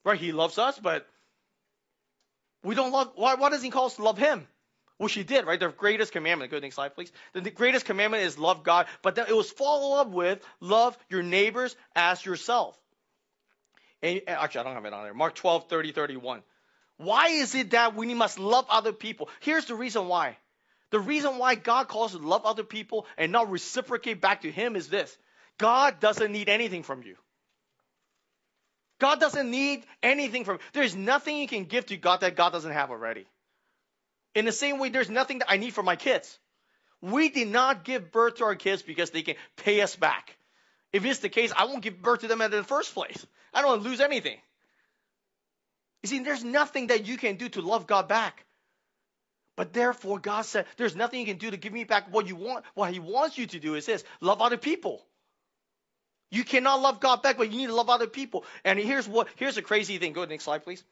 Right? 0.03 0.19
He 0.19 0.31
loves 0.31 0.57
us, 0.57 0.79
but 0.79 1.05
we 2.63 2.75
don't 2.75 2.91
love, 2.91 3.11
why, 3.15 3.35
why 3.35 3.49
does 3.49 3.61
he 3.61 3.69
call 3.69 3.87
us 3.87 3.95
to 3.95 4.03
love 4.03 4.17
him? 4.17 4.47
Which 4.99 5.13
he 5.13 5.23
did, 5.23 5.45
right? 5.45 5.59
The 5.59 5.69
greatest 5.69 6.11
commandment. 6.11 6.51
Go 6.51 6.59
next 6.59 6.75
slide, 6.75 6.93
please. 6.93 7.11
The, 7.33 7.41
the 7.41 7.51
greatest 7.51 7.85
commandment 7.85 8.23
is 8.23 8.37
love 8.37 8.63
God, 8.63 8.85
but 9.01 9.15
then 9.15 9.25
it 9.27 9.35
was 9.35 9.49
followed 9.49 10.01
up 10.01 10.09
with 10.09 10.39
love 10.59 10.97
your 11.09 11.23
neighbors 11.23 11.75
as 11.95 12.23
yourself. 12.23 12.77
And, 14.03 14.21
actually, 14.27 14.61
I 14.61 14.63
don't 14.65 14.73
have 14.73 14.85
it 14.85 14.93
on 14.93 15.03
there. 15.03 15.13
Mark 15.13 15.35
12, 15.35 15.69
30, 15.69 15.93
31. 15.93 16.43
Why 16.97 17.29
is 17.29 17.55
it 17.55 17.71
that 17.71 17.95
we 17.95 18.13
must 18.13 18.39
love 18.39 18.65
other 18.69 18.91
people? 18.91 19.29
Here's 19.39 19.65
the 19.65 19.75
reason 19.75 20.09
why. 20.09 20.37
The 20.91 20.99
reason 20.99 21.37
why 21.37 21.55
God 21.55 21.87
calls 21.87 22.13
us 22.13 22.19
to 22.19 22.27
love 22.27 22.45
other 22.45 22.63
people 22.63 23.07
and 23.17 23.31
not 23.31 23.49
reciprocate 23.49 24.19
back 24.19 24.41
to 24.41 24.51
Him 24.51 24.75
is 24.75 24.89
this 24.89 25.17
God 25.57 26.01
doesn't 26.01 26.31
need 26.31 26.49
anything 26.49 26.83
from 26.83 27.03
you. 27.03 27.15
God 28.99 29.21
doesn't 29.21 29.49
need 29.49 29.85
anything 30.03 30.43
from. 30.43 30.59
There's 30.73 30.93
nothing 30.93 31.37
you 31.37 31.47
can 31.47 31.63
give 31.63 31.85
to 31.85 31.95
God 31.95 32.19
that 32.19 32.35
God 32.35 32.49
doesn't 32.51 32.71
have 32.71 32.91
already. 32.91 33.25
In 34.35 34.45
the 34.45 34.51
same 34.51 34.79
way, 34.79 34.89
there's 34.89 35.09
nothing 35.09 35.39
that 35.39 35.49
I 35.49 35.57
need 35.57 35.73
for 35.73 35.83
my 35.83 35.95
kids. 35.95 36.37
We 37.01 37.29
did 37.29 37.47
not 37.47 37.83
give 37.83 38.11
birth 38.11 38.35
to 38.35 38.45
our 38.45 38.55
kids 38.55 38.81
because 38.81 39.11
they 39.11 39.21
can 39.21 39.35
pay 39.57 39.81
us 39.81 39.95
back. 39.95 40.35
If 40.91 41.05
it's 41.05 41.19
the 41.19 41.29
case, 41.29 41.51
I 41.55 41.65
won't 41.65 41.81
give 41.81 42.01
birth 42.01 42.21
to 42.21 42.27
them 42.27 42.41
in 42.41 42.51
the 42.51 42.63
first 42.63 42.93
place. 42.93 43.25
I 43.53 43.61
don't 43.61 43.71
want 43.71 43.83
to 43.83 43.89
lose 43.89 44.01
anything. 44.01 44.37
You 46.03 46.09
see, 46.09 46.19
there's 46.19 46.43
nothing 46.43 46.87
that 46.87 47.05
you 47.05 47.17
can 47.17 47.35
do 47.35 47.49
to 47.49 47.61
love 47.61 47.87
God 47.87 48.07
back. 48.07 48.45
But 49.55 49.73
therefore, 49.73 50.19
God 50.19 50.45
said, 50.45 50.65
there's 50.77 50.95
nothing 50.95 51.19
you 51.19 51.25
can 51.25 51.37
do 51.37 51.51
to 51.51 51.57
give 51.57 51.73
me 51.73 51.83
back 51.83 52.13
what 52.13 52.27
you 52.27 52.35
want. 52.35 52.63
What 52.75 52.91
He 52.91 52.99
wants 52.99 53.37
you 53.37 53.45
to 53.47 53.59
do 53.59 53.75
is 53.75 53.85
this 53.85 54.03
love 54.21 54.41
other 54.41 54.57
people. 54.57 55.05
You 56.31 56.43
cannot 56.43 56.81
love 56.81 56.99
God 56.99 57.23
back, 57.23 57.37
but 57.37 57.51
you 57.51 57.57
need 57.57 57.67
to 57.67 57.75
love 57.75 57.89
other 57.89 58.07
people. 58.07 58.45
And 58.63 58.79
here's 58.79 59.07
what 59.07 59.27
here's 59.35 59.57
a 59.57 59.61
crazy 59.61 59.97
thing. 59.97 60.13
Go 60.13 60.21
to 60.21 60.27
the 60.27 60.33
next 60.33 60.45
slide, 60.45 60.63
please 60.63 60.83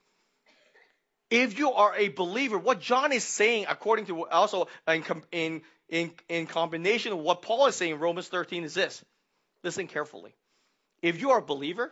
if 1.30 1.58
you 1.60 1.74
are 1.74 1.96
a 1.96 2.08
believer, 2.10 2.58
what 2.58 2.80
John 2.80 3.12
is 3.12 3.24
saying, 3.24 3.66
according 3.70 4.06
to 4.08 4.28
also 4.28 4.68
in, 4.88 5.04
in, 5.32 5.62
in, 5.90 6.12
in 6.30 6.48
combination 6.48 7.16
with 7.16 7.26
what 7.26 7.42
Paul 7.42 7.68
is 7.68 7.76
saying 7.76 7.94
in 7.94 8.00
Romans 8.00 8.28
13, 8.28 8.64
is 8.64 8.74
this. 8.74 9.04
Listen 9.64 9.88
carefully. 9.88 10.34
If 11.02 11.20
you 11.20 11.32
are 11.32 11.40
a 11.40 11.44
believer, 11.44 11.92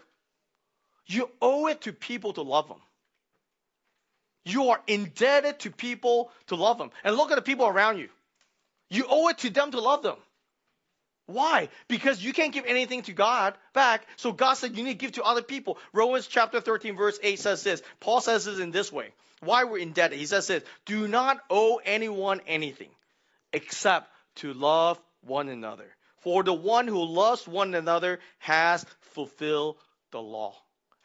you 1.06 1.30
owe 1.42 1.68
it 1.68 1.82
to 1.82 1.94
people 1.94 2.34
to 2.34 2.42
love 2.42 2.68
them. 2.68 2.82
You 4.46 4.70
are 4.70 4.82
indebted 4.88 5.60
to 5.60 5.72
people 5.72 6.32
to 6.48 6.56
love 6.56 6.78
them. 6.78 6.92
And 7.04 7.16
look 7.16 7.32
at 7.32 7.36
the 7.36 7.42
people 7.42 7.68
around 7.68 7.98
you. 7.98 8.10
You 8.90 9.06
owe 9.10 9.28
it 9.30 9.40
to 9.40 9.50
them 9.50 9.72
to 9.72 9.82
love 9.82 10.04
them. 10.04 10.18
Why? 11.28 11.70
Because 11.88 12.24
you 12.24 12.34
can't 12.34 12.54
give 12.54 12.66
anything 12.66 13.02
to 13.04 13.14
God 13.14 13.56
back. 13.74 14.06
So 14.16 14.32
God 14.32 14.54
said 14.54 14.78
you 14.78 14.84
need 14.84 15.00
to 15.00 15.06
give 15.06 15.14
to 15.14 15.24
other 15.24 15.42
people. 15.42 15.78
Romans 15.92 16.28
chapter 16.28 16.62
13 16.62 16.96
verse 16.96 17.20
8 17.22 17.40
says 17.40 17.64
this. 17.64 17.82
Paul 18.00 18.22
says 18.22 18.46
this 18.46 18.60
in 18.60 18.72
this 18.72 18.92
way. 18.92 19.10
Why 19.40 19.64
we're 19.64 19.80
indebted. 19.80 20.20
He 20.20 20.26
says 20.26 20.48
this. 20.48 20.64
Do 20.86 21.08
not 21.08 21.40
owe 21.50 21.82
anyone 21.84 22.42
anything 22.48 22.90
except 23.54 24.10
to 24.36 24.54
love 24.54 25.00
one 25.22 25.50
another. 25.50 25.88
For 26.22 26.44
the 26.44 26.54
one 26.54 26.88
who 26.88 27.04
loves 27.04 27.48
one 27.48 27.74
another 27.74 28.20
has 28.40 28.86
fulfilled 29.14 29.78
the 30.12 30.22
law. 30.22 30.56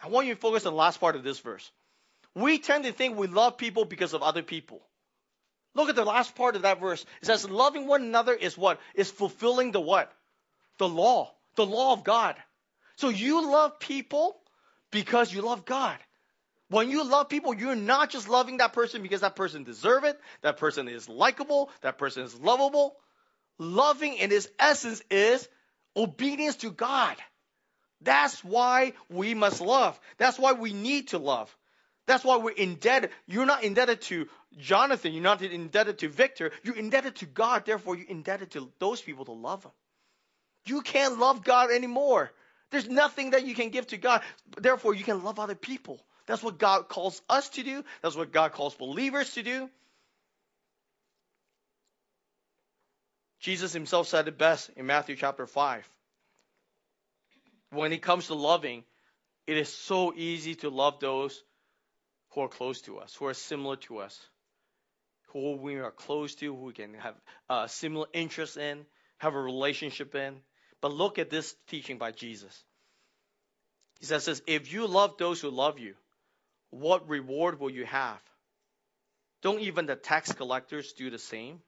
I 0.03 0.09
want 0.09 0.27
you 0.27 0.35
to 0.35 0.41
focus 0.41 0.67
on 0.67 0.73
the 0.73 0.79
last 0.79 1.01
part 1.01 1.17
of 1.17 1.23
this 1.23 1.39
verse. 1.39 1.71
We 2.35 2.59
tend 2.59 2.85
to 2.85 2.93
think 2.93 3.17
we 3.17 3.27
love 3.27 3.59
people 3.59 3.85
because 3.85 4.15
of 4.15 4.23
other 4.23 4.43
people. 4.43 4.81
Look 5.81 5.89
at 5.89 5.97
the 5.97 6.05
last 6.05 6.35
part 6.35 6.57
of 6.57 6.63
that 6.63 6.79
verse. 6.79 7.07
It 7.23 7.27
says, 7.27 7.49
loving 7.49 7.87
one 7.87 8.03
another 8.03 8.35
is 8.35 8.59
what? 8.59 8.81
Is 8.95 9.11
fulfilling 9.11 9.73
the 9.73 9.81
what? 9.81 10.13
The 10.77 10.87
law. 10.87 11.33
The 11.57 11.65
law 11.65 11.95
of 11.95 12.05
God. 12.05 12.37
So 12.97 13.09
you 13.09 13.51
love 13.51 13.81
people 13.81 14.39
because 14.91 15.33
you 15.33 15.41
love 15.41 15.65
God. 15.65 15.97
When 16.69 16.91
you 16.91 17.03
love 17.03 17.31
people, 17.31 17.55
you're 17.55 17.75
not 17.75 18.11
just 18.11 18.29
loving 18.29 18.59
that 18.59 18.75
person 18.75 19.01
because 19.01 19.23
that 19.23 19.37
person 19.37 19.65
deserves 19.65 20.09
it, 20.09 20.21
that 20.43 20.59
person 20.59 20.87
is 20.87 21.09
likable, 21.09 21.71
that 21.81 21.97
person 21.97 22.25
is 22.25 22.39
lovable. 22.39 22.95
Loving 23.59 24.19
in 24.19 24.31
its 24.33 24.49
essence 24.59 25.03
is 25.11 25.49
obedience 25.97 26.57
to 26.57 26.71
God. 26.71 27.17
That's 28.03 28.45
why 28.45 28.93
we 29.09 29.33
must 29.33 29.63
love. 29.63 29.99
That's 30.19 30.39
why 30.39 30.53
we 30.53 30.75
need 30.75 31.09
to 31.09 31.19
love. 31.19 31.55
That's 32.11 32.25
why 32.25 32.39
we're 32.39 32.51
indebted. 32.51 33.11
You're 33.29 33.47
not 33.47 33.63
indebted 33.63 34.01
to 34.01 34.27
Jonathan. 34.59 35.13
You're 35.13 35.23
not 35.23 35.43
indebted 35.43 35.99
to 35.99 36.09
Victor. 36.09 36.51
You're 36.65 36.75
indebted 36.75 37.15
to 37.17 37.27
God. 37.27 37.65
Therefore, 37.65 37.95
you're 37.95 38.09
indebted 38.09 38.51
to 38.51 38.69
those 38.81 39.01
people 39.01 39.27
to 39.27 39.31
love 39.31 39.63
Him. 39.63 39.71
You 40.67 40.81
can't 40.81 41.21
love 41.21 41.45
God 41.45 41.71
anymore. 41.71 42.33
There's 42.73 42.89
nothing 42.89 43.31
that 43.31 43.47
you 43.47 43.55
can 43.55 43.69
give 43.69 43.87
to 43.89 43.97
God. 43.97 44.23
Therefore, 44.61 44.93
you 44.93 45.05
can 45.05 45.23
love 45.23 45.39
other 45.39 45.55
people. 45.55 46.05
That's 46.27 46.43
what 46.43 46.59
God 46.59 46.89
calls 46.89 47.23
us 47.31 47.49
to 47.51 47.63
do. 47.63 47.85
That's 48.03 48.17
what 48.17 48.33
God 48.33 48.51
calls 48.51 48.75
believers 48.75 49.33
to 49.35 49.45
do. 49.45 49.71
Jesus 53.39 53.73
himself 53.73 54.09
said 54.09 54.27
it 54.27 54.37
best 54.37 54.69
in 54.77 54.85
Matthew 54.85 55.15
chapter 55.15 55.47
5. 55.47 55.89
When 57.71 57.93
it 57.93 58.03
comes 58.03 58.27
to 58.27 58.35
loving, 58.35 58.83
it 59.47 59.57
is 59.57 59.73
so 59.73 60.13
easy 60.13 60.57
to 60.57 60.71
love 60.71 60.99
those 60.99 61.41
who 62.31 62.43
are 62.43 62.49
close 62.49 62.81
to 62.83 62.99
us, 62.99 63.15
who 63.15 63.27
are 63.27 63.35
similar 63.35 63.77
to 63.77 63.99
us, 63.99 64.19
who 65.29 65.57
we 65.57 65.77
are 65.77 65.91
close 65.91 66.35
to, 66.37 66.47
who 66.47 66.67
we 66.67 66.73
can 66.73 66.95
have 66.95 67.15
a 67.49 67.69
similar 67.69 68.07
interests 68.13 68.57
in, 68.57 68.85
have 69.19 69.35
a 69.35 69.41
relationship 69.41 70.15
in. 70.15 70.37
But 70.81 70.93
look 70.93 71.19
at 71.19 71.31
this 71.31 71.55
teaching 71.69 71.99
by 71.99 72.13
Jesus. 72.13 72.65
He 73.99 74.07
says 74.07 74.43
if 74.47 74.73
you 74.73 74.87
love 74.87 75.17
those 75.19 75.41
who 75.41 75.51
love 75.51 75.79
you, 75.79 75.95
what 76.71 77.09
reward 77.09 77.61
will 77.61 77.71
you 77.71 77.85
have? 77.85 78.21
Don't 79.43 79.61
even 79.61 79.87
the 79.87 79.97
tax 79.97 80.33
collectors 80.33 80.93
do 80.93 81.11
the 81.11 81.19
same? 81.19 81.61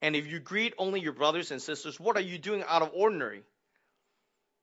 And 0.00 0.14
if 0.14 0.26
you 0.26 0.40
greet 0.40 0.74
only 0.78 1.00
your 1.00 1.12
brothers 1.12 1.50
and 1.50 1.60
sisters, 1.60 1.98
what 1.98 2.16
are 2.16 2.22
you 2.22 2.38
doing 2.38 2.62
out 2.66 2.82
of 2.82 2.90
ordinary? 2.94 3.42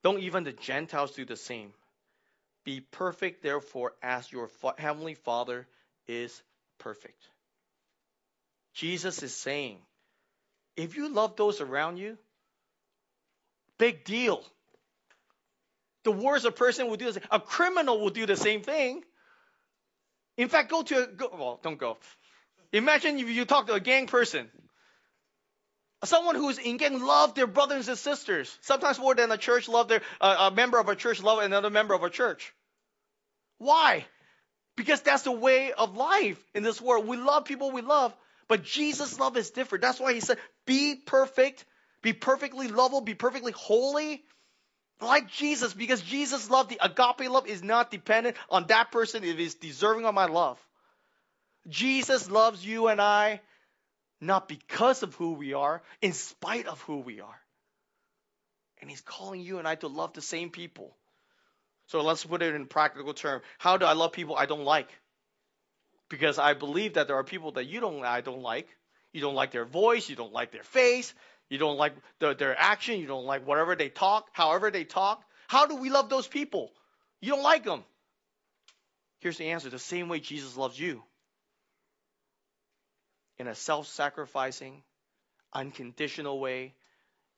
Don't 0.03 0.19
even 0.19 0.43
the 0.43 0.53
Gentiles 0.53 1.11
do 1.11 1.25
the 1.25 1.35
same? 1.35 1.73
Be 2.65 2.81
perfect, 2.81 3.43
therefore, 3.43 3.93
as 4.01 4.29
your 4.31 4.49
heavenly 4.77 5.13
Father 5.13 5.67
is 6.07 6.41
perfect. 6.79 7.21
Jesus 8.73 9.23
is 9.23 9.33
saying, 9.33 9.77
if 10.75 10.97
you 10.97 11.07
love 11.07 11.35
those 11.37 11.61
around 11.61 11.97
you, 11.97 12.17
big 13.77 14.03
deal. 14.03 14.43
The 16.03 16.11
worst 16.11 16.45
a 16.45 16.51
person 16.51 16.89
will 16.89 16.97
do 16.97 17.07
is 17.07 17.19
a 17.31 17.39
criminal 17.39 17.99
will 17.99 18.09
do 18.09 18.25
the 18.25 18.35
same 18.35 18.61
thing. 18.61 19.03
In 20.37 20.49
fact, 20.49 20.69
go 20.69 20.83
to 20.83 21.03
a 21.03 21.07
go, 21.07 21.29
well, 21.31 21.59
don't 21.63 21.77
go. 21.77 21.97
Imagine 22.73 23.17
if 23.19 23.29
you 23.29 23.45
talk 23.45 23.67
to 23.67 23.73
a 23.73 23.79
gang 23.79 24.07
person. 24.07 24.49
Someone 26.03 26.35
who's 26.35 26.57
in 26.57 26.77
gang 26.77 27.01
love 27.01 27.33
their 27.33 27.47
brothers 27.47 27.87
and 27.87 27.97
sisters. 27.97 28.55
Sometimes 28.61 28.99
more 28.99 29.15
than 29.15 29.31
a 29.31 29.37
church 29.37 29.67
love 29.67 29.87
their 29.87 30.01
uh, 30.21 30.49
a 30.51 30.55
member 30.55 30.77
of 30.77 30.89
a 30.89 30.95
church 30.95 31.23
love 31.23 31.39
another 31.39 31.69
member 31.69 31.93
of 31.93 32.03
a 32.03 32.09
church. 32.09 32.53
Why? 33.57 34.05
Because 34.75 35.01
that's 35.01 35.23
the 35.23 35.31
way 35.31 35.71
of 35.71 35.95
life 35.95 36.43
in 36.53 36.63
this 36.63 36.81
world. 36.81 37.07
We 37.07 37.17
love 37.17 37.45
people 37.45 37.71
we 37.71 37.81
love, 37.81 38.13
but 38.47 38.63
Jesus' 38.63 39.19
love 39.19 39.37
is 39.37 39.51
different. 39.51 39.81
That's 39.81 39.99
why 39.99 40.13
he 40.13 40.19
said, 40.19 40.37
"Be 40.65 40.95
perfect, 40.95 41.65
be 42.01 42.13
perfectly 42.13 42.67
lovable, 42.67 43.01
be 43.01 43.15
perfectly 43.15 43.53
holy." 43.53 44.23
Like 45.01 45.29
Jesus, 45.29 45.73
because 45.73 46.01
Jesus' 46.01 46.49
love, 46.49 46.69
the 46.69 46.79
agape 46.81 47.29
love, 47.29 47.47
is 47.47 47.61
not 47.61 47.91
dependent 47.91 48.37
on 48.49 48.67
that 48.67 48.91
person 48.91 49.23
if 49.23 49.37
he's 49.37 49.55
deserving 49.55 50.05
of 50.05 50.13
my 50.13 50.25
love. 50.25 50.57
Jesus 51.67 52.29
loves 52.29 52.65
you 52.65 52.87
and 52.87 53.01
I 53.01 53.41
not 54.21 54.47
because 54.47 55.03
of 55.03 55.15
who 55.15 55.33
we 55.33 55.53
are, 55.53 55.81
in 56.01 56.13
spite 56.13 56.67
of 56.67 56.81
who 56.81 56.99
we 56.99 57.21
are. 57.21 57.39
And 58.81 58.89
he's 58.89 59.01
calling 59.01 59.41
you 59.41 59.59
and 59.59 59.67
I 59.67 59.75
to 59.75 59.87
love 59.87 60.13
the 60.13 60.21
same 60.21 60.49
people. 60.49 60.95
So 61.87 62.01
let's 62.01 62.25
put 62.25 62.41
it 62.41 62.55
in 62.55 62.65
practical 62.65 63.13
term. 63.13 63.41
How 63.57 63.77
do 63.77 63.85
I 63.85 63.93
love 63.93 64.11
people 64.11 64.35
I 64.35 64.45
don't 64.45 64.63
like? 64.63 64.89
Because 66.09 66.39
I 66.39 66.53
believe 66.53 66.95
that 66.95 67.07
there 67.07 67.15
are 67.17 67.23
people 67.23 67.51
that 67.53 67.65
you 67.65 67.79
don't 67.79 68.03
I 68.03 68.21
don't 68.21 68.41
like. 68.41 68.67
You 69.11 69.21
don't 69.21 69.35
like 69.35 69.51
their 69.51 69.65
voice, 69.65 70.09
you 70.09 70.15
don't 70.15 70.33
like 70.33 70.51
their 70.51 70.63
face, 70.63 71.13
you 71.49 71.57
don't 71.57 71.77
like 71.77 71.93
the, 72.19 72.33
their 72.33 72.59
action. 72.59 72.99
You 72.99 73.07
don't 73.07 73.25
like 73.25 73.47
whatever 73.47 73.75
they 73.75 73.89
talk, 73.89 74.27
however 74.33 74.71
they 74.71 74.83
talk. 74.83 75.23
How 75.47 75.67
do 75.67 75.75
we 75.75 75.89
love 75.89 76.09
those 76.09 76.27
people? 76.27 76.71
You 77.21 77.33
don't 77.33 77.43
like 77.43 77.63
them. 77.63 77.83
Here's 79.19 79.37
the 79.37 79.51
answer 79.51 79.69
the 79.69 79.79
same 79.79 80.09
way 80.09 80.19
Jesus 80.19 80.57
loves 80.57 80.79
you 80.79 81.03
in 83.37 83.47
a 83.47 83.55
self 83.55 83.87
sacrificing, 83.87 84.83
unconditional 85.53 86.39
way, 86.39 86.73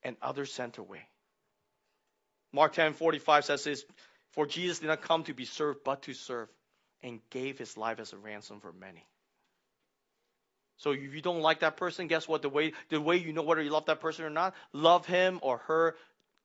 and 0.04 0.16
other 0.22 0.46
centered 0.46 0.84
way. 0.84 1.02
Mark 2.54 2.74
10 2.74 2.94
45 2.94 3.46
says 3.46 3.64
this 3.64 3.84
For 4.32 4.46
Jesus 4.46 4.80
did 4.80 4.88
not 4.88 5.02
come 5.02 5.24
to 5.24 5.34
be 5.34 5.46
served, 5.46 5.80
but 5.84 6.04
to 6.04 6.14
serve, 6.14 6.50
and 7.02 7.20
gave 7.30 7.58
his 7.58 7.78
life 7.78 8.00
as 8.00 8.14
a 8.14 8.18
ransom 8.18 8.60
for 8.60 8.72
many. 8.72 9.06
So 10.78 10.92
if 10.92 11.14
you 11.14 11.22
don't 11.22 11.42
like 11.42 11.62
that 11.62 11.78
person, 11.78 12.08
guess 12.08 12.28
what? 12.28 12.42
The 12.42 12.50
way 12.50 12.74
the 12.90 13.02
way 13.02 13.18
you 13.18 13.34
know 13.34 13.42
whether 13.42 13.62
you 13.62 13.72
love 13.72 13.86
that 13.86 14.00
person 14.00 14.26
or 14.26 14.30
not, 14.30 14.54
love 14.74 15.06
him 15.06 15.40
or 15.42 15.58
her 15.68 15.96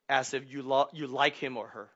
as 0.09 0.35
if 0.35 0.51
you 0.51 0.62
love 0.62 0.88
you 0.93 1.07
like 1.07 1.37
him 1.37 1.57
or 1.57 1.69
her. 1.69 1.91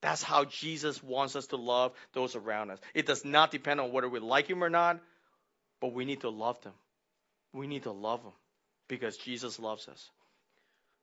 That's 0.00 0.22
how 0.22 0.44
Jesus 0.44 1.02
wants 1.02 1.34
us 1.36 1.48
to 1.48 1.56
love 1.56 1.92
those 2.12 2.36
around 2.36 2.70
us. 2.70 2.78
It 2.94 3.06
does 3.06 3.24
not 3.24 3.50
depend 3.50 3.80
on 3.80 3.92
whether 3.92 4.08
we 4.08 4.20
like 4.20 4.46
him 4.46 4.62
or 4.62 4.70
not, 4.70 5.00
but 5.80 5.92
we 5.92 6.04
need 6.04 6.20
to 6.20 6.30
love 6.30 6.60
them. 6.62 6.74
We 7.52 7.66
need 7.66 7.84
to 7.84 7.92
love 7.92 8.22
them 8.22 8.32
because 8.88 9.16
Jesus 9.16 9.58
loves 9.58 9.88
us. 9.88 10.10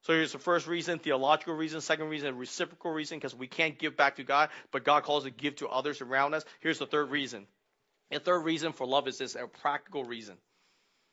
So 0.02 0.14
here's 0.14 0.34
the 0.34 0.40
first 0.40 0.68
reason, 0.68 1.00
theological 1.00 1.56
reason. 1.56 1.82
Second 1.82 2.10
reason, 2.10 2.38
reciprocal 2.38 2.92
reason, 2.92 3.18
because 3.18 3.34
we 3.34 3.48
can't 3.48 3.80
give 3.80 3.98
back 3.98 4.18
to 4.18 4.24
God, 4.24 4.50
but 4.72 4.84
God 4.84 5.04
calls 5.04 5.24
to 5.24 5.32
give 5.32 5.56
to 5.58 5.68
others 5.68 6.02
around 6.02 6.36
us. 6.36 6.46
Here's 6.60 6.78
the 6.78 6.86
third 6.86 7.10
reason 7.10 7.48
and 8.12 8.24
third 8.24 8.40
reason 8.40 8.74
for 8.74 8.86
love 8.86 9.08
is 9.08 9.18
this 9.18 9.36
a 9.36 9.48
practical 9.48 10.04
reason. 10.04 10.38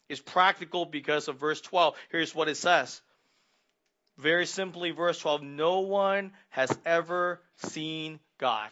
It's 0.08 0.20
practical 0.20 0.84
because 0.84 1.28
of 1.28 1.38
verse 1.38 1.60
12. 1.60 1.94
Here's 2.10 2.34
what 2.34 2.48
it 2.48 2.56
says. 2.56 3.00
Very 4.18 4.46
simply, 4.46 4.90
verse 4.90 5.18
12 5.18 5.42
No 5.42 5.80
one 5.80 6.32
has 6.50 6.76
ever 6.84 7.40
seen 7.56 8.20
God. 8.38 8.70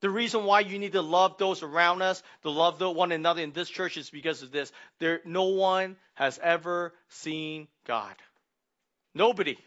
The 0.00 0.10
reason 0.10 0.44
why 0.44 0.60
you 0.60 0.78
need 0.78 0.92
to 0.92 1.02
love 1.02 1.38
those 1.38 1.62
around 1.62 2.02
us, 2.02 2.22
to 2.42 2.50
love 2.50 2.80
one 2.80 3.10
another 3.10 3.42
in 3.42 3.52
this 3.52 3.68
church 3.68 3.96
is 3.96 4.10
because 4.10 4.42
of 4.42 4.52
this. 4.52 4.70
There, 5.00 5.20
no 5.24 5.44
one 5.46 5.96
has 6.14 6.38
ever 6.40 6.94
seen 7.08 7.66
God. 7.84 8.14
Nobody 9.14 9.58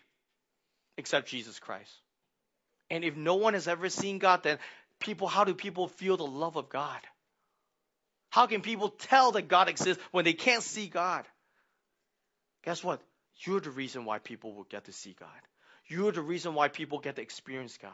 except 0.98 1.28
Jesus 1.28 1.60
Christ. 1.60 1.92
And 2.90 3.04
if 3.04 3.16
no 3.16 3.36
one 3.36 3.54
has 3.54 3.68
ever 3.68 3.90
seen 3.90 4.20
God, 4.20 4.44
then 4.44 4.58
people, 5.00 5.28
how 5.28 5.44
do 5.44 5.54
people 5.54 5.88
feel 5.88 6.16
the 6.16 6.26
love 6.26 6.56
of 6.56 6.70
God? 6.70 7.00
How 8.30 8.48
can 8.48 8.62
people 8.62 8.90
tell 8.90 9.34
that 9.34 9.50
God 9.50 9.68
exists 9.68 10.02
when 10.12 10.24
they 10.24 10.34
can't 10.34 10.64
see 10.64 10.88
God? 10.88 11.26
Guess 12.64 12.84
what? 12.84 13.02
You're 13.46 13.60
the 13.60 13.72
reason 13.72 14.06
why 14.06 14.20
people 14.20 14.54
will 14.54 14.64
get 14.64 14.86
to 14.86 14.94
see 14.94 15.16
God. 15.20 15.30
You're 15.88 16.12
the 16.12 16.22
reason 16.22 16.54
why 16.54 16.70
people 16.70 17.00
get 17.00 17.16
to 17.18 17.22
experience 17.22 17.78
God. 17.82 17.92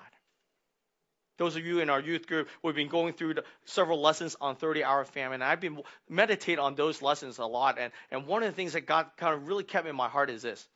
Those 1.37 1.55
of 1.55 1.65
you 1.65 1.79
in 1.79 1.89
our 1.89 1.99
youth 1.99 2.27
group, 2.27 2.49
we've 2.63 2.75
been 2.75 2.87
going 2.87 3.13
through 3.13 3.35
the, 3.35 3.43
several 3.65 4.01
lessons 4.01 4.35
on 4.41 4.55
30 4.55 4.83
hour 4.83 5.05
famine. 5.05 5.41
I've 5.41 5.61
been 5.61 5.81
meditate 6.09 6.59
on 6.59 6.75
those 6.75 7.01
lessons 7.01 7.37
a 7.37 7.45
lot. 7.45 7.77
And, 7.79 7.91
and 8.11 8.25
one 8.25 8.43
of 8.43 8.49
the 8.49 8.55
things 8.55 8.73
that 8.73 8.87
God 8.87 9.07
kind 9.17 9.33
of 9.33 9.47
really 9.47 9.63
kept 9.63 9.87
in 9.87 9.95
my 9.95 10.09
heart 10.09 10.29
is 10.29 10.41
this 10.41 10.67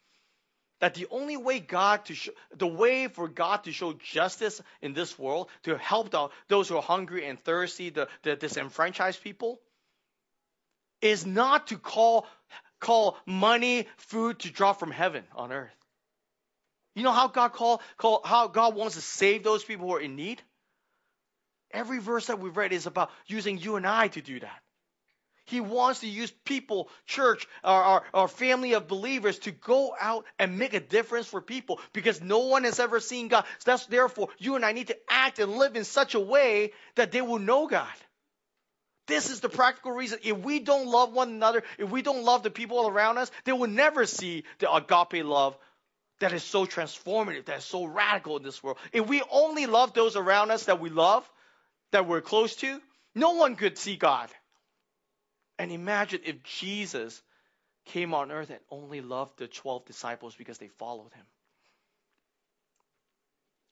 that 0.81 0.95
the 0.95 1.07
only 1.11 1.37
way 1.37 1.59
God 1.59 2.05
to 2.05 2.15
the 2.57 2.67
way 2.67 3.07
for 3.07 3.27
God 3.27 3.63
to 3.65 3.71
show 3.71 3.93
justice 3.93 4.61
in 4.81 4.93
this 4.93 5.17
world, 5.17 5.47
to 5.63 5.77
help 5.77 6.09
the, 6.09 6.29
those 6.47 6.67
who 6.67 6.75
are 6.75 6.81
hungry 6.81 7.27
and 7.27 7.39
thirsty, 7.39 7.91
the, 7.91 8.07
the 8.23 8.35
disenfranchised 8.35 9.21
people, 9.23 9.59
is 10.99 11.25
not 11.25 11.67
to 11.67 11.77
call, 11.77 12.25
call 12.79 13.17
money, 13.27 13.87
food 13.97 14.39
to 14.39 14.51
drop 14.51 14.79
from 14.79 14.91
heaven 14.91 15.23
on 15.35 15.51
earth. 15.51 15.69
You 16.95 17.03
know 17.03 17.11
how 17.11 17.27
God 17.27 17.53
call, 17.53 17.81
call 17.97 18.21
how 18.25 18.47
God 18.47 18.75
wants 18.75 18.95
to 18.95 19.01
save 19.01 19.43
those 19.43 19.63
people 19.63 19.87
who 19.87 19.95
are 19.95 20.01
in 20.01 20.15
need? 20.15 20.41
Every 21.73 21.99
verse 21.99 22.27
that 22.27 22.39
we've 22.39 22.55
read 22.55 22.73
is 22.73 22.85
about 22.85 23.11
using 23.27 23.57
you 23.57 23.75
and 23.75 23.85
I 23.85 24.09
to 24.09 24.21
do 24.21 24.39
that. 24.39 24.61
He 25.45 25.59
wants 25.59 26.01
to 26.01 26.07
use 26.07 26.31
people, 26.45 26.89
church, 27.05 27.47
our, 27.63 27.83
our, 27.83 28.03
our, 28.13 28.27
family 28.27 28.73
of 28.73 28.87
believers 28.87 29.39
to 29.39 29.51
go 29.51 29.93
out 29.99 30.25
and 30.39 30.57
make 30.57 30.73
a 30.73 30.79
difference 30.79 31.27
for 31.27 31.41
people 31.41 31.79
because 31.93 32.21
no 32.21 32.39
one 32.39 32.63
has 32.63 32.79
ever 32.79 32.99
seen 32.99 33.27
God. 33.27 33.43
So 33.59 33.71
that's 33.71 33.85
therefore 33.87 34.29
you 34.37 34.55
and 34.55 34.63
I 34.63 34.71
need 34.71 34.87
to 34.87 34.97
act 35.09 35.39
and 35.39 35.57
live 35.57 35.75
in 35.75 35.83
such 35.83 36.15
a 36.15 36.19
way 36.19 36.71
that 36.95 37.11
they 37.11 37.21
will 37.21 37.39
know 37.39 37.67
God. 37.67 37.87
This 39.07 39.29
is 39.29 39.41
the 39.41 39.49
practical 39.49 39.91
reason. 39.91 40.19
If 40.23 40.37
we 40.37 40.59
don't 40.59 40.87
love 40.87 41.11
one 41.11 41.29
another, 41.29 41.63
if 41.77 41.89
we 41.89 42.01
don't 42.01 42.23
love 42.23 42.43
the 42.43 42.51
people 42.51 42.87
around 42.87 43.17
us, 43.17 43.29
they 43.43 43.51
will 43.51 43.67
never 43.67 44.05
see 44.05 44.45
the 44.59 44.73
agape 44.73 45.25
love 45.25 45.57
that 46.19 46.33
is 46.33 46.43
so 46.43 46.65
transformative, 46.65 47.45
that 47.45 47.57
is 47.57 47.65
so 47.65 47.83
radical 47.83 48.37
in 48.37 48.43
this 48.43 48.63
world. 48.63 48.77
If 48.93 49.07
we 49.07 49.21
only 49.29 49.65
love 49.65 49.93
those 49.93 50.15
around 50.15 50.51
us 50.51 50.65
that 50.65 50.79
we 50.79 50.89
love, 50.89 51.29
that 51.91 52.07
we're 52.07 52.21
close 52.21 52.55
to, 52.57 52.81
no 53.15 53.31
one 53.31 53.55
could 53.55 53.77
see 53.77 53.95
God. 53.95 54.29
And 55.59 55.71
imagine 55.71 56.21
if 56.25 56.43
Jesus 56.43 57.21
came 57.85 58.13
on 58.13 58.31
earth 58.31 58.49
and 58.49 58.59
only 58.69 59.01
loved 59.01 59.37
the 59.39 59.47
12 59.47 59.85
disciples 59.85 60.35
because 60.35 60.57
they 60.57 60.67
followed 60.67 61.13
him. 61.13 61.25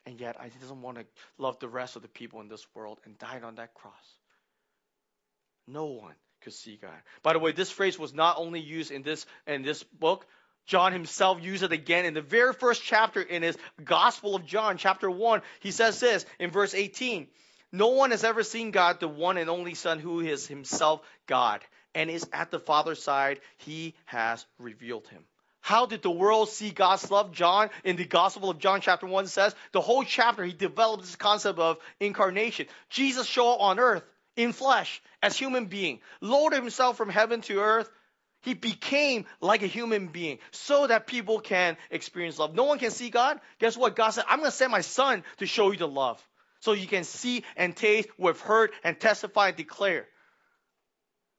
and 0.09 0.19
yet 0.19 0.37
I 0.39 0.49
doesn't 0.49 0.81
want 0.81 0.97
to 0.97 1.05
love 1.37 1.59
the 1.59 1.67
rest 1.67 1.95
of 1.95 2.01
the 2.01 2.07
people 2.07 2.41
in 2.41 2.47
this 2.47 2.65
world 2.73 2.99
and 3.05 3.17
died 3.19 3.43
on 3.43 3.55
that 3.55 3.75
cross. 3.75 3.93
No 5.67 5.85
one 5.85 6.15
could 6.41 6.53
see 6.53 6.79
God. 6.81 6.99
By 7.21 7.33
the 7.33 7.39
way, 7.39 7.51
this 7.51 7.69
phrase 7.69 7.99
was 7.99 8.11
not 8.11 8.37
only 8.39 8.59
used 8.59 8.89
in 8.89 9.03
this 9.03 9.25
in 9.45 9.61
this 9.61 9.83
book. 9.83 10.25
John 10.65 10.93
himself 10.93 11.43
used 11.43 11.63
it 11.63 11.71
again 11.71 12.05
in 12.05 12.15
the 12.15 12.21
very 12.21 12.53
first 12.53 12.83
chapter 12.83 13.21
in 13.21 13.43
his 13.43 13.57
Gospel 13.83 14.35
of 14.35 14.45
John, 14.45 14.77
chapter 14.77 15.09
1. 15.09 15.41
He 15.59 15.71
says 15.71 15.99
this 15.99 16.25
in 16.39 16.49
verse 16.49 16.73
18 16.73 17.27
No 17.71 17.89
one 17.89 18.11
has 18.11 18.23
ever 18.23 18.43
seen 18.43 18.71
God, 18.71 18.99
the 18.99 19.07
one 19.07 19.37
and 19.37 19.49
only 19.49 19.75
Son, 19.75 19.99
who 19.99 20.21
is 20.21 20.47
himself 20.47 21.01
God 21.27 21.61
and 21.93 22.09
is 22.09 22.27
at 22.33 22.51
the 22.51 22.59
Father's 22.59 23.01
side. 23.01 23.39
He 23.57 23.95
has 24.05 24.45
revealed 24.57 25.07
him. 25.07 25.23
How 25.61 25.85
did 25.85 26.01
the 26.01 26.09
world 26.09 26.49
see 26.49 26.71
God's 26.71 27.11
love? 27.11 27.31
John, 27.31 27.69
in 27.83 27.95
the 27.95 28.05
Gospel 28.05 28.49
of 28.49 28.59
John, 28.59 28.81
chapter 28.81 29.05
1, 29.05 29.27
says 29.27 29.53
the 29.71 29.81
whole 29.81 30.03
chapter 30.03 30.43
he 30.43 30.53
develops 30.53 31.05
this 31.05 31.15
concept 31.15 31.59
of 31.59 31.77
incarnation. 31.99 32.67
Jesus 32.89 33.27
showed 33.27 33.55
up 33.55 33.61
on 33.61 33.79
earth 33.79 34.03
in 34.35 34.53
flesh 34.53 35.01
as 35.21 35.37
human 35.37 35.65
being, 35.65 35.99
lowered 36.21 36.53
himself 36.53 36.97
from 36.97 37.09
heaven 37.09 37.41
to 37.41 37.59
earth. 37.59 37.89
He 38.41 38.53
became 38.53 39.25
like 39.41 39.63
a 39.63 39.67
human 39.67 40.07
being 40.07 40.39
so 40.51 40.87
that 40.87 41.07
people 41.07 41.39
can 41.39 41.75
experience 41.91 42.39
love. 42.39 42.55
No 42.55 42.63
one 42.63 42.79
can 42.79 42.89
see 42.89 43.09
God. 43.09 43.41
Guess 43.59 43.75
what? 43.75 43.97
God 43.97 44.11
said, 44.11 44.23
I'm 44.29 44.39
going 44.39 44.49
to 44.49 44.55
send 44.55 44.71
my 44.71 44.79
son 44.79 45.23
to 45.37 45.45
show 45.45 45.71
you 45.71 45.77
the 45.77 45.89
love. 45.89 46.25
So 46.59 46.73
you 46.73 46.87
can 46.87 47.03
see 47.03 47.43
and 47.55 47.75
taste 47.75 48.09
we've 48.17 48.39
heard 48.39 48.71
and 48.83 48.99
testify 48.99 49.49
and 49.49 49.57
declare. 49.57 50.07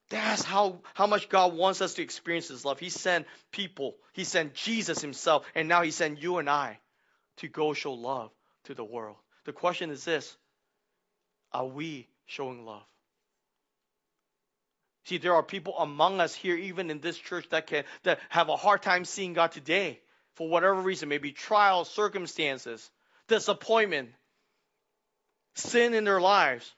That's 0.08 0.42
how, 0.42 0.80
how 0.94 1.06
much 1.06 1.28
God 1.28 1.54
wants 1.54 1.80
us 1.80 1.94
to 1.94 2.02
experience 2.02 2.48
His 2.48 2.64
love. 2.64 2.80
He 2.80 2.90
sent 2.90 3.26
people, 3.52 3.96
He 4.12 4.24
sent 4.24 4.54
Jesus 4.54 5.00
Himself, 5.00 5.46
and 5.54 5.68
now 5.68 5.82
He 5.82 5.92
sent 5.92 6.20
you 6.20 6.38
and 6.38 6.50
I 6.50 6.80
to 7.38 7.48
go 7.48 7.72
show 7.74 7.92
love 7.92 8.30
to 8.64 8.74
the 8.74 8.84
world. 8.84 9.16
The 9.44 9.52
question 9.52 9.90
is 9.90 10.04
this 10.04 10.36
Are 11.52 11.66
we 11.66 12.08
showing 12.26 12.64
love? 12.64 12.82
See, 15.04 15.18
there 15.18 15.34
are 15.34 15.42
people 15.42 15.78
among 15.78 16.20
us 16.20 16.34
here, 16.34 16.56
even 16.56 16.90
in 16.90 17.00
this 17.00 17.16
church, 17.16 17.48
that 17.50 17.66
can 17.66 17.84
that 18.02 18.20
have 18.28 18.48
a 18.48 18.56
hard 18.56 18.82
time 18.82 19.04
seeing 19.04 19.32
God 19.32 19.52
today 19.52 20.00
for 20.34 20.48
whatever 20.48 20.74
reason, 20.74 21.08
maybe 21.08 21.32
trials, 21.32 21.90
circumstances, 21.90 22.90
disappointment, 23.28 24.10
sin 25.54 25.94
in 25.94 26.04
their 26.04 26.20
lives. 26.20 26.70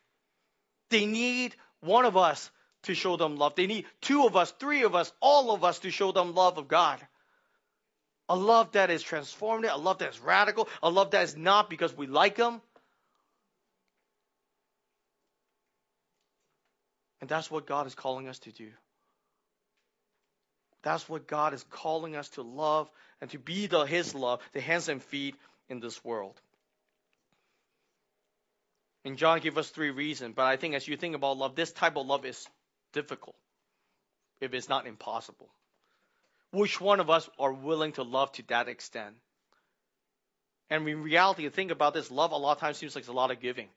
They 0.90 1.06
need 1.06 1.54
one 1.80 2.04
of 2.04 2.16
us 2.16 2.50
to 2.84 2.94
show 2.94 3.16
them 3.16 3.36
love. 3.36 3.54
They 3.54 3.66
need 3.66 3.86
two 4.00 4.26
of 4.26 4.36
us, 4.36 4.50
three 4.52 4.82
of 4.82 4.94
us, 4.94 5.12
all 5.20 5.52
of 5.52 5.64
us 5.64 5.80
to 5.80 5.90
show 5.90 6.12
them 6.12 6.34
love 6.34 6.58
of 6.58 6.68
God. 6.68 7.00
A 8.28 8.36
love 8.36 8.72
that 8.72 8.90
is 8.90 9.02
transformative, 9.04 9.74
a 9.74 9.78
love 9.78 9.98
that 9.98 10.10
is 10.10 10.20
radical, 10.20 10.68
a 10.82 10.90
love 10.90 11.10
that 11.10 11.24
is 11.24 11.36
not 11.36 11.68
because 11.68 11.96
we 11.96 12.06
like 12.06 12.36
them. 12.36 12.60
And 17.20 17.28
that's 17.28 17.50
what 17.50 17.66
God 17.66 17.86
is 17.86 17.94
calling 17.94 18.28
us 18.28 18.38
to 18.40 18.52
do. 18.52 18.70
That's 20.82 21.08
what 21.08 21.28
God 21.28 21.54
is 21.54 21.64
calling 21.70 22.16
us 22.16 22.28
to 22.30 22.42
love 22.42 22.90
and 23.20 23.30
to 23.30 23.38
be 23.38 23.66
the 23.68 23.84
His 23.84 24.14
love, 24.14 24.40
the 24.52 24.60
hands 24.60 24.88
and 24.88 25.00
feet 25.00 25.36
in 25.68 25.78
this 25.78 26.04
world. 26.04 26.40
And 29.04 29.18
John 29.18 29.40
gave 29.40 29.58
us 29.58 29.68
three 29.68 29.90
reasons, 29.90 30.34
but 30.36 30.44
I 30.44 30.56
think 30.56 30.74
as 30.74 30.86
you 30.86 30.96
think 30.96 31.16
about 31.16 31.36
love, 31.36 31.56
this 31.56 31.72
type 31.72 31.96
of 31.96 32.06
love 32.06 32.24
is 32.24 32.46
difficult, 32.92 33.36
if 34.40 34.54
it's 34.54 34.68
not 34.68 34.86
impossible. 34.86 35.50
Which 36.52 36.80
one 36.80 37.00
of 37.00 37.10
us 37.10 37.28
are 37.38 37.52
willing 37.52 37.92
to 37.92 38.02
love 38.02 38.30
to 38.32 38.42
that 38.48 38.68
extent? 38.68 39.16
And 40.70 40.86
in 40.88 41.02
reality, 41.02 41.48
think 41.48 41.70
about 41.70 41.94
this 41.94 42.10
love 42.10 42.32
a 42.32 42.36
lot 42.36 42.52
of 42.52 42.58
times 42.58 42.76
seems 42.76 42.94
like 42.94 43.02
it's 43.02 43.08
a 43.08 43.12
lot 43.12 43.30
of 43.30 43.40
giving. 43.40 43.68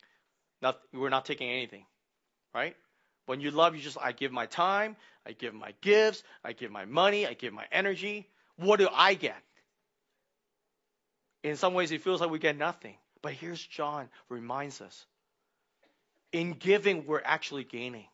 Not, 0.62 0.80
we're 0.94 1.10
not 1.10 1.26
taking 1.26 1.50
anything, 1.50 1.86
right? 2.54 2.76
When 3.26 3.42
you 3.42 3.50
love, 3.52 3.76
you 3.76 3.82
just, 3.82 3.98
I 4.00 4.12
give 4.12 4.32
my 4.32 4.46
time, 4.46 4.96
I 5.26 5.32
give 5.32 5.54
my 5.54 5.74
gifts, 5.82 6.24
I 6.44 6.54
give 6.54 6.72
my 6.72 6.86
money, 6.86 7.26
I 7.26 7.34
give 7.34 7.54
my 7.54 7.66
energy. 7.72 8.30
What 8.58 8.78
do 8.78 8.88
I 8.94 9.16
get? 9.16 9.42
In 11.44 11.56
some 11.56 11.74
ways, 11.74 11.92
it 11.92 12.02
feels 12.02 12.22
like 12.22 12.30
we 12.30 12.40
get 12.40 12.58
nothing. 12.58 12.96
But 13.22 13.34
here's 13.34 13.66
John 13.66 14.10
reminds 14.30 14.82
us 14.82 15.06
in 16.36 16.52
giving, 16.52 17.06
we're 17.06 17.22
actually 17.24 17.64
gaining. 17.64 18.08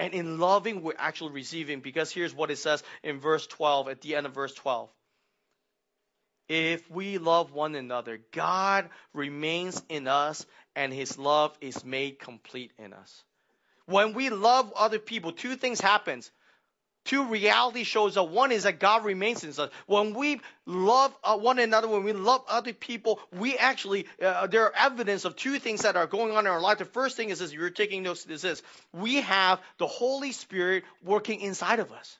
And 0.00 0.12
in 0.12 0.40
loving, 0.40 0.82
we're 0.82 0.94
actually 0.98 1.30
receiving 1.30 1.80
because 1.80 2.10
here's 2.10 2.34
what 2.34 2.50
it 2.50 2.58
says 2.58 2.82
in 3.04 3.20
verse 3.20 3.46
12, 3.46 3.88
at 3.88 4.00
the 4.00 4.16
end 4.16 4.26
of 4.26 4.34
verse 4.34 4.52
12. 4.52 4.90
If 6.48 6.90
we 6.90 7.18
love 7.18 7.52
one 7.52 7.76
another, 7.76 8.18
God 8.32 8.88
remains 9.14 9.80
in 9.88 10.08
us 10.08 10.44
and 10.74 10.92
his 10.92 11.16
love 11.16 11.56
is 11.60 11.84
made 11.84 12.18
complete 12.18 12.72
in 12.78 12.92
us. 12.92 13.22
When 13.86 14.12
we 14.12 14.30
love 14.30 14.72
other 14.74 14.98
people, 14.98 15.30
two 15.30 15.54
things 15.54 15.80
happens 15.80 16.32
two 17.06 17.24
reality 17.24 17.84
shows. 17.84 18.18
One 18.18 18.52
is 18.52 18.64
that 18.64 18.78
God 18.78 19.04
remains 19.04 19.42
in 19.42 19.50
us. 19.50 19.70
When 19.86 20.12
we 20.12 20.40
love 20.66 21.16
uh, 21.24 21.38
one 21.38 21.58
another, 21.58 21.88
when 21.88 22.04
we 22.04 22.12
love 22.12 22.42
other 22.48 22.72
people, 22.72 23.20
we 23.32 23.56
actually, 23.56 24.06
uh, 24.22 24.46
there 24.48 24.64
are 24.64 24.72
evidence 24.76 25.24
of 25.24 25.36
two 25.36 25.58
things 25.58 25.82
that 25.82 25.96
are 25.96 26.06
going 26.06 26.32
on 26.32 26.46
in 26.46 26.52
our 26.52 26.60
life. 26.60 26.78
The 26.78 26.84
first 26.84 27.16
thing 27.16 27.30
is 27.30 27.38
this, 27.38 27.52
you're 27.52 27.70
taking 27.70 28.02
notes, 28.02 28.24
this 28.24 28.44
is, 28.44 28.62
we 28.92 29.22
have 29.22 29.60
the 29.78 29.86
Holy 29.86 30.32
Spirit 30.32 30.84
working 31.02 31.40
inside 31.40 31.78
of 31.78 31.92
us. 31.92 32.18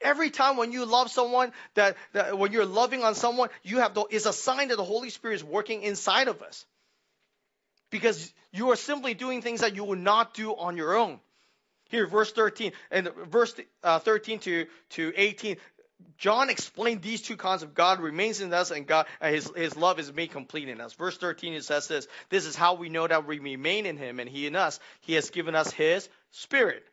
Every 0.00 0.30
time 0.30 0.56
when 0.56 0.72
you 0.72 0.86
love 0.86 1.10
someone, 1.10 1.52
that, 1.74 1.96
that 2.12 2.38
when 2.38 2.52
you're 2.52 2.64
loving 2.64 3.02
on 3.02 3.14
someone, 3.14 3.50
you 3.62 3.78
have 3.78 3.94
the, 3.94 4.04
is 4.10 4.26
a 4.26 4.32
sign 4.32 4.68
that 4.68 4.76
the 4.76 4.84
Holy 4.84 5.10
Spirit 5.10 5.34
is 5.34 5.44
working 5.44 5.82
inside 5.82 6.28
of 6.28 6.40
us. 6.42 6.64
Because 7.90 8.32
you 8.52 8.70
are 8.70 8.76
simply 8.76 9.14
doing 9.14 9.42
things 9.42 9.60
that 9.60 9.74
you 9.74 9.84
would 9.84 9.98
not 9.98 10.32
do 10.32 10.52
on 10.52 10.76
your 10.76 10.96
own. 10.96 11.20
Here, 11.90 12.06
verse 12.06 12.32
13, 12.32 12.72
and 12.90 13.10
verse 13.28 13.54
uh, 13.82 13.98
13 13.98 14.38
to, 14.40 14.66
to 14.90 15.12
18, 15.16 15.56
John 16.16 16.50
explained 16.50 17.02
these 17.02 17.20
two 17.20 17.36
concepts. 17.36 17.72
God 17.74 18.00
remains 18.00 18.40
in 18.40 18.52
us 18.52 18.70
and 18.70 18.86
God, 18.86 19.06
his, 19.22 19.50
his 19.56 19.76
love 19.76 19.98
is 19.98 20.12
made 20.12 20.30
complete 20.30 20.68
in 20.68 20.80
us. 20.80 20.92
Verse 20.92 21.18
13, 21.18 21.54
it 21.54 21.64
says 21.64 21.88
this, 21.88 22.06
this 22.28 22.46
is 22.46 22.56
how 22.56 22.74
we 22.74 22.88
know 22.88 23.06
that 23.06 23.26
we 23.26 23.38
remain 23.38 23.86
in 23.86 23.96
him 23.96 24.20
and 24.20 24.28
he 24.28 24.46
in 24.46 24.56
us. 24.56 24.78
He 25.00 25.14
has 25.14 25.30
given 25.30 25.54
us 25.54 25.70
his 25.70 26.08
spirit. 26.30 26.84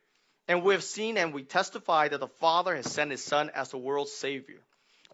And 0.48 0.62
we 0.62 0.74
have 0.74 0.82
seen 0.82 1.16
and 1.16 1.32
we 1.32 1.42
testify 1.42 2.08
that 2.08 2.20
the 2.20 2.26
Father 2.26 2.74
has 2.74 2.90
sent 2.90 3.10
his 3.10 3.22
son 3.22 3.50
as 3.54 3.70
the 3.70 3.78
world's 3.78 4.12
savior. 4.12 4.60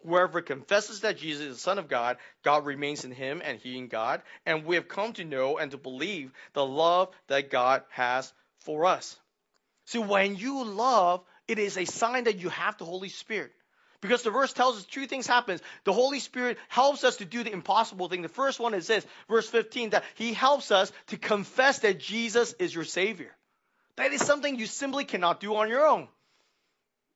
Whoever 0.03 0.41
confesses 0.41 1.01
that 1.01 1.17
Jesus 1.17 1.45
is 1.45 1.55
the 1.55 1.61
Son 1.61 1.79
of 1.79 1.87
God, 1.87 2.17
God 2.43 2.65
remains 2.65 3.05
in 3.05 3.11
him 3.11 3.41
and 3.43 3.59
he 3.59 3.77
in 3.77 3.87
God. 3.87 4.21
And 4.45 4.65
we 4.65 4.75
have 4.75 4.87
come 4.87 5.13
to 5.13 5.25
know 5.25 5.57
and 5.57 5.71
to 5.71 5.77
believe 5.77 6.31
the 6.53 6.65
love 6.65 7.09
that 7.27 7.49
God 7.49 7.83
has 7.89 8.31
for 8.59 8.85
us. 8.85 9.17
See, 9.85 9.99
when 9.99 10.35
you 10.35 10.63
love, 10.63 11.23
it 11.47 11.59
is 11.59 11.77
a 11.77 11.85
sign 11.85 12.25
that 12.25 12.39
you 12.39 12.49
have 12.49 12.77
the 12.77 12.85
Holy 12.85 13.09
Spirit. 13.09 13.51
Because 14.01 14.23
the 14.23 14.31
verse 14.31 14.53
tells 14.53 14.77
us 14.77 14.85
two 14.85 15.07
things 15.07 15.25
happen. 15.25 15.59
The 15.83 15.93
Holy 15.93 16.19
Spirit 16.19 16.57
helps 16.67 17.03
us 17.03 17.17
to 17.17 17.25
do 17.25 17.43
the 17.43 17.51
impossible 17.51 18.07
thing. 18.07 18.21
The 18.21 18.29
first 18.29 18.59
one 18.59 18.73
is 18.73 18.87
this, 18.87 19.05
verse 19.27 19.49
15, 19.49 19.91
that 19.91 20.03
He 20.15 20.33
helps 20.33 20.69
us 20.71 20.91
to 21.07 21.17
confess 21.17 21.79
that 21.79 21.99
Jesus 21.99 22.53
is 22.53 22.73
your 22.73 22.83
Savior. 22.83 23.35
That 23.95 24.11
is 24.11 24.21
something 24.21 24.59
you 24.59 24.65
simply 24.65 25.05
cannot 25.05 25.39
do 25.39 25.55
on 25.55 25.69
your 25.69 25.87
own. 25.87 26.07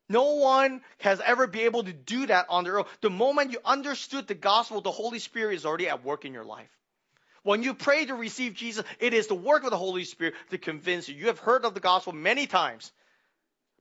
No 0.08 0.36
one 0.36 0.82
has 1.00 1.22
ever 1.22 1.46
been 1.46 1.62
able 1.62 1.84
to 1.84 1.94
do 1.94 2.26
that 2.28 2.48
on 2.50 2.64
their 2.64 2.80
own. 2.80 2.86
The 3.02 3.12
moment 3.12 3.52
you 3.52 3.60
understood 3.64 4.26
the 4.28 4.34
gospel, 4.34 4.82
the 4.82 4.90
Holy 4.90 5.20
Spirit 5.20 5.56
is 5.56 5.66
already 5.66 5.88
at 5.90 6.04
work 6.04 6.26
in 6.26 6.34
your 6.34 6.46
life. 6.46 6.70
When 7.50 7.64
you 7.64 7.74
pray 7.74 8.06
to 8.06 8.14
receive 8.14 8.54
Jesus, 8.54 8.86
it 9.00 9.16
is 9.16 9.26
the 9.26 9.34
work 9.34 9.64
of 9.64 9.72
the 9.72 9.76
Holy 9.76 10.04
Spirit 10.04 10.36
to 10.52 10.60
convince 10.60 11.10
you. 11.10 11.16
You 11.16 11.26
have 11.26 11.40
heard 11.40 11.66
of 11.66 11.74
the 11.74 11.80
gospel 11.80 12.14
many 12.14 12.46
times, 12.46 12.92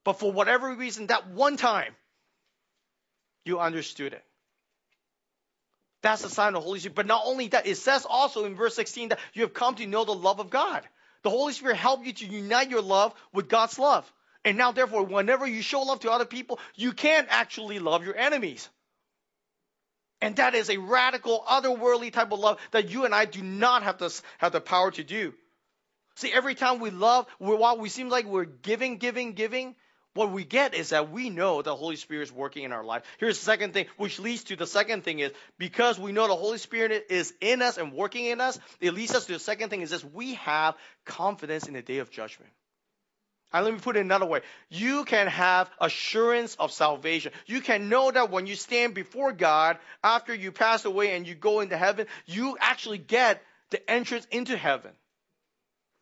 but 0.05 0.15
for 0.15 0.33
whatever 0.33 0.75
reason, 0.75 1.09
that 1.09 1.29
one 1.29 1.59
time, 1.59 1.95
you 3.45 3.61
understood 3.61 4.15
it. 4.15 4.25
That's 6.01 6.23
the 6.23 6.31
sign 6.31 6.55
of 6.55 6.63
the 6.63 6.67
Holy 6.67 6.79
Spirit. 6.79 6.95
But 6.95 7.05
not 7.05 7.25
only 7.27 7.49
that, 7.49 7.67
it 7.67 7.75
says 7.75 8.07
also 8.09 8.47
in 8.47 8.55
verse 8.55 8.75
16 8.75 9.11
that 9.11 9.19
you 9.35 9.43
have 9.43 9.53
come 9.53 9.75
to 9.75 9.87
know 9.87 10.07
the 10.07 10.13
love 10.15 10.41
of 10.41 10.49
God. 10.49 10.83
The 11.23 11.29
Holy 11.29 11.53
Spirit 11.53 11.77
helped 11.77 12.07
you 12.07 12.15
to 12.15 12.25
unite 12.25 12.71
your 12.71 12.81
love 12.81 13.13
with 13.35 13.51
God's 13.51 13.79
love. 13.79 14.11
And 14.47 14.57
now, 14.57 14.73
therefore, 14.73 15.03
whenever 15.03 15.47
you 15.47 15.61
show 15.61 15.83
love 15.83 16.01
to 16.01 16.11
other 16.11 16.25
people, 16.25 16.59
you 16.75 16.93
can 16.93 17.27
actually 17.29 17.81
love 17.81 18.03
your 18.03 18.17
enemies. 18.17 18.67
And 20.21 20.37
that 20.37 20.55
is 20.55 20.69
a 20.69 20.79
radical, 20.79 21.45
otherworldly 21.49 22.13
type 22.13 22.33
of 22.33 22.41
love 22.41 22.59
that 22.73 22.91
you 22.91 23.05
and 23.05 23.15
I 23.15 23.25
do 23.25 23.43
not 23.43 23.85
have, 23.85 23.99
to, 23.99 24.11
have 24.39 24.53
the 24.53 24.61
power 24.61 24.91
to 24.93 25.05
do. 25.05 25.33
See, 26.17 26.33
every 26.33 26.57
time 26.57 26.81
we 26.81 26.91
love, 26.91 27.27
while 27.39 27.79
we 27.79 27.89
seem 27.89 28.09
like 28.09 28.27
we're 28.27 28.45
giving, 28.45 28.99
giving, 28.99 29.35
giving, 29.35 29.77
what 30.15 30.33
we 30.33 30.43
get 30.43 30.75
is 30.75 30.89
that 30.89 31.13
we 31.13 31.31
know 31.31 31.63
the 31.63 31.77
Holy 31.77 31.95
Spirit 31.95 32.25
is 32.25 32.33
working 32.33 32.65
in 32.65 32.73
our 32.73 32.83
life. 32.83 33.05
Here's 33.19 33.39
the 33.39 33.45
second 33.45 33.73
thing, 33.73 33.87
which 33.99 34.19
leads 34.19 34.43
to 34.45 34.57
the 34.57 34.67
second 34.67 35.05
thing 35.05 35.21
is 35.21 35.31
because 35.59 35.97
we 35.97 36.11
know 36.11 36.27
the 36.27 36.35
Holy 36.35 36.59
Spirit 36.59 37.07
is 37.11 37.33
in 37.41 37.63
us 37.63 37.79
and 37.79 37.93
working 37.93 38.25
in 38.25 38.41
us, 38.41 38.59
it 38.81 38.95
leads 38.95 39.15
us 39.15 39.27
to 39.27 39.35
the 39.35 39.39
second 39.39 39.71
thing 39.71 39.83
is 39.83 39.91
this 39.91 40.05
we 40.05 40.35
have 40.35 40.75
confidence 41.05 41.69
in 41.69 41.75
the 41.75 41.83
day 41.83 41.99
of 41.99 42.11
judgment. 42.11 42.51
And 43.53 43.65
let 43.65 43.73
me 43.73 43.81
put 43.81 43.97
it 43.97 44.01
another 44.01 44.27
way. 44.27 44.41
You 44.69 45.05
can 45.05 45.27
have 45.27 45.71
assurance 45.81 46.55
of 46.57 46.71
salvation. 46.71 47.33
You 47.47 47.61
can 47.61 47.89
know 47.89 48.11
that 48.11 48.31
when 48.31 48.47
you 48.47 48.55
stand 48.55 48.95
before 48.95 49.33
God 49.33 49.79
after 50.05 50.35
you 50.35 50.53
pass 50.53 50.85
away 50.85 51.17
and 51.17 51.27
you 51.27 51.35
go 51.35 51.61
into 51.61 51.77
heaven, 51.77 52.07
you 52.27 52.59
actually 52.61 52.99
get 52.99 53.43
the 53.71 53.91
entrance 53.91 54.27
into 54.31 54.57
heaven. 54.57 54.91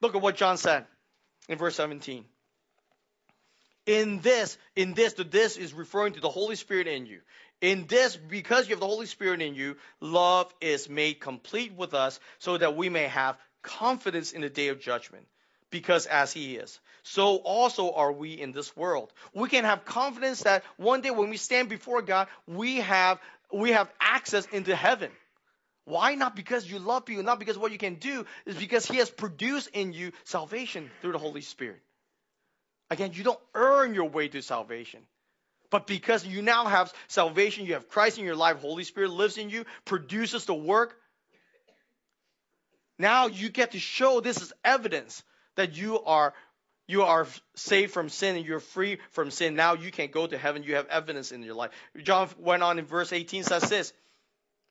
Look 0.00 0.16
at 0.16 0.22
what 0.22 0.36
John 0.36 0.56
said 0.56 0.86
in 1.48 1.56
verse 1.56 1.76
17. 1.76 2.24
In 3.86 4.20
this, 4.20 4.58
in 4.74 4.94
this, 4.94 5.12
the 5.12 5.22
this 5.22 5.56
is 5.56 5.72
referring 5.72 6.14
to 6.14 6.20
the 6.20 6.28
Holy 6.28 6.56
Spirit 6.56 6.88
in 6.88 7.06
you. 7.06 7.20
In 7.60 7.86
this, 7.86 8.16
because 8.16 8.68
you 8.68 8.74
have 8.74 8.80
the 8.80 8.86
Holy 8.86 9.06
Spirit 9.06 9.40
in 9.40 9.54
you, 9.54 9.76
love 10.00 10.52
is 10.60 10.88
made 10.88 11.20
complete 11.20 11.72
with 11.74 11.94
us 11.94 12.18
so 12.40 12.58
that 12.58 12.76
we 12.76 12.88
may 12.88 13.04
have 13.04 13.38
confidence 13.62 14.32
in 14.32 14.40
the 14.40 14.50
day 14.50 14.68
of 14.68 14.80
judgment. 14.80 15.26
Because 15.70 16.06
as 16.06 16.32
He 16.32 16.56
is, 16.56 16.78
so 17.02 17.36
also 17.36 17.92
are 17.92 18.12
we 18.12 18.32
in 18.32 18.52
this 18.52 18.76
world. 18.76 19.12
We 19.34 19.48
can 19.48 19.64
have 19.64 19.84
confidence 19.84 20.42
that 20.42 20.64
one 20.76 21.00
day 21.00 21.10
when 21.10 21.30
we 21.30 21.36
stand 21.36 21.68
before 21.68 22.02
God, 22.02 22.28
we 22.46 22.76
have, 22.76 23.20
we 23.52 23.72
have 23.72 23.90
access 24.00 24.46
into 24.46 24.74
heaven. 24.74 25.10
Why? 25.84 26.16
Not 26.16 26.34
because 26.34 26.68
you 26.68 26.80
love 26.80 27.04
people, 27.04 27.22
not 27.22 27.38
because 27.38 27.56
what 27.56 27.70
you 27.70 27.78
can 27.78 27.94
do, 27.94 28.26
is 28.44 28.56
because 28.56 28.86
He 28.86 28.96
has 28.96 29.08
produced 29.08 29.70
in 29.72 29.92
you 29.92 30.12
salvation 30.24 30.90
through 31.00 31.12
the 31.12 31.18
Holy 31.18 31.42
Spirit. 31.42 31.80
Again, 32.90 33.12
you 33.14 33.24
don't 33.24 33.40
earn 33.54 33.94
your 33.94 34.08
way 34.08 34.28
to 34.28 34.42
salvation. 34.42 35.00
But 35.70 35.86
because 35.86 36.24
you 36.26 36.42
now 36.42 36.66
have 36.66 36.92
salvation, 37.08 37.66
you 37.66 37.74
have 37.74 37.88
Christ 37.88 38.18
in 38.18 38.24
your 38.24 38.36
life, 38.36 38.58
Holy 38.58 38.84
Spirit 38.84 39.10
lives 39.10 39.38
in 39.38 39.50
you, 39.50 39.64
produces 39.84 40.44
the 40.44 40.54
work. 40.54 40.96
Now 42.98 43.26
you 43.26 43.48
get 43.48 43.72
to 43.72 43.78
show 43.78 44.20
this 44.20 44.40
is 44.40 44.52
evidence 44.64 45.22
that 45.56 45.76
you 45.76 46.00
are 46.02 46.34
you 46.88 47.02
are 47.02 47.26
saved 47.56 47.92
from 47.92 48.08
sin 48.08 48.36
and 48.36 48.46
you're 48.46 48.60
free 48.60 48.98
from 49.10 49.30
sin. 49.30 49.56
Now 49.56 49.74
you 49.74 49.90
can 49.90 50.10
go 50.10 50.26
to 50.26 50.38
heaven. 50.38 50.62
You 50.62 50.76
have 50.76 50.86
evidence 50.86 51.32
in 51.32 51.42
your 51.42 51.54
life. 51.54 51.72
John 52.02 52.28
went 52.38 52.62
on 52.62 52.78
in 52.78 52.84
verse 52.84 53.12
18 53.12 53.42
says 53.42 53.68
this, 53.68 53.92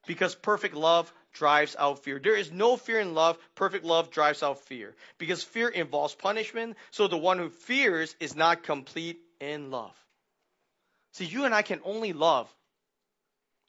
because 0.07 0.33
perfect 0.33 0.75
love 0.75 1.11
drives 1.33 1.75
out 1.77 2.03
fear. 2.03 2.19
There 2.19 2.35
is 2.35 2.51
no 2.51 2.77
fear 2.77 2.99
in 2.99 3.13
love. 3.13 3.37
Perfect 3.55 3.83
love 3.83 4.11
drives 4.11 4.43
out 4.43 4.61
fear. 4.61 4.95
Because 5.17 5.43
fear 5.43 5.67
involves 5.67 6.15
punishment. 6.15 6.77
So 6.91 7.07
the 7.07 7.17
one 7.17 7.37
who 7.37 7.49
fears 7.49 8.15
is 8.19 8.35
not 8.35 8.63
complete 8.63 9.19
in 9.41 9.71
love. 9.71 9.93
See, 11.13 11.25
you 11.25 11.45
and 11.45 11.53
I 11.53 11.61
can 11.61 11.81
only 11.83 12.13
love 12.13 12.53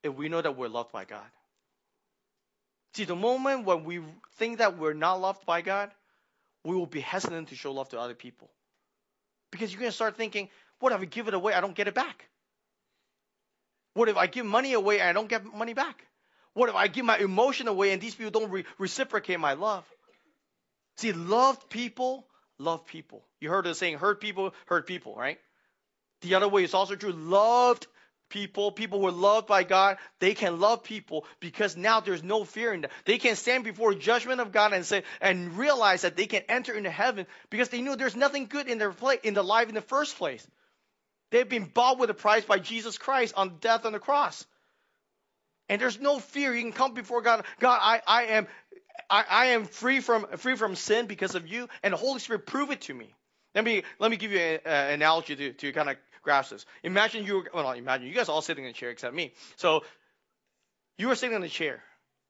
if 0.02 0.14
we 0.14 0.29
know 0.29 0.40
that 0.40 0.57
we're 0.57 0.68
loved 0.68 0.92
by 0.92 1.05
God. 1.05 1.26
See, 2.94 3.05
the 3.05 3.16
moment 3.16 3.66
when 3.66 3.85
we 3.85 4.00
think 4.37 4.59
that 4.59 4.79
we're 4.79 4.94
not 4.94 5.20
loved 5.20 5.44
by 5.44 5.62
God, 5.62 5.90
we 6.66 6.74
will 6.74 6.87
be 6.87 7.00
hesitant 7.00 7.48
to 7.48 7.55
show 7.55 7.72
love 7.72 7.88
to 7.90 8.00
other 8.00 8.14
people. 8.14 8.50
Because 9.50 9.72
you're 9.72 9.81
going 9.81 9.90
to 9.90 9.94
start 9.94 10.16
thinking, 10.16 10.48
what 10.81 10.92
if 10.92 11.00
I 11.00 11.05
give 11.05 11.29
it 11.29 11.35
away? 11.35 11.55
I 11.55 11.61
don't 11.61 11.74
get 11.74 11.88
it 11.88 11.94
back. 11.94 12.29
What 13.94 14.09
if 14.09 14.16
I 14.16 14.26
give 14.26 14.44
money 14.44 14.72
away 14.74 15.00
and 15.00 15.09
I 15.09 15.12
don't 15.12 15.29
get 15.29 15.44
money 15.44 15.72
back? 15.72 16.05
What 16.52 16.68
if 16.68 16.74
I 16.74 16.88
give 16.88 17.05
my 17.05 17.18
emotion 17.18 17.68
away 17.68 17.92
and 17.92 18.02
these 18.02 18.14
people 18.14 18.31
don't 18.31 18.50
re- 18.50 18.64
reciprocate 18.79 19.38
my 19.38 19.55
love? 19.55 19.85
See, 20.96 21.12
loved 21.12 21.68
people 21.70 22.26
love 22.59 22.87
people. 22.87 23.22
You 23.40 23.50
heard 23.50 23.64
the 23.64 23.74
saying, 23.74 23.98
hurt 23.98 24.20
people 24.20 24.55
hurt 24.66 24.87
people, 24.87 25.14
right? 25.14 25.38
The 26.22 26.35
other 26.35 26.48
way 26.48 26.64
is 26.64 26.74
also 26.74 26.96
true. 26.96 27.12
Loved 27.12 27.87
people, 28.29 28.73
people 28.73 29.01
who 29.01 29.07
are 29.07 29.12
loved 29.12 29.47
by 29.47 29.62
God, 29.62 29.99
they 30.19 30.35
can 30.35 30.61
love 30.61 30.83
people 30.83 31.27
because 31.41 31.77
now 31.77 32.01
there's 32.01 32.23
no 32.23 32.45
fear 32.45 32.73
in 32.73 32.83
them. 32.83 32.91
They 33.05 33.19
can 33.19 33.37
stand 33.37 33.65
before 33.65 33.95
judgment 33.95 34.41
of 34.41 34.53
God 34.53 34.73
and 34.73 34.85
say 34.85 35.05
and 35.21 35.57
realize 35.57 36.03
that 36.03 36.17
they 36.17 36.27
can 36.27 36.43
enter 36.49 36.75
into 36.75 36.91
heaven 36.91 37.27
because 37.51 37.69
they 37.69 37.83
knew 37.83 37.97
there's 37.97 38.17
nothing 38.17 38.47
good 38.47 38.69
in 38.69 38.79
their 38.79 38.95
in 39.23 39.35
their 39.35 39.43
life 39.43 39.69
in 39.69 39.75
the 39.75 39.81
first 39.81 40.17
place. 40.17 40.47
They've 41.31 41.49
been 41.49 41.65
bought 41.65 41.99
with 41.99 42.11
a 42.11 42.15
price 42.15 42.45
by 42.45 42.59
Jesus 42.59 42.99
Christ 42.99 43.35
on 43.37 43.57
death 43.61 43.85
on 43.85 43.93
the 43.93 43.99
cross. 43.99 44.47
And 45.69 45.81
there's 45.81 46.01
no 46.01 46.21
fear. 46.21 46.55
You 46.55 46.62
can 46.62 46.73
come 46.73 46.95
before 46.95 47.23
God. 47.23 47.45
God, 47.59 47.81
I, 47.83 48.01
I 48.07 48.23
am 48.25 48.47
I, 49.11 49.25
I 49.29 49.47
am 49.47 49.65
free 49.65 50.01
from 50.01 50.27
free 50.37 50.57
from 50.57 50.77
sin 50.77 51.07
because 51.07 51.35
of 51.35 51.47
you, 51.47 51.69
and 51.83 51.93
the 51.93 51.99
Holy 51.99 52.21
Spirit 52.21 52.47
prove 52.47 52.71
it 52.71 52.83
to 52.83 52.95
me. 52.95 53.12
Let 53.55 53.65
me 53.65 53.83
let 53.99 54.11
me 54.11 54.17
give 54.17 54.33
you 54.33 54.39
an 54.39 54.61
analogy 54.65 55.35
to, 55.37 55.53
to 55.53 55.73
kind 55.73 55.91
of 55.91 55.97
grasp 56.27 56.51
this. 56.51 56.67
Imagine 56.83 57.25
you 57.25 57.37
were, 57.37 57.51
well, 57.55 57.62
not 57.62 57.79
imagine, 57.79 58.09
you 58.09 58.12
guys 58.12 58.29
all 58.29 58.43
sitting 58.43 58.65
in 58.65 58.71
a 58.71 58.75
chair 58.75 58.91
except 58.91 59.15
me. 59.15 59.33
So 59.57 59.85
you 60.99 61.09
were 61.09 61.15
sitting 61.15 61.37
in 61.37 61.43
a 61.43 61.49
chair. 61.49 61.83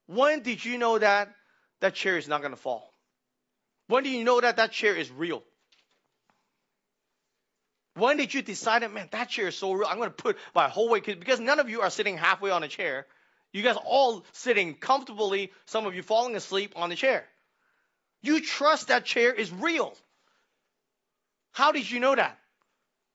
When 0.07 0.43
did 0.43 0.65
you 0.65 0.79
know 0.79 0.99
that 0.99 1.35
that 1.81 1.95
chair 1.95 2.19
is 2.19 2.29
not 2.29 2.43
going 2.43 2.53
to 2.53 2.61
fall? 2.61 2.93
When 3.89 4.05
did 4.05 4.13
you 4.13 4.23
know 4.23 4.41
that 4.41 4.57
that 4.57 4.71
chair 4.71 4.95
is 4.95 5.11
real? 5.11 5.43
When 7.95 8.19
did 8.19 8.35
you 8.35 8.43
decide, 8.43 8.89
man, 8.93 9.09
that 9.13 9.31
chair 9.31 9.49
is 9.49 9.57
so 9.57 9.73
real, 9.73 9.89
I'm 9.89 9.97
going 9.97 10.11
to 10.11 10.23
put 10.23 10.37
my 10.55 10.69
whole 10.69 10.91
weight, 10.91 11.07
because 11.07 11.41
none 11.41 11.59
of 11.59 11.71
you 11.71 11.81
are 11.81 11.91
sitting 11.91 12.19
halfway 12.19 12.51
on 12.51 12.63
a 12.63 12.69
chair. 12.69 13.07
You 13.53 13.63
guys 13.63 13.77
all 13.83 14.25
sitting 14.33 14.75
comfortably, 14.75 15.51
some 15.65 15.87
of 15.87 15.95
you 15.95 16.03
falling 16.03 16.37
asleep 16.37 16.75
on 16.77 16.91
the 16.91 16.97
chair. 16.97 17.25
You 18.21 18.43
trust 18.43 18.89
that 18.89 19.07
chair 19.07 19.33
is 19.33 19.51
real. 19.51 19.95
How 21.53 21.73
did 21.73 21.91
you 21.91 22.01
know 22.01 22.15
that? 22.15 22.39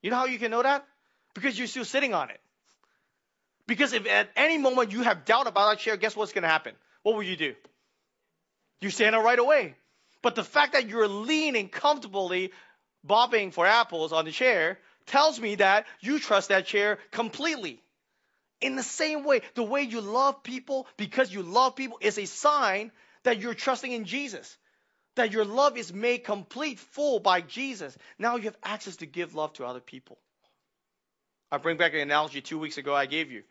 You 0.02 0.10
know 0.10 0.18
how 0.18 0.26
you 0.26 0.40
can 0.40 0.52
know 0.52 0.64
that? 0.64 0.86
Because 1.34 1.58
you're 1.58 1.68
still 1.68 1.86
sitting 1.86 2.14
on 2.14 2.30
it. 2.30 2.40
Because 3.68 3.94
if 3.94 4.08
at 4.08 4.30
any 4.36 4.58
moment 4.58 4.92
you 4.92 5.04
have 5.04 5.26
doubt 5.26 5.48
about 5.48 5.70
that 5.70 5.80
chair, 5.80 5.96
guess 5.96 6.16
what's 6.16 6.34
going 6.34 6.44
to 6.44 6.50
happen? 6.50 6.74
What 7.04 7.16
will 7.16 7.24
you 7.24 7.38
do? 7.38 7.56
You 8.82 8.90
stand 8.90 9.16
up 9.16 9.24
right 9.24 9.40
away. 9.40 9.76
But 10.22 10.36
the 10.36 10.44
fact 10.44 10.74
that 10.74 10.88
you're 10.90 11.08
leaning 11.08 11.70
comfortably, 11.70 12.52
bobbing 13.04 13.52
for 13.52 13.66
apples 13.66 14.12
on 14.12 14.26
the 14.26 14.32
chair, 14.32 14.80
tells 15.06 15.40
me 15.40 15.56
that 15.56 15.86
you 16.00 16.20
trust 16.20 16.50
that 16.50 16.66
chair 16.66 17.00
completely. 17.12 17.82
In 18.60 18.76
the 18.76 18.84
same 18.84 19.24
way, 19.24 19.42
the 19.56 19.64
way 19.64 19.82
you 19.82 20.02
love 20.02 20.44
people 20.44 20.88
because 20.98 21.34
you 21.34 21.42
love 21.42 21.76
people 21.76 21.98
is 22.02 22.18
a 22.18 22.26
sign 22.26 22.92
that 23.24 23.40
you're 23.40 23.56
trusting 23.56 23.92
in 23.92 24.06
Jesus 24.06 24.56
that 25.15 25.32
your 25.32 25.45
love 25.45 25.78
is 25.78 25.93
made 25.93 26.19
complete, 26.19 26.80
full 26.80 27.19
by 27.19 27.41
Jesus. 27.41 27.97
Now 28.17 28.38
you 28.38 28.43
have 28.43 28.58
access 28.63 28.97
to 28.97 29.06
give 29.06 29.36
love 29.36 29.54
to 29.54 29.65
other 29.65 29.80
people. 29.80 30.17
I 31.52 31.58
bring 31.58 31.78
back 31.78 31.93
an 31.93 32.00
analogy 32.00 32.41
two 32.41 32.60
weeks 32.60 32.78
ago 32.78 32.95
I 32.95 33.06
gave 33.06 33.32
you 33.32 33.43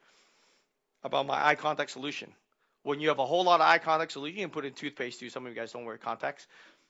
about 1.04 1.26
my 1.26 1.46
eye 1.46 1.54
contact 1.54 1.90
solution. 1.90 2.32
When 2.82 3.00
you 3.00 3.08
have 3.08 3.18
a 3.18 3.26
whole 3.26 3.44
lot 3.44 3.60
of 3.60 3.66
eye 3.66 3.78
contact 3.78 4.12
solution, 4.12 4.38
you 4.38 4.44
can 4.44 4.50
put 4.50 4.64
in 4.64 4.72
toothpaste 4.72 5.20
too. 5.20 5.28
Some 5.28 5.44
of 5.44 5.52
you 5.52 5.58
guys 5.58 5.72
don't 5.72 5.84
wear 5.84 5.98
contacts. 5.98 6.46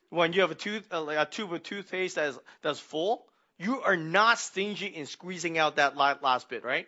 When 0.09 0.33
you 0.33 0.43
have 0.43 0.51
a 0.53 0.57
tooth, 0.57 0.87
a 0.93 1.27
tube 1.29 1.53
of 1.53 1.63
toothpaste 1.63 2.17
that's 2.17 2.39
that's 2.63 2.79
full, 2.79 3.27
you 3.59 3.83
are 3.83 3.97
not 3.97 4.39
stingy 4.39 4.87
in 4.87 5.07
squeezing 5.07 5.59
out 5.59 5.77
that 5.77 5.97
last 5.97 6.49
bit, 6.49 6.65
right? 6.65 6.87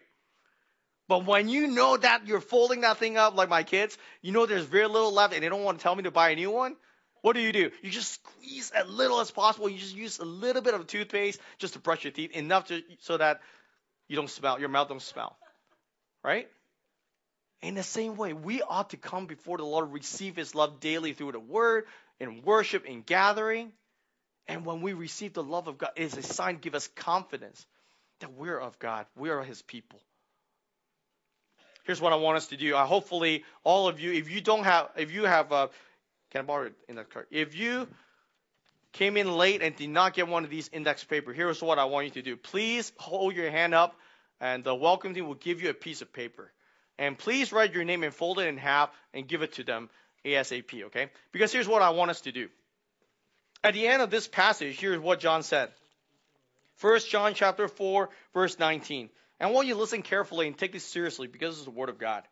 But 1.09 1.27
when 1.27 1.49
you 1.49 1.67
know 1.67 1.97
that 1.97 2.27
you're 2.27 2.41
folding 2.41 2.83
that 2.83 2.99
thing 2.99 3.17
up 3.17 3.35
like 3.35 3.49
my 3.49 3.65
kids, 3.65 3.99
you 4.23 4.33
know 4.33 4.47
there's 4.47 4.65
very 4.65 4.87
little 4.87 5.13
left 5.13 5.35
and 5.35 5.43
they 5.43 5.49
don't 5.49 5.65
want 5.65 5.79
to 5.79 5.83
tell 5.83 5.95
me 5.95 6.05
to 6.05 6.11
buy 6.11 6.31
a 6.31 6.37
new 6.37 6.51
one, 6.51 6.77
what 7.23 7.35
do 7.35 7.41
you 7.41 7.53
do? 7.53 7.71
You 7.83 7.91
just 7.91 8.15
squeeze 8.15 8.71
as 8.73 8.87
little 8.89 9.21
as 9.21 9.31
possible. 9.31 9.69
You 9.69 9.79
just 9.79 9.97
use 9.97 10.19
a 10.19 10.25
little 10.25 10.61
bit 10.61 10.75
of 10.75 10.87
toothpaste 10.87 11.41
just 11.59 11.75
to 11.75 11.79
brush 11.79 12.05
your 12.05 12.13
teeth, 12.13 12.33
enough 12.33 12.67
to, 12.67 12.83
so 13.01 13.17
that 13.17 13.41
you 14.09 14.17
don't 14.17 14.29
smell, 14.29 14.61
your 14.61 14.69
mouth 14.69 14.89
don't 14.89 15.01
smell. 15.01 15.37
Right? 16.25 16.49
In 17.63 17.75
the 17.75 17.85
same 17.85 18.17
way, 18.17 18.33
we 18.33 18.61
ought 18.61 18.91
to 18.91 18.97
come 18.97 19.27
before 19.27 19.57
the 19.57 19.65
Lord, 19.65 19.93
receive 19.93 20.35
His 20.35 20.55
love 20.55 20.81
daily 20.81 21.13
through 21.13 21.33
the 21.33 21.41
Word, 21.41 21.85
in 22.19 22.43
worship, 22.43 22.85
in 22.85 23.03
gathering. 23.03 23.73
And 24.49 24.67
when 24.67 24.83
we 24.83 24.93
receive 24.93 25.33
the 25.33 25.45
love 25.45 25.69
of 25.69 25.79
God, 25.79 25.91
it 25.95 26.03
is 26.03 26.17
a 26.17 26.23
sign, 26.23 26.59
give 26.59 26.75
us 26.75 26.89
confidence 26.89 27.65
that 28.19 28.33
we're 28.33 28.59
of 28.59 28.79
God, 28.81 29.07
we 29.17 29.31
are 29.31 29.45
His 29.45 29.63
people. 29.63 30.01
Here's 31.85 32.01
what 32.01 32.13
I 32.13 32.17
want 32.17 32.37
us 32.37 32.49
to 32.49 32.57
do. 32.57 32.77
I 32.77 32.85
hopefully 32.85 33.45
all 33.65 33.89
of 33.89 34.01
you, 34.01 34.13
if 34.13 34.31
you 34.31 34.41
don't 34.41 34.65
have, 34.65 34.91
if 34.97 35.13
you 35.13 35.25
have 35.25 35.53
uh, 35.53 35.69
can 36.33 36.41
I 36.41 36.45
borrow 36.45 36.67
it 36.67 36.75
in 36.89 36.97
that 36.97 37.11
card? 37.11 37.27
If 37.31 37.55
you 37.55 37.87
came 38.93 39.19
in 39.19 39.31
late 39.31 39.63
and 39.63 39.77
did 39.77 39.91
not 39.91 40.15
get 40.15 40.29
one 40.29 40.45
of 40.45 40.51
these 40.51 40.71
index 40.73 41.05
paper, 41.05 41.33
here's 41.35 41.63
what 41.63 41.79
I 41.79 41.85
want 41.85 42.07
you 42.07 42.13
to 42.13 42.23
do. 42.23 42.37
Please 42.37 42.91
hold 42.97 43.37
your 43.37 43.51
hand 43.51 43.75
up, 43.75 43.95
and 44.41 44.65
the 44.65 44.75
welcome 44.75 45.13
team 45.13 45.27
will 45.27 45.35
give 45.35 45.63
you 45.63 45.69
a 45.69 45.75
piece 45.75 46.01
of 46.01 46.11
paper. 46.11 46.51
And 46.99 47.19
please 47.19 47.53
write 47.53 47.75
your 47.75 47.85
name 47.85 48.03
and 48.03 48.15
fold 48.15 48.39
it 48.39 48.49
in 48.49 48.57
half 48.57 48.91
and 49.13 49.29
give 49.29 49.43
it 49.43 49.53
to 49.55 49.65
them 49.65 49.91
ASAP, 50.25 50.85
okay? 50.85 51.11
Because 51.33 51.53
here's 51.53 51.69
what 51.69 51.83
I 51.83 51.91
want 51.91 52.11
us 52.11 52.23
to 52.23 52.33
do. 52.33 52.49
At 53.63 53.75
the 53.75 53.87
end 53.87 54.01
of 54.01 54.11
this 54.11 54.27
passage, 54.27 54.81
here's 54.81 54.99
what 54.99 55.21
John 55.21 55.43
said. 55.43 55.71
1 56.81 57.01
John 57.11 57.35
chapter 57.35 57.69
4, 57.69 58.09
verse 58.33 58.59
19. 58.59 59.11
And 59.39 59.49
I 59.51 59.53
want 59.53 59.69
you 59.69 59.75
to 59.75 59.81
listen 59.81 60.03
carefully 60.03 60.47
and 60.47 60.57
take 60.57 60.73
this 60.73 60.85
seriously 60.85 61.27
because 61.27 61.57
it's 61.57 61.65
the 61.65 61.71
word 61.71 61.91
of 61.91 61.99
God. 61.99 62.23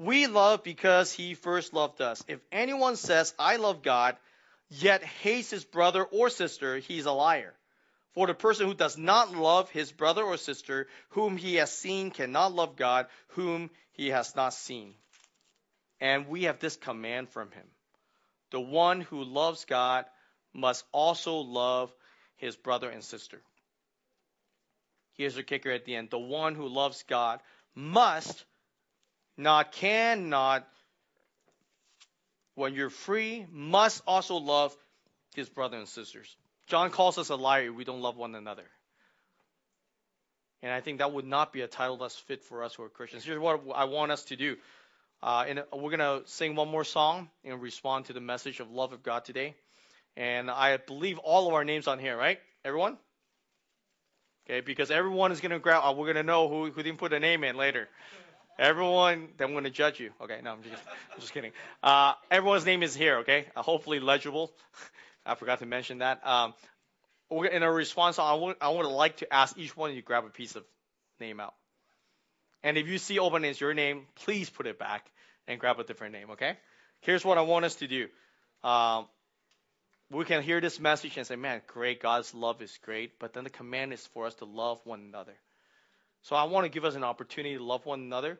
We 0.00 0.28
love 0.28 0.62
because 0.62 1.12
he 1.12 1.34
first 1.34 1.74
loved 1.74 2.00
us. 2.00 2.24
If 2.26 2.40
anyone 2.50 2.96
says, 2.96 3.34
I 3.38 3.56
love 3.56 3.82
God, 3.82 4.16
yet 4.70 5.04
hates 5.04 5.50
his 5.50 5.66
brother 5.66 6.02
or 6.02 6.30
sister, 6.30 6.78
he's 6.78 7.04
a 7.04 7.12
liar. 7.12 7.52
For 8.14 8.26
the 8.26 8.32
person 8.32 8.66
who 8.66 8.72
does 8.72 8.96
not 8.96 9.34
love 9.34 9.68
his 9.68 9.92
brother 9.92 10.22
or 10.22 10.38
sister, 10.38 10.88
whom 11.10 11.36
he 11.36 11.56
has 11.56 11.70
seen, 11.70 12.10
cannot 12.10 12.54
love 12.54 12.76
God, 12.76 13.08
whom 13.28 13.68
he 13.92 14.08
has 14.08 14.34
not 14.34 14.54
seen. 14.54 14.94
And 16.00 16.28
we 16.28 16.44
have 16.44 16.60
this 16.60 16.76
command 16.76 17.28
from 17.28 17.50
him 17.50 17.66
The 18.52 18.60
one 18.60 19.02
who 19.02 19.22
loves 19.22 19.66
God 19.66 20.06
must 20.54 20.82
also 20.92 21.40
love 21.40 21.92
his 22.36 22.56
brother 22.56 22.88
and 22.88 23.04
sister. 23.04 23.42
Here's 25.12 25.34
the 25.34 25.42
kicker 25.42 25.70
at 25.70 25.84
the 25.84 25.96
end. 25.96 26.08
The 26.08 26.18
one 26.18 26.54
who 26.54 26.68
loves 26.68 27.02
God 27.02 27.40
must, 27.74 28.46
not 29.36 29.72
can, 29.72 30.28
not 30.28 30.66
when 32.54 32.74
you're 32.74 32.90
free, 32.90 33.46
must 33.50 34.02
also 34.06 34.36
love 34.36 34.76
his 35.34 35.48
brother 35.48 35.76
and 35.76 35.88
sisters. 35.88 36.36
John 36.66 36.90
calls 36.90 37.18
us 37.18 37.30
a 37.30 37.36
liar 37.36 37.70
if 37.70 37.74
we 37.74 37.84
don't 37.84 38.02
love 38.02 38.16
one 38.16 38.34
another. 38.34 38.64
And 40.62 40.70
I 40.70 40.80
think 40.80 40.98
that 40.98 41.12
would 41.12 41.26
not 41.26 41.52
be 41.52 41.62
a 41.62 41.66
title 41.66 41.96
that's 41.96 42.16
fit 42.16 42.44
for 42.44 42.62
us 42.62 42.74
who 42.74 42.82
are 42.82 42.88
Christians. 42.88 43.24
Here's 43.24 43.38
what 43.38 43.62
I 43.74 43.84
want 43.84 44.12
us 44.12 44.24
to 44.24 44.36
do. 44.36 44.56
Uh, 45.22 45.44
and 45.48 45.64
we're 45.72 45.96
going 45.96 45.98
to 45.98 46.22
sing 46.26 46.54
one 46.54 46.68
more 46.68 46.84
song 46.84 47.28
and 47.44 47.60
respond 47.60 48.06
to 48.06 48.12
the 48.12 48.20
message 48.20 48.60
of 48.60 48.70
love 48.70 48.92
of 48.92 49.02
God 49.02 49.24
today. 49.24 49.54
And 50.16 50.50
I 50.50 50.76
believe 50.76 51.18
all 51.18 51.48
of 51.48 51.54
our 51.54 51.64
names 51.64 51.86
on 51.86 51.98
here, 51.98 52.16
right? 52.16 52.38
Everyone? 52.64 52.98
Okay, 54.46 54.60
because 54.60 54.90
everyone 54.90 55.32
is 55.32 55.40
going 55.40 55.52
to 55.52 55.58
grab, 55.58 55.82
uh, 55.84 55.92
we're 55.92 56.06
going 56.06 56.16
to 56.16 56.22
know 56.22 56.48
who, 56.48 56.70
who 56.70 56.82
didn't 56.82 56.98
put 56.98 57.12
a 57.12 57.20
name 57.20 57.44
in 57.44 57.56
later. 57.56 57.88
Everyone, 58.60 59.28
then 59.38 59.48
I'm 59.48 59.54
going 59.54 59.64
to 59.64 59.70
judge 59.70 60.00
you. 60.00 60.10
Okay, 60.20 60.38
no, 60.44 60.52
I'm 60.52 60.62
just, 60.62 60.82
I'm 61.14 61.18
just 61.18 61.32
kidding. 61.32 61.52
Uh, 61.82 62.12
everyone's 62.30 62.66
name 62.66 62.82
is 62.82 62.94
here, 62.94 63.20
okay? 63.20 63.46
Uh, 63.56 63.62
hopefully 63.62 64.00
legible. 64.00 64.52
I 65.26 65.34
forgot 65.34 65.60
to 65.60 65.66
mention 65.66 66.00
that. 66.00 66.20
Um, 66.26 66.52
in 67.30 67.62
a 67.62 67.72
response, 67.72 68.18
I 68.18 68.34
would, 68.34 68.56
I 68.60 68.68
would 68.68 68.84
like 68.84 69.16
to 69.18 69.32
ask 69.32 69.56
each 69.56 69.74
one 69.74 69.88
of 69.88 69.96
you 69.96 70.02
grab 70.02 70.26
a 70.26 70.28
piece 70.28 70.56
of 70.56 70.64
name 71.18 71.40
out. 71.40 71.54
And 72.62 72.76
if 72.76 72.86
you 72.86 72.98
see 72.98 73.18
open 73.18 73.46
as 73.46 73.58
your 73.58 73.72
name, 73.72 74.02
please 74.26 74.50
put 74.50 74.66
it 74.66 74.78
back 74.78 75.10
and 75.48 75.58
grab 75.58 75.80
a 75.80 75.84
different 75.84 76.12
name, 76.12 76.32
okay? 76.32 76.58
Here's 77.00 77.24
what 77.24 77.38
I 77.38 77.42
want 77.42 77.64
us 77.64 77.76
to 77.76 77.86
do. 77.86 78.08
Um, 78.62 79.06
we 80.10 80.26
can 80.26 80.42
hear 80.42 80.60
this 80.60 80.78
message 80.78 81.16
and 81.16 81.26
say, 81.26 81.36
man, 81.36 81.62
great, 81.66 82.02
God's 82.02 82.34
love 82.34 82.60
is 82.60 82.78
great, 82.84 83.18
but 83.18 83.32
then 83.32 83.44
the 83.44 83.50
command 83.50 83.94
is 83.94 84.06
for 84.08 84.26
us 84.26 84.34
to 84.34 84.44
love 84.44 84.80
one 84.84 85.00
another. 85.00 85.32
So 86.24 86.36
I 86.36 86.44
want 86.44 86.66
to 86.66 86.68
give 86.68 86.84
us 86.84 86.94
an 86.94 87.04
opportunity 87.04 87.56
to 87.56 87.64
love 87.64 87.86
one 87.86 88.00
another. 88.00 88.38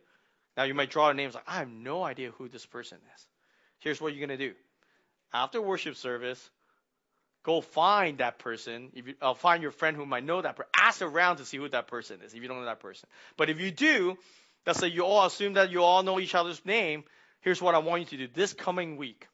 Now 0.57 0.65
you 0.65 0.75
might 0.75 0.91
draw 0.91 1.11
a 1.11 1.15
names 1.15 1.35
like, 1.35 1.45
I 1.47 1.59
have 1.59 1.71
no 1.71 2.03
idea 2.03 2.31
who 2.33 2.49
this 2.49 2.67
person 2.67 2.99
is. 3.15 3.27
Here's 3.81 4.01
what 4.01 4.15
you're 4.15 4.27
to 4.29 4.37
do. 4.37 4.53
After 5.33 5.63
worship 5.63 5.97
service, 5.97 6.51
go 7.45 7.61
find 7.61 8.19
that 8.19 8.39
person. 8.39 8.91
If 8.95 9.07
you 9.09 9.15
uh, 9.21 9.35
find 9.35 9.63
your 9.63 9.73
friend 9.73 9.97
who 9.97 10.05
might 10.05 10.25
know 10.25 10.43
that 10.43 10.57
person, 10.57 10.71
ask 10.77 11.03
around 11.03 11.39
to 11.39 11.45
see 11.45 11.57
who 11.57 11.69
that 11.69 11.87
person 11.87 12.21
is. 12.25 12.35
If 12.35 12.43
you 12.43 12.49
don't 12.49 12.59
know 12.59 12.65
that 12.67 12.81
person, 12.81 13.09
but 13.37 13.49
if 13.49 13.61
you 13.61 13.71
do, 13.71 14.19
let's 14.67 14.79
say 14.79 14.89
you 14.89 15.05
all 15.05 15.27
assume 15.27 15.55
that 15.55 15.71
you 15.71 15.83
all 15.83 16.03
know 16.03 16.21
each 16.21 16.35
other's 16.35 16.65
name. 16.65 17.05
Here's 17.41 17.63
what 17.63 17.75
I 17.75 17.79
want 17.79 18.13
you 18.13 18.19
to 18.19 18.27
do 18.27 18.33
this 18.35 18.53
coming 18.53 18.97
week. 18.97 19.27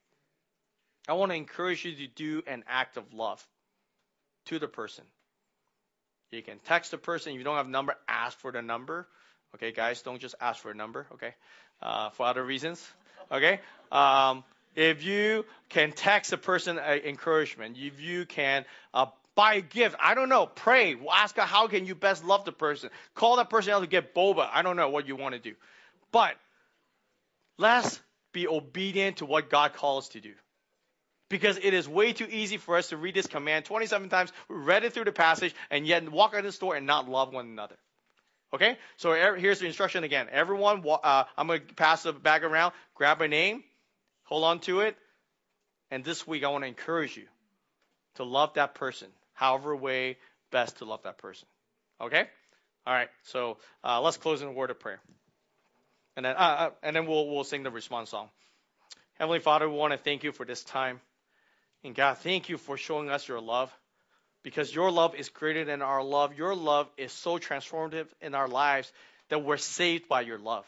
I 1.09 1.15
want 1.15 1.33
to 1.33 1.37
encourage 1.37 1.85
you 1.85 1.95
to 1.95 2.07
do 2.09 2.43
an 2.47 2.65
act 2.69 2.97
of 2.97 3.13
love 3.13 3.45
to 4.47 4.59
the 4.59 4.69
person. 4.69 5.05
You 6.31 6.43
can 6.43 6.59
text 6.59 6.91
the 6.91 6.99
person. 6.99 7.33
If 7.33 7.39
you 7.39 7.45
don't 7.45 7.57
have 7.57 7.67
a 7.67 7.71
number, 7.71 7.97
ask 8.09 8.39
for 8.39 8.53
the 8.53 8.63
number. 8.63 9.07
Okay, 9.57 9.73
guys, 9.73 10.03
don't 10.03 10.21
just 10.21 10.35
ask 10.41 10.61
for 10.61 10.71
a 10.71 10.75
number. 10.75 11.07
Okay, 11.15 11.35
uh, 11.83 12.11
for 12.11 12.27
other 12.27 12.45
reasons. 12.45 12.87
Okay. 13.33 13.61
Um, 13.91 14.45
if 14.75 15.03
you 15.03 15.47
can 15.71 15.93
text 15.93 16.33
a 16.33 16.37
person 16.37 16.79
uh, 16.79 16.97
encouragement, 17.05 17.77
if 17.79 18.01
you 18.01 18.27
can 18.27 18.67
uh, 18.93 19.07
buy 19.35 19.55
a 19.55 19.61
gift, 19.63 19.97
I 19.99 20.15
don't 20.15 20.29
know, 20.29 20.47
pray, 20.47 20.95
ask 21.11 21.37
how 21.39 21.67
can 21.69 21.87
you 21.87 21.95
best 21.95 22.25
love 22.25 22.45
the 22.45 22.53
person, 22.53 22.91
call 23.15 23.37
that 23.37 23.49
person 23.49 23.73
out 23.73 23.81
to 23.81 23.87
get 23.87 24.15
boba. 24.15 24.49
I 24.53 24.61
don't 24.61 24.77
know 24.77 24.91
what 24.91 25.09
you 25.09 25.17
want 25.17 25.35
to 25.35 25.41
do, 25.41 25.55
but 26.13 26.35
let's 27.57 27.99
be 28.33 28.47
obedient 28.47 29.19
to 29.19 29.27
what 29.27 29.49
God 29.49 29.73
calls 29.73 30.05
us 30.05 30.09
to 30.11 30.21
do 30.21 30.35
because 31.31 31.57
it 31.57 31.73
is 31.73 31.89
way 31.89 32.13
too 32.13 32.27
easy 32.31 32.59
for 32.59 32.77
us 32.77 32.91
to 32.91 32.97
read 32.97 33.15
this 33.15 33.27
command 33.27 33.65
27 33.65 34.11
times, 34.11 34.33
read 34.49 34.85
it 34.85 34.93
through 34.93 35.05
the 35.05 35.13
passage, 35.13 35.55
and 35.71 35.87
yet 35.87 36.07
walk 36.11 36.35
out 36.35 36.41
of 36.41 36.45
the 36.45 36.53
store 36.53 36.77
and 36.77 36.87
not 36.87 37.09
love 37.09 37.33
one 37.33 37.47
another. 37.47 37.77
Okay? 38.53 38.79
So 38.97 39.13
here's 39.13 39.59
the 39.59 39.67
instruction 39.67 40.05
again. 40.05 40.29
Everyone, 40.31 40.85
uh, 40.87 41.25
I'm 41.37 41.47
going 41.47 41.67
to 41.67 41.75
pass 41.75 42.05
the 42.05 42.13
bag 42.13 42.45
around, 42.45 42.73
grab 42.95 43.21
a 43.21 43.29
name, 43.29 43.65
hold 44.25 44.45
on 44.45 44.61
to 44.61 44.81
it, 44.81 44.97
and 45.91 46.05
this 46.05 46.27
week 46.27 46.45
I 46.45 46.49
want 46.49 46.65
to 46.65 46.69
encourage 46.69 47.17
you 47.17 47.27
to 48.17 48.25
love 48.25 48.55
that 48.55 48.75
person, 48.75 49.09
however 49.35 49.75
way 49.75 50.17
best 50.51 50.79
to 50.79 50.85
love 50.85 51.03
that 51.05 51.19
person. 51.19 51.47
Okay? 52.01 52.27
All 52.87 52.95
right. 52.95 53.09
So 53.25 53.59
uh, 53.83 54.01
let's 54.01 54.17
close 54.17 54.43
in 54.43 54.49
a 54.49 54.53
word 54.53 54.71
of 54.71 54.79
prayer, 54.79 55.01
and 56.17 56.25
then 56.25 56.37
uh, 56.37 56.39
uh 56.39 56.71
and 56.83 56.95
then 56.95 57.07
we'll 57.07 57.29
we'll 57.29 57.45
sing 57.45 57.65
the 57.65 57.71
response 57.71 58.11
song. 58.11 58.29
Heavenly 59.15 59.41
Father, 59.41 59.69
we 59.69 59.77
want 59.77 59.93
to 59.93 59.99
thank 59.99 60.25
you 60.25 60.33
for 60.33 60.45
this 60.45 60.63
time. 60.63 61.01
And 61.83 61.95
God, 61.95 62.19
thank 62.19 62.49
you 62.49 62.59
for 62.59 62.77
showing 62.77 63.11
us 63.11 63.27
your 63.27 63.41
love 63.41 63.73
because 64.47 64.73
your 64.73 64.93
love 64.93 65.17
is 65.17 65.29
greater 65.29 65.65
than 65.65 65.83
our 65.83 66.05
love. 66.05 66.39
Your 66.39 66.55
love 66.55 66.89
is 66.97 67.11
so 67.11 67.37
transformative 67.37 68.07
in 68.21 68.33
our 68.33 68.47
lives 68.47 68.93
that 69.29 69.43
we're 69.43 69.57
saved 69.57 70.07
by 70.07 70.21
your 70.21 70.39
love. 70.39 70.65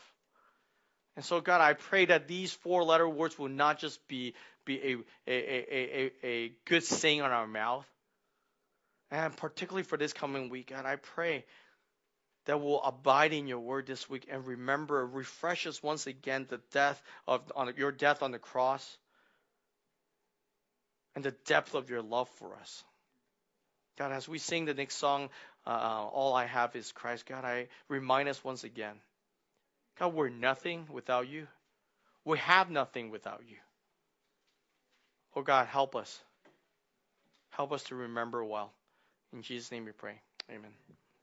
And 1.14 1.24
so, 1.24 1.40
God, 1.40 1.60
I 1.60 1.74
pray 1.74 2.06
that 2.06 2.26
these 2.26 2.52
four 2.52 2.82
letter 2.82 3.08
words 3.08 3.38
will 3.38 3.48
not 3.48 3.78
just 3.78 4.00
be, 4.08 4.34
be 4.64 4.80
a, 4.82 5.30
a, 5.30 5.32
a, 5.32 6.10
a, 6.24 6.26
a 6.26 6.52
good 6.66 6.82
saying 6.82 7.22
on 7.22 7.30
our 7.30 7.46
mouth. 7.46 7.86
And 9.12 9.36
particularly 9.36 9.84
for 9.84 9.96
this 9.96 10.12
coming 10.12 10.48
week, 10.48 10.70
God, 10.70 10.84
I 10.84 10.96
pray 10.96 11.44
that 12.46 12.60
we'll 12.60 12.82
abide 12.82 13.32
in 13.32 13.46
your 13.46 13.60
word 13.60 13.86
this 13.86 14.10
week 14.10 14.26
and 14.28 14.44
remember, 14.44 15.06
refresh 15.06 15.68
us 15.68 15.80
once 15.84 16.08
again 16.08 16.46
the 16.50 16.60
death 16.72 17.00
of 17.28 17.42
on 17.54 17.72
your 17.76 17.92
death 17.92 18.24
on 18.24 18.32
the 18.32 18.40
cross 18.40 18.98
and 21.14 21.24
the 21.24 21.36
depth 21.46 21.76
of 21.76 21.90
your 21.90 22.02
love 22.02 22.28
for 22.40 22.56
us. 22.56 22.82
God, 23.98 24.12
as 24.12 24.28
we 24.28 24.38
sing 24.38 24.64
the 24.64 24.74
next 24.74 24.96
song, 24.96 25.28
uh, 25.66 25.70
All 25.70 26.34
I 26.34 26.46
Have 26.46 26.76
is 26.76 26.92
Christ, 26.92 27.26
God, 27.26 27.44
I 27.44 27.66
remind 27.88 28.28
us 28.28 28.42
once 28.44 28.64
again 28.64 28.94
God, 29.98 30.14
we're 30.14 30.28
nothing 30.28 30.86
without 30.92 31.28
you. 31.28 31.48
We 32.24 32.38
have 32.38 32.70
nothing 32.70 33.10
without 33.10 33.42
you. 33.48 33.56
Oh 35.34 35.42
God, 35.42 35.66
help 35.66 35.96
us. 35.96 36.20
Help 37.50 37.72
us 37.72 37.82
to 37.84 37.96
remember 37.96 38.44
well. 38.44 38.72
In 39.32 39.42
Jesus' 39.42 39.72
name 39.72 39.84
we 39.84 39.92
pray. 39.92 40.20
Amen. 40.50 40.70